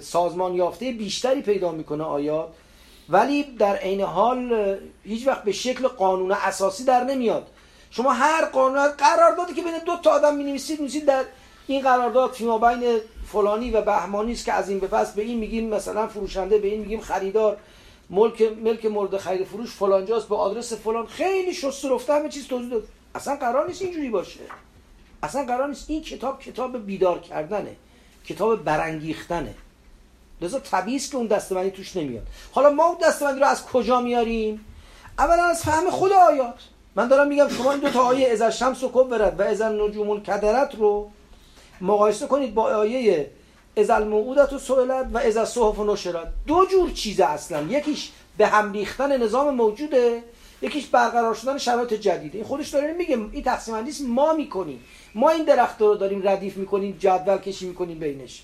[0.00, 2.48] سازمان یافته بیشتری پیدا می‌کنه آیات.
[3.08, 7.46] ولی در عین حال هیچ وقت به شکل قانون اساسی در نمیاد.
[7.90, 11.24] شما هر قانون قراردادی که بین دو تا آدم می نویسید در
[11.66, 15.38] این قرارداد فیما بین فلانی و بهمانی است که از این به پس به این
[15.38, 17.56] میگیم مثلا فروشنده به این میگیم خریدار
[18.10, 22.70] ملک ملک مورد خرید فروش فلانجاست به آدرس فلان خیلی شست رفته همه چیز توضیح
[22.70, 22.82] داد.
[23.14, 24.40] اصلا قرار نیست اینجوری باشه.
[25.22, 27.76] اصلا قرار نیست این کتاب کتاب بیدار کردنه.
[28.26, 29.54] کتاب برانگیختنه.
[30.40, 32.26] لذا طبیعی که اون دستبندی توش نمیاد.
[32.52, 34.64] حالا ما اون دستبندی رو از کجا میاریم؟
[35.18, 36.54] اولا از فهم خود آیات.
[36.94, 40.22] من دارم میگم شما این دو تا آیه از شمس و کبرت و از نجوم
[40.22, 41.10] کدرت رو
[41.80, 43.30] مقایسه کنید با آیه
[43.76, 46.28] از الموعودت و سئلت و از صحف و نشرت.
[46.46, 47.62] دو جور چیزه اصلا.
[47.62, 50.22] یکیش به هم ریختن نظام موجوده.
[50.62, 52.38] یکیش برقرار شدن شرایط جدیده.
[52.38, 54.80] این خودش داره میگه این تقسیم بندی ما می‌کنیم.
[55.14, 58.42] ما این درخت رو داریم ردیف می‌کنیم جدول کشی می‌کنیم بینش.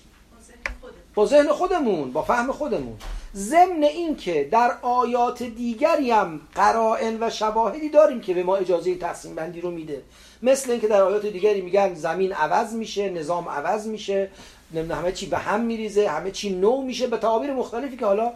[1.15, 2.11] با ذهن خودمون.
[2.11, 2.97] با فهم خودمون.
[3.35, 8.95] ضمن این که در آیات دیگری هم قرائن و شواهدی داریم که به ما اجازه
[8.95, 10.01] تقسیم بندی رو میده.
[10.43, 14.29] مثل اینکه در آیات دیگری میگن زمین عوض میشه نظام عوض میشه
[14.73, 18.31] نمی‌دونم همه چی به هم میریزه همه چی نو میشه به تعابیر مختلفی که حالا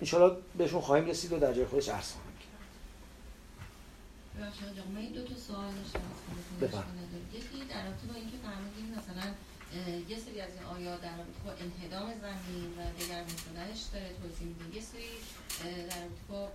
[0.00, 2.12] انشالله بهشون خواهیم رسید و در جای خودش عرض
[4.36, 5.72] خواهیم کرد دو تا سوال
[6.60, 6.86] داشتم
[7.32, 9.26] یکی در رابطه با اینکه فرمودین مثلا
[10.08, 14.46] یه سری از این آیات در رابطه با انهدام زمین و دگرگون شدنش داره توضیح
[14.48, 15.12] میده یه سری
[15.90, 16.48] در رابطه با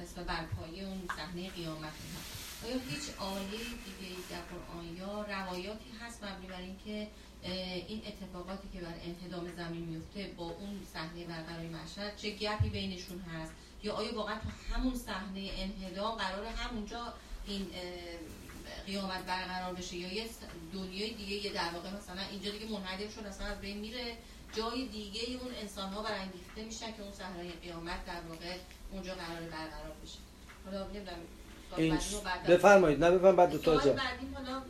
[0.00, 1.92] مثل برپایی اون صحنه قیامت
[2.64, 7.08] آیا هیچ آیه دیگه در قرآن یا روایاتی هست مبنی بر اینکه
[7.88, 13.20] این اتفاقاتی که بر انهدام زمین میفته با اون صحنه برقراری مشهد چه گپی بینشون
[13.20, 13.52] هست؟
[13.84, 17.14] یا آیا واقعا تو همون صحنه انهدام قرار همونجا
[17.46, 17.66] این
[18.86, 20.24] قیامت برقرار بشه یا یه
[20.72, 24.16] دنیای دیگه یه در واقع مثلا اینجا دیگه منحدر شد اصلا از بین میره
[24.56, 28.56] جای دیگه اون انسان ها برانگیخته میشن که اون صحنه قیامت در واقع
[28.92, 30.18] اونجا قرار برقرار بشه.
[30.64, 30.86] حالا
[31.76, 31.98] این
[32.48, 33.96] بفرمایید نه بفرمایید بعد دو تا جا
[34.34, 34.62] حالا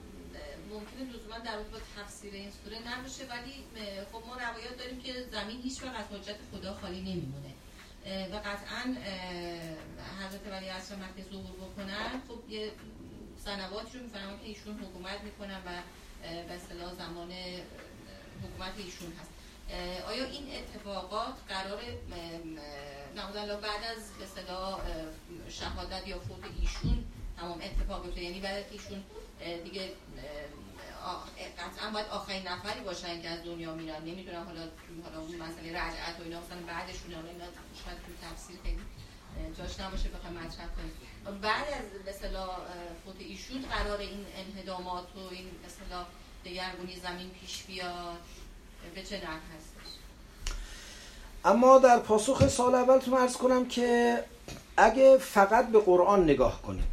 [0.71, 3.53] ممکنه لزوما در با تفسیر این سوره نباشه ولی
[4.13, 7.55] خب ما روایات داریم که زمین هیچ وقت از حجت خدا خالی نمیمونه.
[8.05, 8.97] و قطعا
[10.21, 12.23] حضرت ولی اصلا وقتی ظهور بکنن.
[12.29, 12.73] خب یه
[13.45, 15.71] سنواتی رو می‌فهمم که ایشون حکومت می‌کنن و
[16.49, 17.33] به اصطلاح زمان
[18.43, 19.31] حکومت ایشون هست.
[20.09, 21.81] آیا این اتفاقات قرار
[23.17, 24.81] نمودن بعد از به اصطلاح
[25.49, 27.05] شهادت یا فوت ایشون
[27.37, 29.05] تمام اتفاق بیفته یعنی بعد ایشون
[29.65, 29.93] دیگه
[31.59, 34.03] قطعا باید آخرین نفری باشن که از دنیا میرن.
[34.05, 34.61] نمی‌دونم حالا
[35.05, 37.45] حالا اون مسئله رجعت و اینا مثلا بعدشون حالا اینا
[37.85, 38.79] شاید تو تفسیر خیلی
[39.59, 42.47] جاش نباشه بخوام مطرح کنیم بعد از مثلا
[43.05, 46.05] فوت ایشون قرار این انهدامات و این مثلا
[46.45, 48.19] دگرگونی زمین پیش بیاد.
[48.95, 49.91] به چه نحو هستش؟
[51.45, 54.19] اما در پاسخ سال اول تو ارز کنم که
[54.77, 56.85] اگه فقط به قرآن نگاه کنیم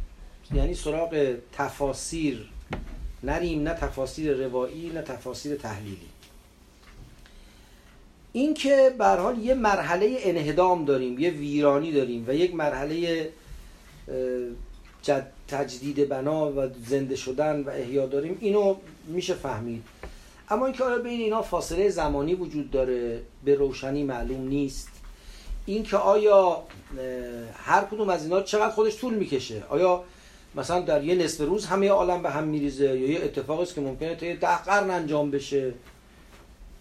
[0.54, 2.51] یعنی سراغ تفاسیر
[3.22, 6.08] نریم نه تفاسیر روایی نه تفاسیر تحلیلی.
[8.32, 13.28] این که به حال یه مرحله انهدام داریم یه ویرانی داریم و یک مرحله
[15.48, 18.76] تجدید بنا و زنده شدن و احیا داریم اینو
[19.06, 19.82] میشه فهمید.
[20.48, 24.88] اما اینکه آیا بین اینا فاصله زمانی وجود داره به روشنی معلوم نیست.
[25.66, 26.62] اینکه آیا
[27.54, 30.04] هر کدوم از اینا چقدر خودش طول می‌کشه؟ آیا
[30.54, 33.80] مثلا در یه نصف روز همه عالم به هم میریزه یا یه اتفاقی است که
[33.80, 35.74] ممکنه تا ده قرن انجام بشه.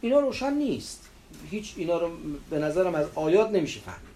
[0.01, 1.07] اینا روشن نیست.
[1.51, 2.09] هیچ اینا رو
[2.49, 4.11] به نظرم از آیات نمیشه فهمید.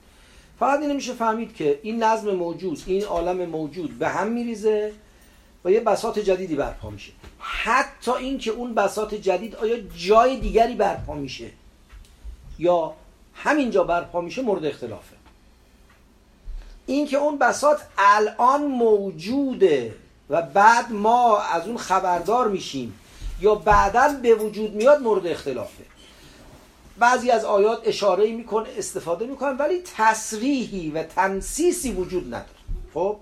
[0.59, 4.93] فقط این نمیشه فهمید که این نظم موجود این عالم موجود به هم میریزه
[5.65, 7.11] و یه بساط جدیدی برپا میشه.
[7.39, 11.49] حتی اینکه اون بساط جدید آیا جای دیگری برپا میشه
[12.59, 12.93] یا
[13.33, 15.14] همینجا برپا میشه مورد اختلافه.
[16.85, 19.95] اینکه اون بساط الان موجوده
[20.29, 22.99] و بعد ما از اون خبردار میشیم
[23.41, 25.83] یا بعدا به وجود میاد مورد اختلافه.
[26.97, 32.45] بعضی از آیات اشاره می‌کنه استفاده می‌کنن ولی تصریحی و تنسیسی وجود نداره.
[32.93, 33.17] خب؟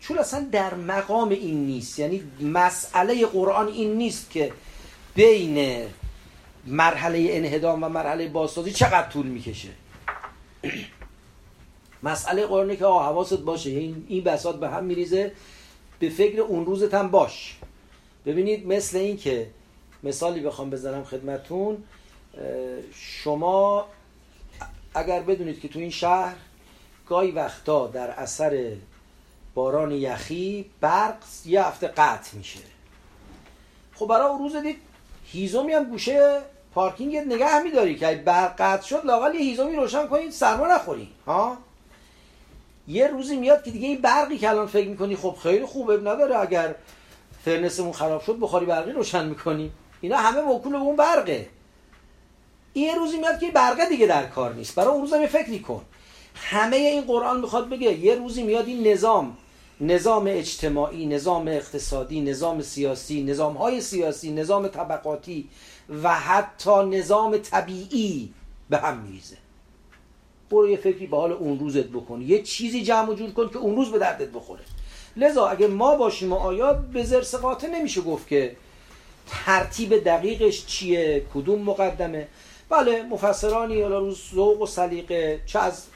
[0.00, 1.98] چون اصلا در مقام این نیست.
[1.98, 4.52] یعنی مسئله قرآن این نیست که
[5.14, 5.86] بین
[6.66, 9.68] مرحله انهدام و مرحله بازسازی چقدر طول می‌کشه.
[12.02, 13.70] مسئله قرآنه که آه حواست باشه.
[13.70, 15.32] این این بساط به هم میریزه.
[15.98, 17.58] به فکر اون روزت هم باش.
[18.26, 19.50] ببینید مثل این که
[20.02, 21.84] مثالی بخوام بزنم خدمتون
[22.94, 23.86] شما
[24.94, 26.36] اگر بدونید که تو این شهر
[27.06, 28.72] گاهی وقتا در اثر
[29.54, 31.16] باران یخی برق
[31.46, 32.60] یه هفته قطع میشه.
[33.94, 34.76] خب برای اون روز دید
[35.24, 36.40] هیزومی هم گوشه
[36.74, 41.56] پارکینگ نگه میداری که برق قطع شد لاقل یه هیزومی روشن کنید سرما نخوری ها؟
[42.88, 46.38] یه روزی میاد که دیگه این برقی که الان فکر می‌کنی خب خیلی خوبه نداره
[46.38, 46.74] اگر
[47.44, 49.72] فرنسمون خراب شد بخاری برقی روشن می‌کنی.
[50.00, 51.48] اینا همه موکول به اون برقه.
[52.74, 54.74] یه روزی میاد که برقه دیگه در کار نیست.
[54.74, 55.82] برای اون روزم فکری کن.
[56.34, 59.36] همه این قرآن می‌خواد بگه یه روزی میاد این نظام
[59.80, 65.48] نظام اجتماعی نظام اقتصادی نظام سیاسی نظام های سیاسی نظام طبقاتی
[66.02, 68.32] و حتی نظام طبیعی
[68.70, 69.36] به هم میریزه.
[70.50, 72.20] برو یه فکری به حال اون روزت بکن.
[72.20, 74.60] یه چیزی جمع جور کن که اون روز به دردت بخوره.
[75.16, 78.56] لذا اگه ما باشیم و آیات به زرس قاطع نمیشه گفت که
[79.26, 82.28] ترتیب دقیقش چیه؟ کدوم مقدمه؟
[82.68, 85.86] بله مفسرانی حالا روز ذوق و سلیقه چه از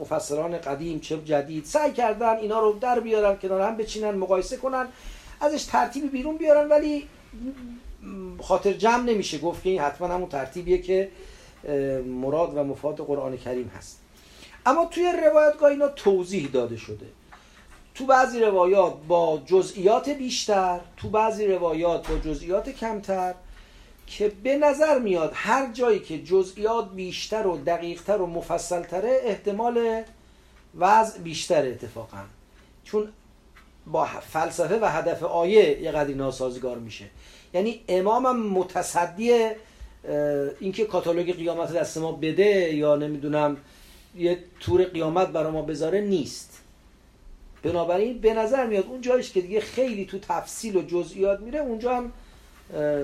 [0.00, 4.86] مفسران قدیم چه جدید سعی کردن اینا رو در بیارن کنار هم بچینن مقایسه کنن
[5.40, 7.08] ازش ترتیبی بیرون بیارن ولی
[8.40, 9.38] خاطر جمع نمیشه.
[9.38, 11.08] گفت که این حتما همون ترتیبیه که
[12.06, 14.01] مراد و مفاد قرآن کریم هست.
[14.66, 17.06] اما توی روایتگاه اینا توضیح داده شده.
[17.94, 23.34] تو بعضی روایات با جزئیات بیشتر تو بعضی روایات با جزئیات کمتر
[24.06, 30.02] که به نظر میاد هر جایی که جزئیات بیشتر و دقیقتر و مفصلتره احتمال
[30.78, 32.18] وضع بیشتر اتفاقا.
[32.84, 33.08] چون
[33.86, 37.04] با فلسفه و هدف آیه یه قدری ناسازگار میشه.
[37.54, 39.50] یعنی امامم متصدی
[40.60, 43.56] اینکه کاتالوگ قیامت دست ما بده یا نمی‌دونم
[44.16, 46.58] یه تور قیامت برای ما بذاره نیست.
[47.62, 51.96] بنابراین به نظر میاد اون جایش که دیگه خیلی تو تفصیل و جزئیات میره اونجا
[51.96, 52.12] هم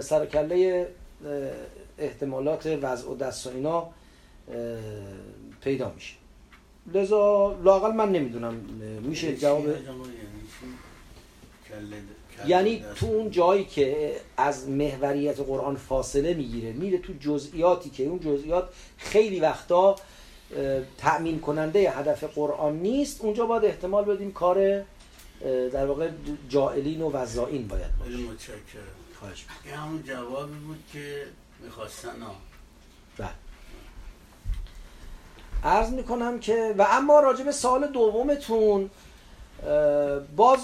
[0.00, 0.88] سرکله
[1.98, 3.90] احتمالات وضع و دست و اینا
[5.60, 6.14] پیدا میشه.
[6.94, 8.54] لذا لاقل من نمی‌دونم
[9.02, 9.64] میشه جواب
[12.46, 18.20] یعنی تو اون جایی که از محوریت قرآن فاصله می‌گیره میره تو جزئیاتی که اون
[18.20, 19.96] جزئیات خیلی وقتا
[20.98, 24.84] تأمین کننده هدف قرآن نیست اونجا باید احتمال بدیم کار
[25.72, 26.10] در واقع
[26.48, 28.16] جائلین و وزائین باید باشه.
[28.16, 28.82] متشکرم.
[29.18, 31.24] خواهش همون جوابی بود که
[31.64, 32.10] می‌خواستن
[33.18, 33.28] بله.
[35.64, 38.90] عرض می‌کنم که و اما راجع به سال دومتون
[40.36, 40.60] باز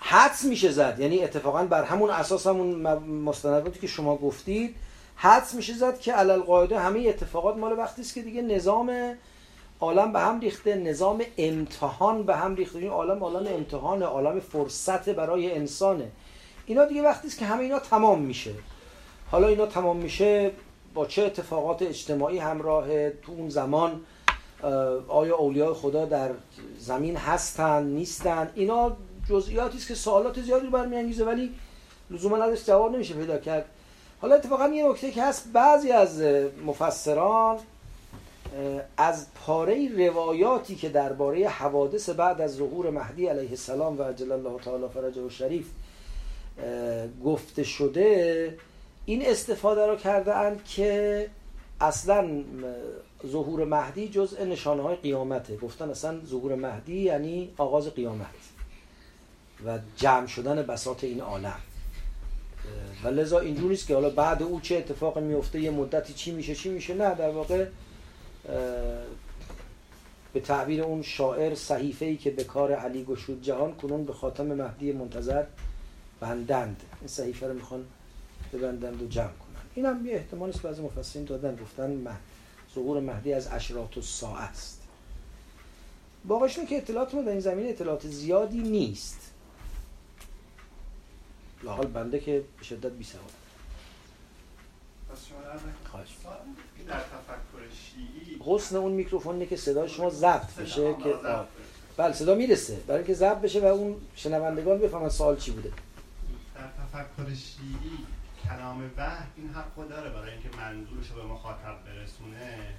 [0.00, 0.96] حدس میشه زد.
[1.00, 4.76] یعنی اتفاقا بر همون اساس همون مستنداتی که شما گفتید.
[5.16, 9.16] حدس میشه زد که علل قاعده همه اتفاقات مال وقتی است که دیگه نظام
[9.80, 12.78] عالم به هم ریخته نظام امتحان به هم ریخته.
[12.78, 16.10] این عالم عالم امتحان عالم فرصت برای انسانه.
[16.66, 18.54] اینا دیگه وقتی است که همه اینا تمام میشه.
[19.30, 20.50] حالا اینا تمام میشه
[20.94, 24.00] با چه اتفاقات اجتماعی همراه تو اون زمان
[25.08, 26.30] آیا اولیاء خدا در
[26.78, 28.96] زمین هستن نیستن؟ اینا
[29.28, 31.54] جزئیاتی است که سوالات زیادی برمیانگیزه ولی
[32.10, 33.64] لزوما ازش جواب نمیشه پیدا کرد.
[34.24, 36.22] حالا اتفاقا یه نکته که هست بعضی از
[36.66, 37.58] مفسران
[38.96, 44.60] از پاره روایاتی که درباره حوادث بعد از ظهور مهدی علیه السلام و عجل الله
[44.60, 45.66] تعالی فرجه و شریف
[47.24, 48.58] گفته شده
[49.04, 51.30] این استفاده رو کرده اند که
[51.80, 52.44] اصلا
[53.26, 55.56] ظهور مهدی جزء نشانه های قیامته.
[55.56, 58.26] گفتن اصلا ظهور مهدی یعنی آغاز قیامت
[59.66, 61.60] و جمع شدن بساط این عالم.
[63.04, 66.54] و لذا اینجور نیست که حالا بعد او چه اتفاقی میفته یه مدتی چی میشه
[66.54, 67.66] چی میشه نه در واقع
[70.32, 74.46] به تعبیر اون شاعر صحیفه ای که به کار علی گشود جهان کنون به خاتم
[74.46, 75.44] مهدی منتظر
[76.20, 76.82] بندند.
[77.00, 77.84] این صحیفه رو می‌خوان
[78.52, 82.20] ببندند و جمع کنن این هم یه احتمال است بعضی مفسرین دادن گفتن مهد
[82.74, 84.80] ظهور مهدی از اشرات و ساعه است.
[86.24, 89.33] باقیش که اطلاعات ما در این زمینه اطلاعات زیادی نیست.
[91.64, 93.24] لاحال بنده که به شدت بی سواد.
[96.88, 98.38] در تفکر شیعی.
[98.46, 101.14] حسن اون میکروفونه که صدا شما ضبط بشه که
[101.96, 102.76] بله صدا می‌رسه.
[102.86, 105.72] برای که ضبط بشه و اون شنوندگان بفهمن سوال چی بوده.
[106.54, 107.98] در تفکر شیعی
[108.44, 110.10] کلام وحی این حق داره.
[110.10, 112.76] برای اینکه منظورش رو به مخاطب برسونه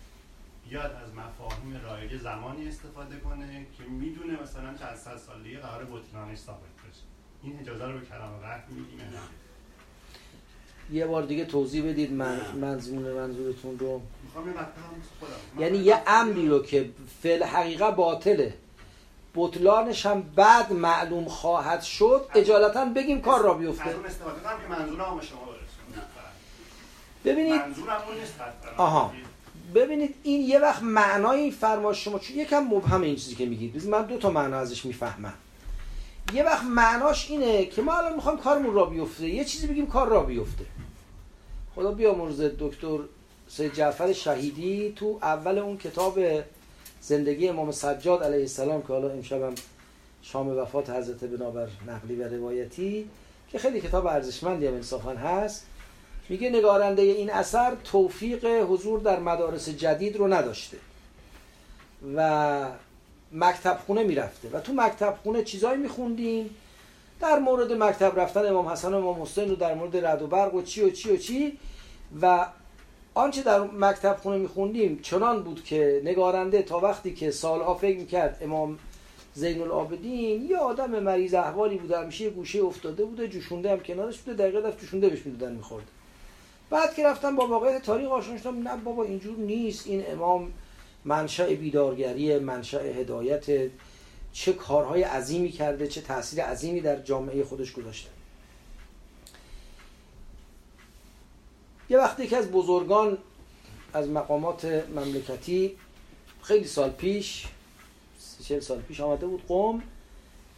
[0.69, 5.83] بیاد از مفاهیم رایج زمانی استفاده کنه که می‌دونه مثلا چند صد سال دیگه قرار
[5.83, 7.14] بطلانش ثابت بشه.
[7.45, 8.99] این اجازه رو به کلام وحی میدیم.
[10.91, 14.01] یه بار دیگه توضیح بدید من منظور منظورتون رو.
[15.59, 16.89] یعنی یه امری رو که
[17.23, 18.53] فعل حقیقه باطله.
[19.35, 23.89] بطلانش هم بعد معلوم خواهد شد اجالتا بگیم کار را بیفته.
[23.89, 25.45] از اون استفاده کنم که منظورم شما
[27.25, 27.61] ببینید
[28.77, 29.13] آها.
[29.75, 33.87] ببینید این یه وقت معنای این فرمایش شما چون یکم مبهم این چیزی که میگید.
[33.87, 35.33] من دو تا معنا ازش می‌فهمم.
[36.33, 39.29] یه وقت معناش اینه که ما الان می‌خوایم کارمون را بیفته.
[39.29, 40.65] یه چیزی بگیم کار را بیفته.
[41.75, 42.99] خدا بیامرز دکتر
[43.47, 46.19] سید جعفر شهیدی تو اول اون کتاب
[47.01, 49.55] زندگی امام سجاد علیه السلام که حالا امشبم
[50.21, 53.09] شام وفات حضرت بنابر نقلی و روایتی
[53.51, 55.65] که خیلی کتاب ارزشمندی هم انصافا هست
[56.29, 60.77] میگه نگارنده این اثر توفیق حضور در مدارس جدید رو نداشته.
[62.15, 62.67] و
[63.35, 66.49] مکتب خونه می‌رفته و تو مکتب خونه چیزایی میخوندیم.
[67.19, 70.55] در مورد مکتب رفتن امام حسن و امام حسین و در مورد رد و برق
[70.55, 71.59] و چی و چی و چی.
[72.21, 72.45] و
[73.13, 78.37] آنچه در مکتب خونه میخوندیم چنان بود که نگارنده تا وقتی که سالها فکر می‌کرد
[78.41, 78.79] امام
[79.33, 84.17] زین العابدین یه آدم مریض احوالی بوده همیشه یه گوشه افتاده بوده جوشونده هم کنارش
[84.17, 85.87] بوده دقیقه دفت جوشونده بهش می‌دادن میخورده
[86.69, 90.51] بعد که رفتم با واقع تاریخ آشنا شدم نه بابا اینجور نیست این امام
[91.05, 93.71] منشأ بیدارگری منشأ هدایت
[94.33, 98.09] چه کارهای عظیمی کرده چه تاثیر عظیمی در جامعه خودش گذاشته.
[101.89, 103.17] یه وقتی که از بزرگان
[103.93, 104.65] از مقامات
[104.95, 105.75] مملکتی
[106.41, 107.47] خیلی سال پیش
[108.43, 109.83] چهل سال پیش آمده بود قوم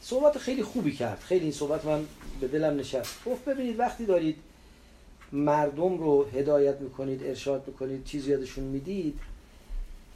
[0.02, 1.20] صحبت خیلی خوبی کرد.
[1.20, 2.06] خیلی این صحبت من
[2.42, 3.26] به دلم نشست.
[3.26, 4.38] گفت ببینید وقتی دارید
[5.32, 9.20] مردم رو هدایت می‌کنید ارشاد می‌کنید چیزی یادشون می‌دید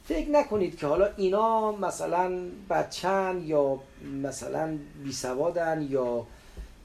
[0.08, 3.80] فکر نکنید که حالا اینا مثلا بچن یا
[4.22, 6.26] مثلا بیسوادن یا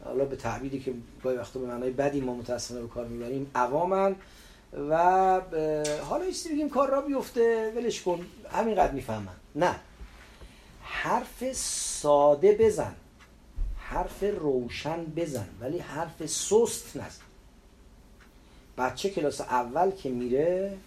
[0.06, 4.16] حالا به تعبیری که گاهی وقتا به معنای بدی ما متاسفانه به کار می‌بریم عوامن
[4.90, 4.96] و
[6.10, 9.36] حالا ایستی بگیم کار را بیفته ولش کن همینقدر می‌فهمن.
[9.56, 9.76] نه.
[10.84, 12.96] حرف ساده بزن.
[13.78, 17.26] حرف روشن بزن ولی حرف سست نزن.
[18.78, 20.78] بچه کلاس اول که میره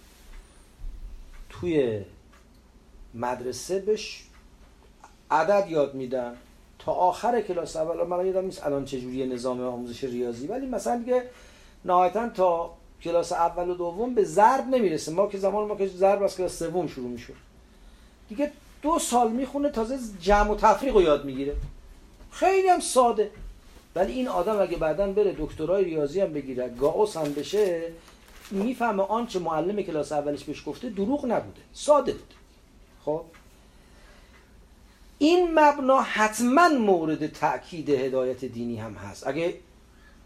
[1.50, 2.04] توی
[3.14, 4.24] مدرسه بهش
[5.30, 6.36] عدد یاد میدن.
[6.78, 11.22] تا آخر کلاس اول من یادم نیست الان چجوری نظام آموزش ریاضی ولی مثلا دیگه
[11.84, 12.70] نهایتا تا
[13.02, 15.12] کلاس اول و دوم به ضرب نمی‌رسه.
[15.12, 17.34] ما که زمان ما که ضرب از کلاس سوم شروع می‌شد.
[18.28, 21.56] دیگه دو سال می‌خونه تازه جمع و تفریق رو یاد می‌گیره.
[22.30, 23.30] خیلی هم ساده.
[23.94, 27.92] ولی این آدم اگه بعدا بره دکترای ریاضی هم بگیره گاوس هم بشه
[28.50, 31.60] می‌فهمه آنچه معلم کلاس اولش بهش گفته دروغ نبوده.
[31.72, 32.34] ساده بود.
[33.04, 33.22] خب.
[35.18, 39.26] این مبنا حتما مورد تاکید هدایت دینی هم هست.
[39.26, 39.54] اگه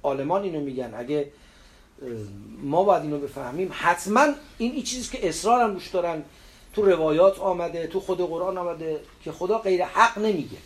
[0.02, 1.30] آلمان اینو میگن اگه
[2.62, 4.26] ما باید اینو بفهمیم حتما
[4.58, 6.22] این این چیزی که اصرار هم روش دارن
[6.72, 10.56] تو روایات آمده تو خود قرآن آمده که خدا غیر حق نمیگه.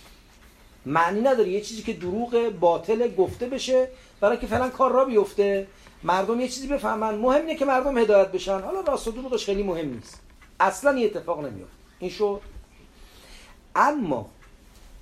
[0.87, 1.49] معنی نداره.
[1.49, 3.89] یه چیزی که دروغ باطل گفته بشه
[4.21, 5.67] برای که فعلا کار را بیفته
[6.03, 7.15] مردم یه چیزی بفهمن.
[7.15, 8.61] مهم اینه که مردم هدایت بشن.
[8.61, 10.21] حالا راست و دروغش خیلی مهم نیست.
[10.61, 11.78] اصلا این اتفاق نمیفته.
[11.99, 12.41] این شد
[13.77, 14.27] اما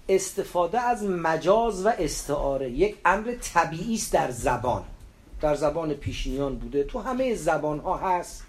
[0.09, 4.85] استفاده از مجاز و استعاره یک امر طبیعی است در زبان.
[5.41, 6.85] در زبان پیشینیان بوده.
[6.85, 8.45] تو همه زبان ها هست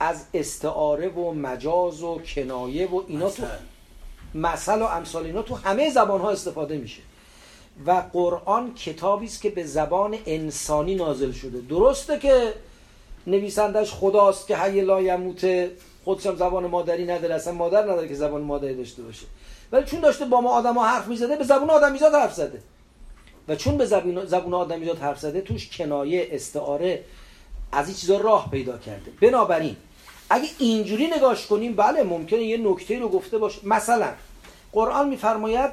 [0.00, 3.42] از استعاره و مجاز و کنایه و اینا تو
[4.34, 7.02] مثل و امثال اینا تو همه زبان ها استفاده میشه.
[7.86, 11.60] و قرآن کتابی است که به زبان انسانی نازل شده.
[11.60, 12.54] درسته که
[13.26, 15.70] نویسندش خداست که حی لا یموت
[16.04, 19.26] خودش هم زبان مادری نداره اصلا مادر نداره که زبان مادری داشته باشه.
[19.72, 22.62] ولی چون داشته با ما آدما حرف می‌زده به زبان آدمیزاد حرف زده.
[23.48, 27.04] و چون به زبان زبان آدمیزاد حرف زده توش کنایه استعاره
[27.72, 29.10] از این چیزا راه پیدا کرده.
[29.20, 29.76] بنابراین
[30.30, 33.60] اگه اینجوری نگاش کنیم بله ممکنه یه نکته رو گفته باشه.
[33.64, 34.08] مثلا
[34.72, 35.70] قرآن میفرماید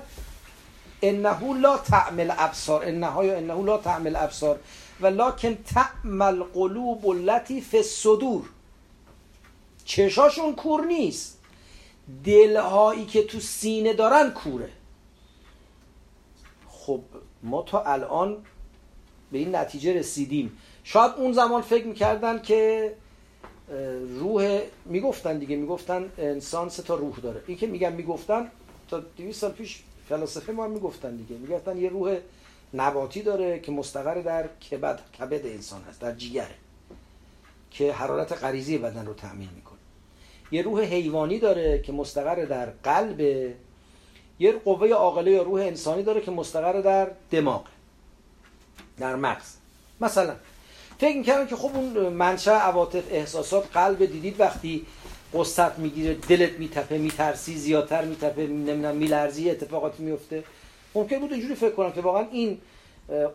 [1.01, 2.85] انه لا تعمل ابصار.
[2.85, 4.59] انه یا انه لا تعمل ابصار.
[5.01, 8.41] ولکن تعمل قلوب التي فی الصدور.
[9.85, 11.37] چشاشون کور نیست.
[12.23, 14.69] دلهایی که تو سینه دارن کوره.
[16.67, 17.01] خب
[17.43, 18.37] ما تا الان
[19.31, 20.57] به این نتیجه رسیدیم.
[20.83, 22.93] شاید اون زمان فکر می‌کردن که
[24.19, 27.43] روح می‌گفتن دیگه می‌گفتن انسان سه تا روح داره.
[27.47, 28.51] این که میگن می‌گفتن
[28.89, 31.35] تا 200 سال پیش فلاسفه ما هم می‌گفتن دیگه.
[31.35, 32.17] می‌گفتن یه روح
[32.73, 36.55] نباتی داره که مستقر در کبد کبد انسان هست در جیگره
[37.71, 39.70] که حرارت غریزی بدن رو تأمین می‌کنه.
[40.51, 43.19] یه روح حیوانی داره که مستقر در قلب
[44.39, 47.65] یه قوه عاقله یا روح انسانی داره که مستقر در دماغ
[48.99, 49.55] در مغز.
[50.01, 50.35] مثلا
[50.99, 54.85] فکر می‌کردم که خب اون منشأ عواطف احساسات قلب دیدید وقتی
[55.33, 60.43] قصت می‌گیره دلت میتپه میترسی زیادتر میتپه نمی‌دونم میلرزی اتفاقاتی میفته
[60.95, 62.57] ممکن بود اینجوری فکر کنم که واقعا این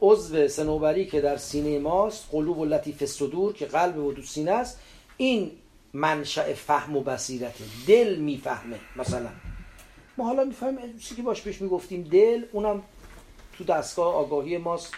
[0.01, 4.51] عضو سنوبری که در سینه ماست قلوب و لطیف صدور که قلب و دو سینه
[4.51, 4.81] است
[5.17, 5.51] این
[5.97, 9.29] منشأ فهم و بصیرته دل می‌فهمه مثلا.
[10.17, 12.83] ما حالا می‌فهمیم چیزی که باش پیش می‌گفتیم دل اونم
[13.59, 14.93] تو دستگاه آگاهی ماست.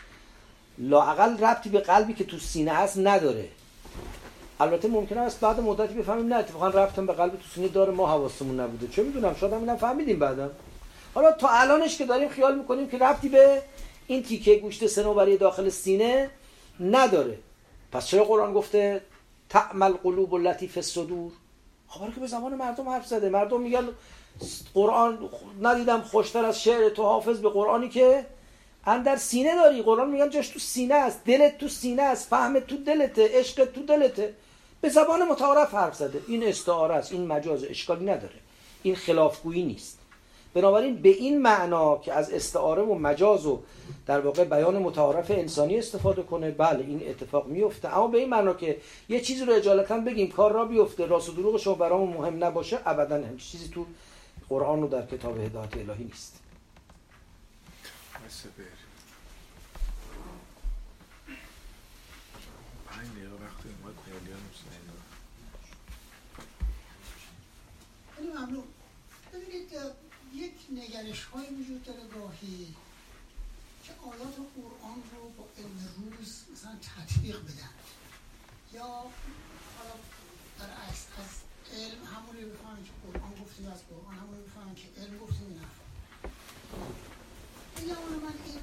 [0.79, 3.49] لاعقل ربطی به قلبی که تو سینه هست نداره.
[4.61, 8.07] البته ممکن است بعد مدتی بفهمیم نه اتفاقا رفتم به قلب تو سینه داره ما
[8.07, 8.89] حواسمون نبوده.
[8.89, 10.51] چه می‌دونم شاید هم فهمیدیم بعدم
[11.15, 13.63] حالا تا الانش که داریم خیال می‌کنیم که رفتی به
[14.07, 16.31] این تیکه گوشت سنوبری داخل سینه
[16.81, 17.39] نداره.
[17.93, 19.01] پس چرا قرآن گفته
[19.49, 21.33] تعمل قلوب و لطیف صدور
[22.15, 23.29] که به زمان مردم حرف زده.
[23.29, 23.89] مردم میگن
[24.75, 25.29] قرآن
[25.63, 28.27] ندیدم خوشتر از شعر تو حافظ به قرآنی که
[28.87, 29.83] در سینه داری.
[29.83, 31.25] قرآن میگن جاش تو سینه است.
[31.25, 32.29] دلت تو سینه است.
[32.29, 33.29] فهم تو دلته.
[33.33, 34.35] عشق تو دلته.
[34.81, 36.21] به زبان متعارف حرف زده.
[36.29, 37.13] این استعاره است.
[37.13, 38.35] این مجاز اشکالی نداره.
[38.83, 39.98] این خلافگویی نیست.
[40.55, 43.61] بنابراین به این معنا که از استعاره و مجاز و
[44.07, 48.55] در واقع بیان متعارف انسانی استفاده کنه بله این اتفاق میفته اما به این معنا
[48.55, 52.45] که یه چیزی رو اجالتا بگیم کار را بیفته راست و دروغ شما برامون مهم
[52.45, 53.87] نباشه ابدا هم چیزی تو
[54.49, 56.41] قرآن و در کتاب هدایت الهی نیست
[68.21, 68.65] ممنون
[69.33, 69.73] ببینید
[70.35, 70.53] یک
[71.09, 72.75] نگرش های وجود داره گاهی
[73.85, 77.71] که آیات قرآن رو با علم روز مثلا تطبیق بدن.
[78.73, 79.95] یا حالا
[80.59, 81.07] در از
[81.73, 85.47] علم همون رو بفهمن که قرآن گفتیم از قرآن همون رو بفهمن که علم گفتیم
[85.47, 85.79] این حرف
[88.23, 88.61] من این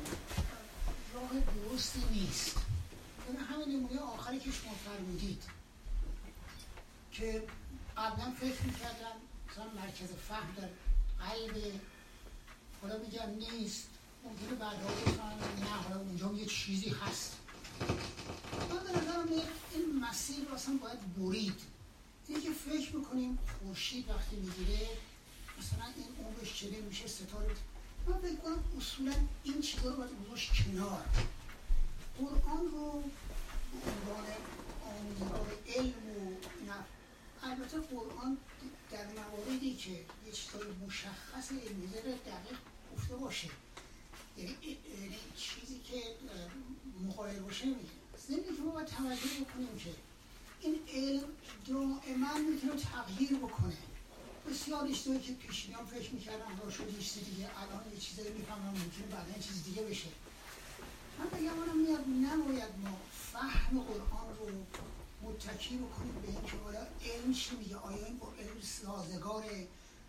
[1.14, 2.58] راه درستی نیست.
[3.28, 5.44] یعنی همین نمونه آخری که شما فرمودید
[7.12, 7.44] که
[7.98, 9.16] قبلا فکر می‌کردم
[9.52, 10.70] مثلا مرکز فهم در
[11.26, 11.80] قلب
[12.88, 13.88] حالا میگم نیست.
[14.24, 17.38] ممکنه بعدها بفهمم نه حالا اونجا یه چیزی هست.
[18.70, 19.28] من به نظرم
[19.74, 21.62] این مسیر رو اصلا باید برید.
[22.28, 24.88] اینه که فکر می‌کنیم خورشید وقتی می‌گیره
[25.60, 27.56] مثلا این عمرش چنین میشه ستاره.
[28.08, 29.14] من فکر کنم اصولا
[29.44, 31.06] این چیزا رو باید گذاشت کنار.
[32.18, 33.04] قرآن رو
[33.72, 34.26] به عنوان
[34.86, 36.08] آموزگار علم
[36.70, 36.72] و
[37.44, 38.38] البته قرآن
[38.92, 42.58] در مواردی که یه چیزای مشخص علمی دقیق
[42.96, 43.50] گفته باشه.
[44.38, 44.56] یعنی,
[45.02, 46.02] یعنی چیزی که
[47.08, 47.80] مقایل باشه میگه
[48.28, 49.90] زمینی که ما باید توجه بکنیم که
[50.62, 51.24] این علم
[51.68, 53.78] دائما می‌تونه تغییر بکنه.
[54.50, 59.08] بسیار اشتباهی که پیشینیان فکر می‌کردن را شد یه دیگه الان یه چیزایی می‌فهمم ممکنه
[59.12, 60.08] بعدا چیز دیگه بشه.
[61.20, 62.98] من بگم آنم میاد نباید ما
[63.32, 64.66] فهم قرآن رو
[65.22, 69.44] متکی بکنیم به اینکه حالا علم چی میگه؟ آیا این علم سازگار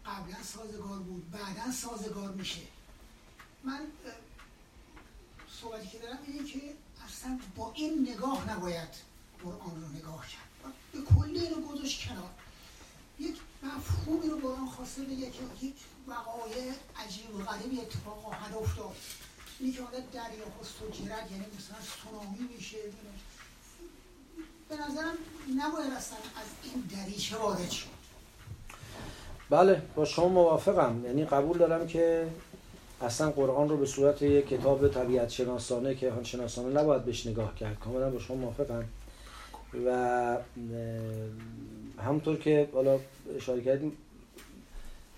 [0.06, 2.60] قبلا سازگار بود بعدا سازگار میشه.
[3.66, 3.80] من
[5.60, 6.60] صحبتی که دارم اینه که
[7.06, 8.88] اصلا با این نگاه نباید
[9.42, 10.72] قرآن رو نگاه کرد.
[10.92, 12.30] به کلی رو گذاشت کنار.
[13.18, 15.74] یک مفهومی رو قرآن خواسته بگه که یک
[16.06, 18.96] وقایع عجیب و غریبی اتفاق خواهد افتاد.
[19.58, 22.78] اینی که حالا دریا و سجرت یعنی مثلا سونامی میشه
[24.68, 25.16] به نظرم
[25.56, 27.96] نباید اصلا از این دریچه وارد شد.
[29.50, 31.04] بله با شما موافقم.
[31.04, 32.28] یعنی قبول دارم که
[33.02, 37.78] اصلا قرآن رو به صورت یک کتاب طبیعت شناسانه که شناسانه نباید بهش نگاه کرد.
[37.78, 38.84] کاملا با شما موافقم.
[39.86, 40.38] و
[42.02, 42.98] همونطور که حالا
[43.36, 43.92] اشاره کردیم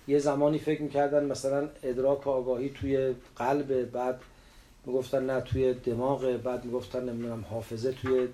[0.08, 4.20] یه زمانی فکر می‌کردن مثلا ادراک و آگاهی توی قلب بعد
[4.86, 8.28] می‌گفتن نه توی دماغ بعد می‌گفتن نمی‌دونم حافظه توی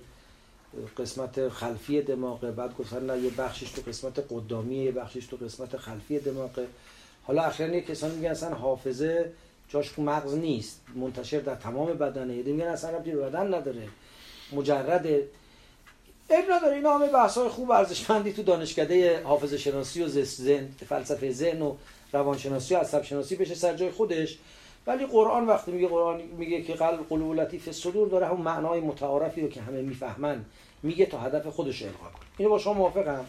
[0.99, 5.77] قسمت خلفی دماغه بعد گفتن نه یه بخشش تو قسمت قدامی یه بخشش تو قسمت
[5.77, 6.67] خلفی دماغه
[7.27, 9.33] حالا اخیرا یه کسانی میگن اصلا حافظه
[9.69, 10.81] جاش تو مغز نیست.
[10.95, 12.37] منتشر در تمام بدنه.
[12.37, 13.89] یه میگن اصلا ربطی بدن نداره.
[14.53, 16.77] مجرد این نداره.
[16.77, 21.75] اینا همه بحث های خوب ارزشمندی تو دانشکده حافظه شناسی و ذهن فلسفه ذهن و
[22.13, 24.39] روانشناسی و عصب شناسی بشه سر جای خودش.
[24.87, 29.41] ولی قرآن وقتی میگه قرآن میگه که قلب قلوب لطیف صدور داره همون معنای متعارفی
[29.41, 30.45] رو که همه می‌فهمن
[30.83, 33.25] میگه تا هدف خودش القا کنه اینو با شما موافقم؟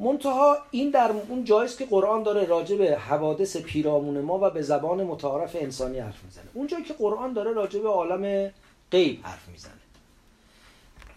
[0.00, 4.62] منتها این در اون جایست که قرآن داره راجع به حوادث پیرامون ما و به
[4.62, 6.44] زبان متعارف انسانی حرف می‌زنه.
[6.54, 8.50] اون جایی که قرآن داره راجع به عالم
[8.90, 9.72] غیب حرف می‌زنه.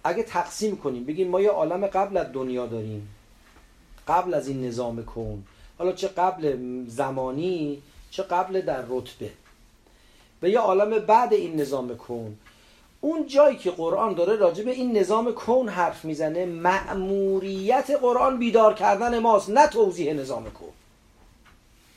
[0.03, 3.15] اگه تقسیم کنیم بگیم ما یه عالم قبل از دنیا داریم.
[4.07, 5.43] قبل از این نظام کن
[5.77, 6.57] حالا چه قبل
[6.88, 7.81] زمانی
[8.11, 9.31] چه قبل در رتبه.
[10.41, 12.38] و یه عالم بعد این نظام کن
[13.04, 18.74] اون جایی که قرآن داره راجع به این نظام کون حرف می‌زنه مأموریت قرآن بیدار
[18.74, 20.70] کردن ماست نه توضیح نظام کون.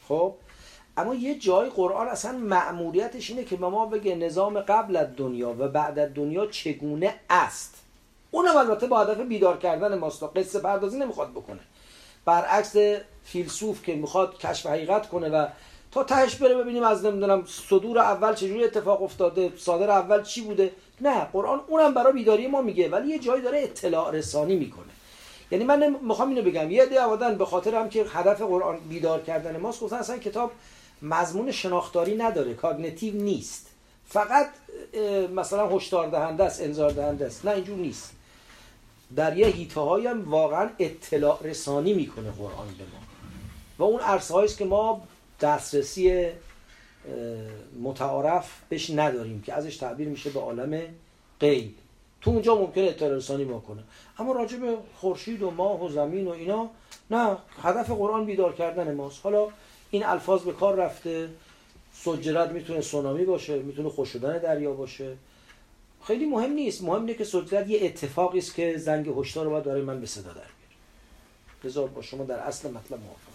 [0.08, 0.34] خب؟
[0.96, 5.54] اما یه جای قرآن اصلا مأموریتش اینه که به ما بگه نظام قبل از دنیا
[5.58, 7.74] و بعد از دنیا چگونه است.
[8.30, 10.22] اونم البته با هدف بیدار کردن ماست.
[10.36, 11.60] قصه پردازی نمی‌خواد بکنه.
[12.24, 12.76] برعکس
[13.24, 15.46] فیلسوف که می‌خواد کشف حقیقت کنه و
[15.92, 20.72] تا تهش بره ببینیم از نمی‌دونم صدور اول چجوری اتفاق افتاده صادر اول چی بوده.
[21.00, 24.92] نه قرآن اونم برای بیداری ما میگه ولی یه جایی داره اطلاع رسانی می‌کنه.
[25.50, 26.70] یعنی من می‌خوام اینو بگم.
[26.70, 30.52] یه عده به خاطر هم که هدف قرآن بیدار کردن ماست گفتن اصلا کتاب
[31.02, 33.66] مضمون شناختاری نداره کاگنیتیو نیست.
[34.08, 34.48] فقط
[35.34, 37.44] مثلا هشدار دهنده است انذار دهنده است.
[37.44, 38.12] نه اینجور نیست.
[39.16, 43.00] در یه هیته هم واقعا اطلاع رسانی می‌کنه قرآن به ما.
[43.78, 45.02] و اون عرصه که ما
[45.40, 46.26] دسترسی
[47.82, 50.82] متعارف بهش نداریم که ازش تعبیر میشه به عالم
[51.40, 51.74] غیب.
[52.20, 53.82] تو اونجا ممکنه اطلاع رسانی ما کنه
[54.18, 56.70] اما راجع به خورشید و ماه و زمین و اینا
[57.10, 59.20] نه هدف قرآن بیدار کردن ماست.
[59.22, 59.48] حالا
[59.90, 61.28] این الفاظ به کار رفته.
[61.92, 65.16] سجرت می‌تونه سونامی باشه می‌تونه خوش شدن دریا باشه.
[66.06, 66.82] خیلی مهم نیست.
[66.82, 70.06] مهم اینه که سجرت یه اتفاقی است که زنگ هشدار رو باید برای من به
[70.06, 70.42] صدا در
[71.62, 71.88] بیاره.
[71.88, 73.25] با شما در اصل مطلب موافقم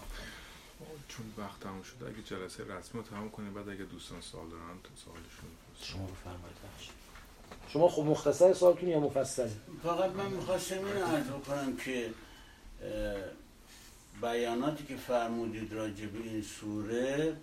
[1.16, 4.78] چون وقت تموم شده اگه جلسه رسمی رو تمام کنیم بعد اگه دوستان سوال دارن
[4.84, 5.50] تو سوالشون
[5.82, 6.56] شما بفرمایید
[7.68, 9.48] شما خب مختصر سوالتون یا مفصل؟
[9.82, 12.10] فقط من می‌خواستم این عرض کنم که
[14.22, 17.36] بیاناتی که فرمودید راجع به این سوره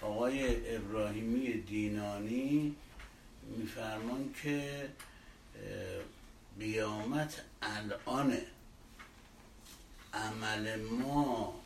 [0.00, 2.74] آقای ابراهیمی دینانی
[3.56, 4.88] میفرمان که
[6.58, 8.36] قیامت الان
[10.14, 11.65] عمل ما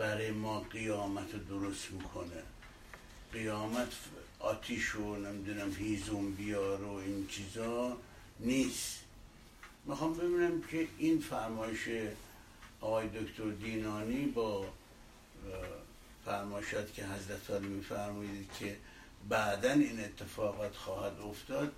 [0.00, 2.42] برای ما قیامت درست می‌کنه.
[3.32, 3.92] قیامت
[4.38, 7.96] آتیش و نمی‌دونم هیزم بیار و این چیزا
[8.40, 8.98] نیست.
[9.84, 11.88] می‌خوام ببینم که این فرمایش
[12.80, 14.64] آقای دکتر دینانی با
[16.24, 18.76] فرمایشات که حضرت علی میفرمایید که
[19.28, 21.72] بعدا این اتفاقات خواهد افتاد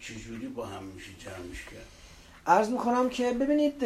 [0.00, 1.88] چجوری با هم میشه جمعش کرد؟
[2.46, 3.84] عرض می‌کنم که ببینید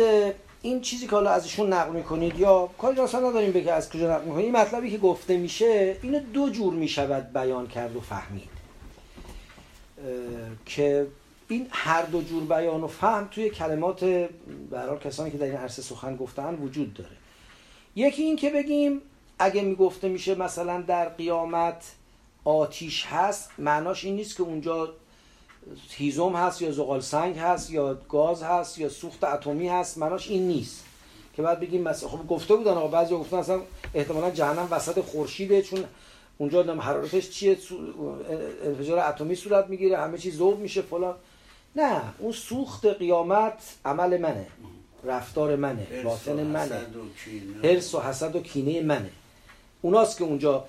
[0.66, 4.24] این چیزی که حالا ازشون نقل می‌کنید یا کاری اصلا نداریم بگه از کجا نقل
[4.24, 8.48] می‌کنید این مطلبی که گفته میشه اینو دو جور می‌شود بیان کرد و فهمید.
[10.66, 11.06] که
[11.48, 14.28] این هر دو جور بیان و فهم توی کلمات
[14.70, 17.16] برای کسانی که در این عرصه سخن گفتن وجود داره.
[17.96, 19.00] یکی این که بگیم
[19.38, 21.92] اگه می‌گفته میشه مثلا در قیامت
[22.44, 24.88] آتیش هست معناش این نیست که اونجا
[25.90, 30.48] هیزم هست یا زغال سنگ هست یا گاز هست یا سوخت اتمی هست معناش این
[30.48, 30.84] نیست.
[31.36, 33.60] که بعد بگیم مثلا خب گفته بودن آقا بعضی گفتن اصلا
[33.94, 35.84] احتمالا جهنم وسط خورشیده چون
[36.38, 37.58] اونجا نم حرارتش چیه؟
[38.64, 41.14] انفجار اتمی صورت می‌گیره همه چیز ذوب میشه فلان.
[41.76, 44.46] نه اون سوخت قیامت عمل منه.
[45.04, 46.80] رفتار منه باطن منه.
[47.62, 49.10] حرس و حسد و کینه منه.
[49.82, 50.64] اوناست که اونجا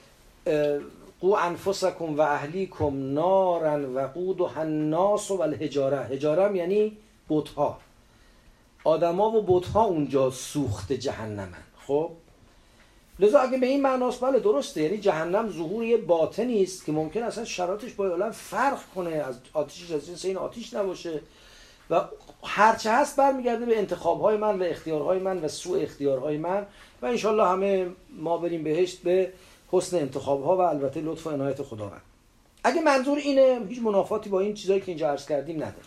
[1.22, 6.98] قو انفسکم و اهلیکم نارن و قود و الناس و الهجاره هجاره یعنی
[7.30, 7.80] بتها.
[8.84, 11.64] آدما و بتها اونجا سوخت جهنمن.
[11.88, 12.12] خب؟
[13.20, 14.82] لذا اگه به این معناست بله درسته.
[14.82, 19.36] یعنی جهنم ظهور یه باطنی است که ممکن اصلا شرایطش با الان فرق کنه از
[19.54, 21.22] آتیش از این آتیش نباشه.
[21.90, 22.02] و
[22.44, 26.66] هرچه هست برمیگرده به انتخابهای من و اختیارهای من و سوء اختیارهای من.
[27.02, 29.32] و انشالله همه ما بریم بهشت به
[29.68, 32.02] حسن انتخاب ها و البته لطف و عنایت خداوند.
[32.64, 35.86] اگه منظور اینه هیچ منافاتی با این چیزایی که اینجا عرض کردیم نداره.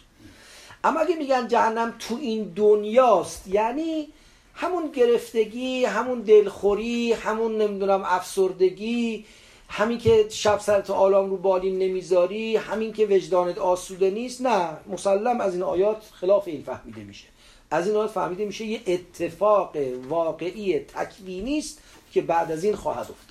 [0.84, 4.08] اما اگه میگن جهنم تو این دنیاست یعنی
[4.54, 9.24] همون گرفتگی همون دلخوری همون نمی‌دونم افسردگی
[9.68, 14.76] همین که شب سرت آلام رو بالین نمی‌ذاری همین که وجدانت آسوده نیست نه.
[14.92, 17.26] مسلم از این آیات خلاف این فهمیده میشه.
[17.70, 19.76] از این آیات فهمیده میشه یه اتفاق
[20.08, 21.82] واقعی تکوینی است
[22.12, 23.29] که بعد از این خواهد افتاد.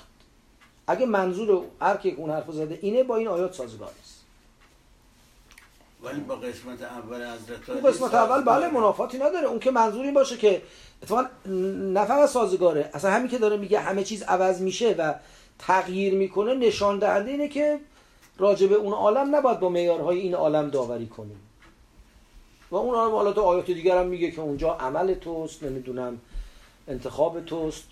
[0.89, 4.25] اگه منظور هر که اون حرف زده اینه با این آیات سازگار است
[6.03, 9.47] ولی با قسمت اول حضرت اون قسمت اول بله منافاتی نداره.
[9.47, 10.61] اون که منظور این باشه که
[11.03, 11.25] اتفاقا
[11.93, 15.13] نه فقط سازگاره اصلا همین که داره میگه همه چیز عوض میشه و
[15.59, 17.79] تغییر می‌کنه نشان دهنده اینه که
[18.37, 21.39] راجع به اون عالم نباید با معیارهای این عالم داوری کنیم.
[22.71, 26.21] و اون عالم حالا تو آیات دیگر هم میگه که اونجا عمل توست نمی‌دونم
[26.87, 27.83] انتخاب توست.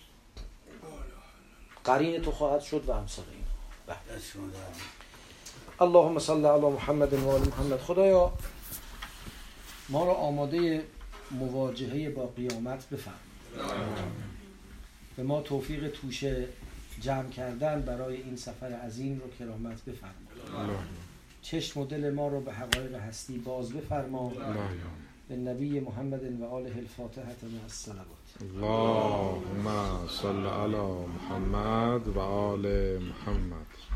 [1.88, 3.44] قرین تو خواهد شد و امثال این.
[3.86, 3.96] بله.
[5.80, 7.78] اللهم صل علی محمد و آل محمد.
[7.78, 8.32] خدایا
[9.88, 10.84] ما را آماده
[11.30, 13.18] مواجهه با قیامت بفرم
[15.16, 16.48] به ما توفیق توشه
[17.00, 20.78] جمع کردن برای این سفر عظیم رو کرامت بفرما
[21.42, 24.32] چشم و دل ما رو به حقایق هستی باز بفرما
[25.36, 28.06] نبی محمد و آله الفاتحه و السلام.
[28.40, 29.66] اللهم
[30.08, 33.87] صل على محمد و آل محمد.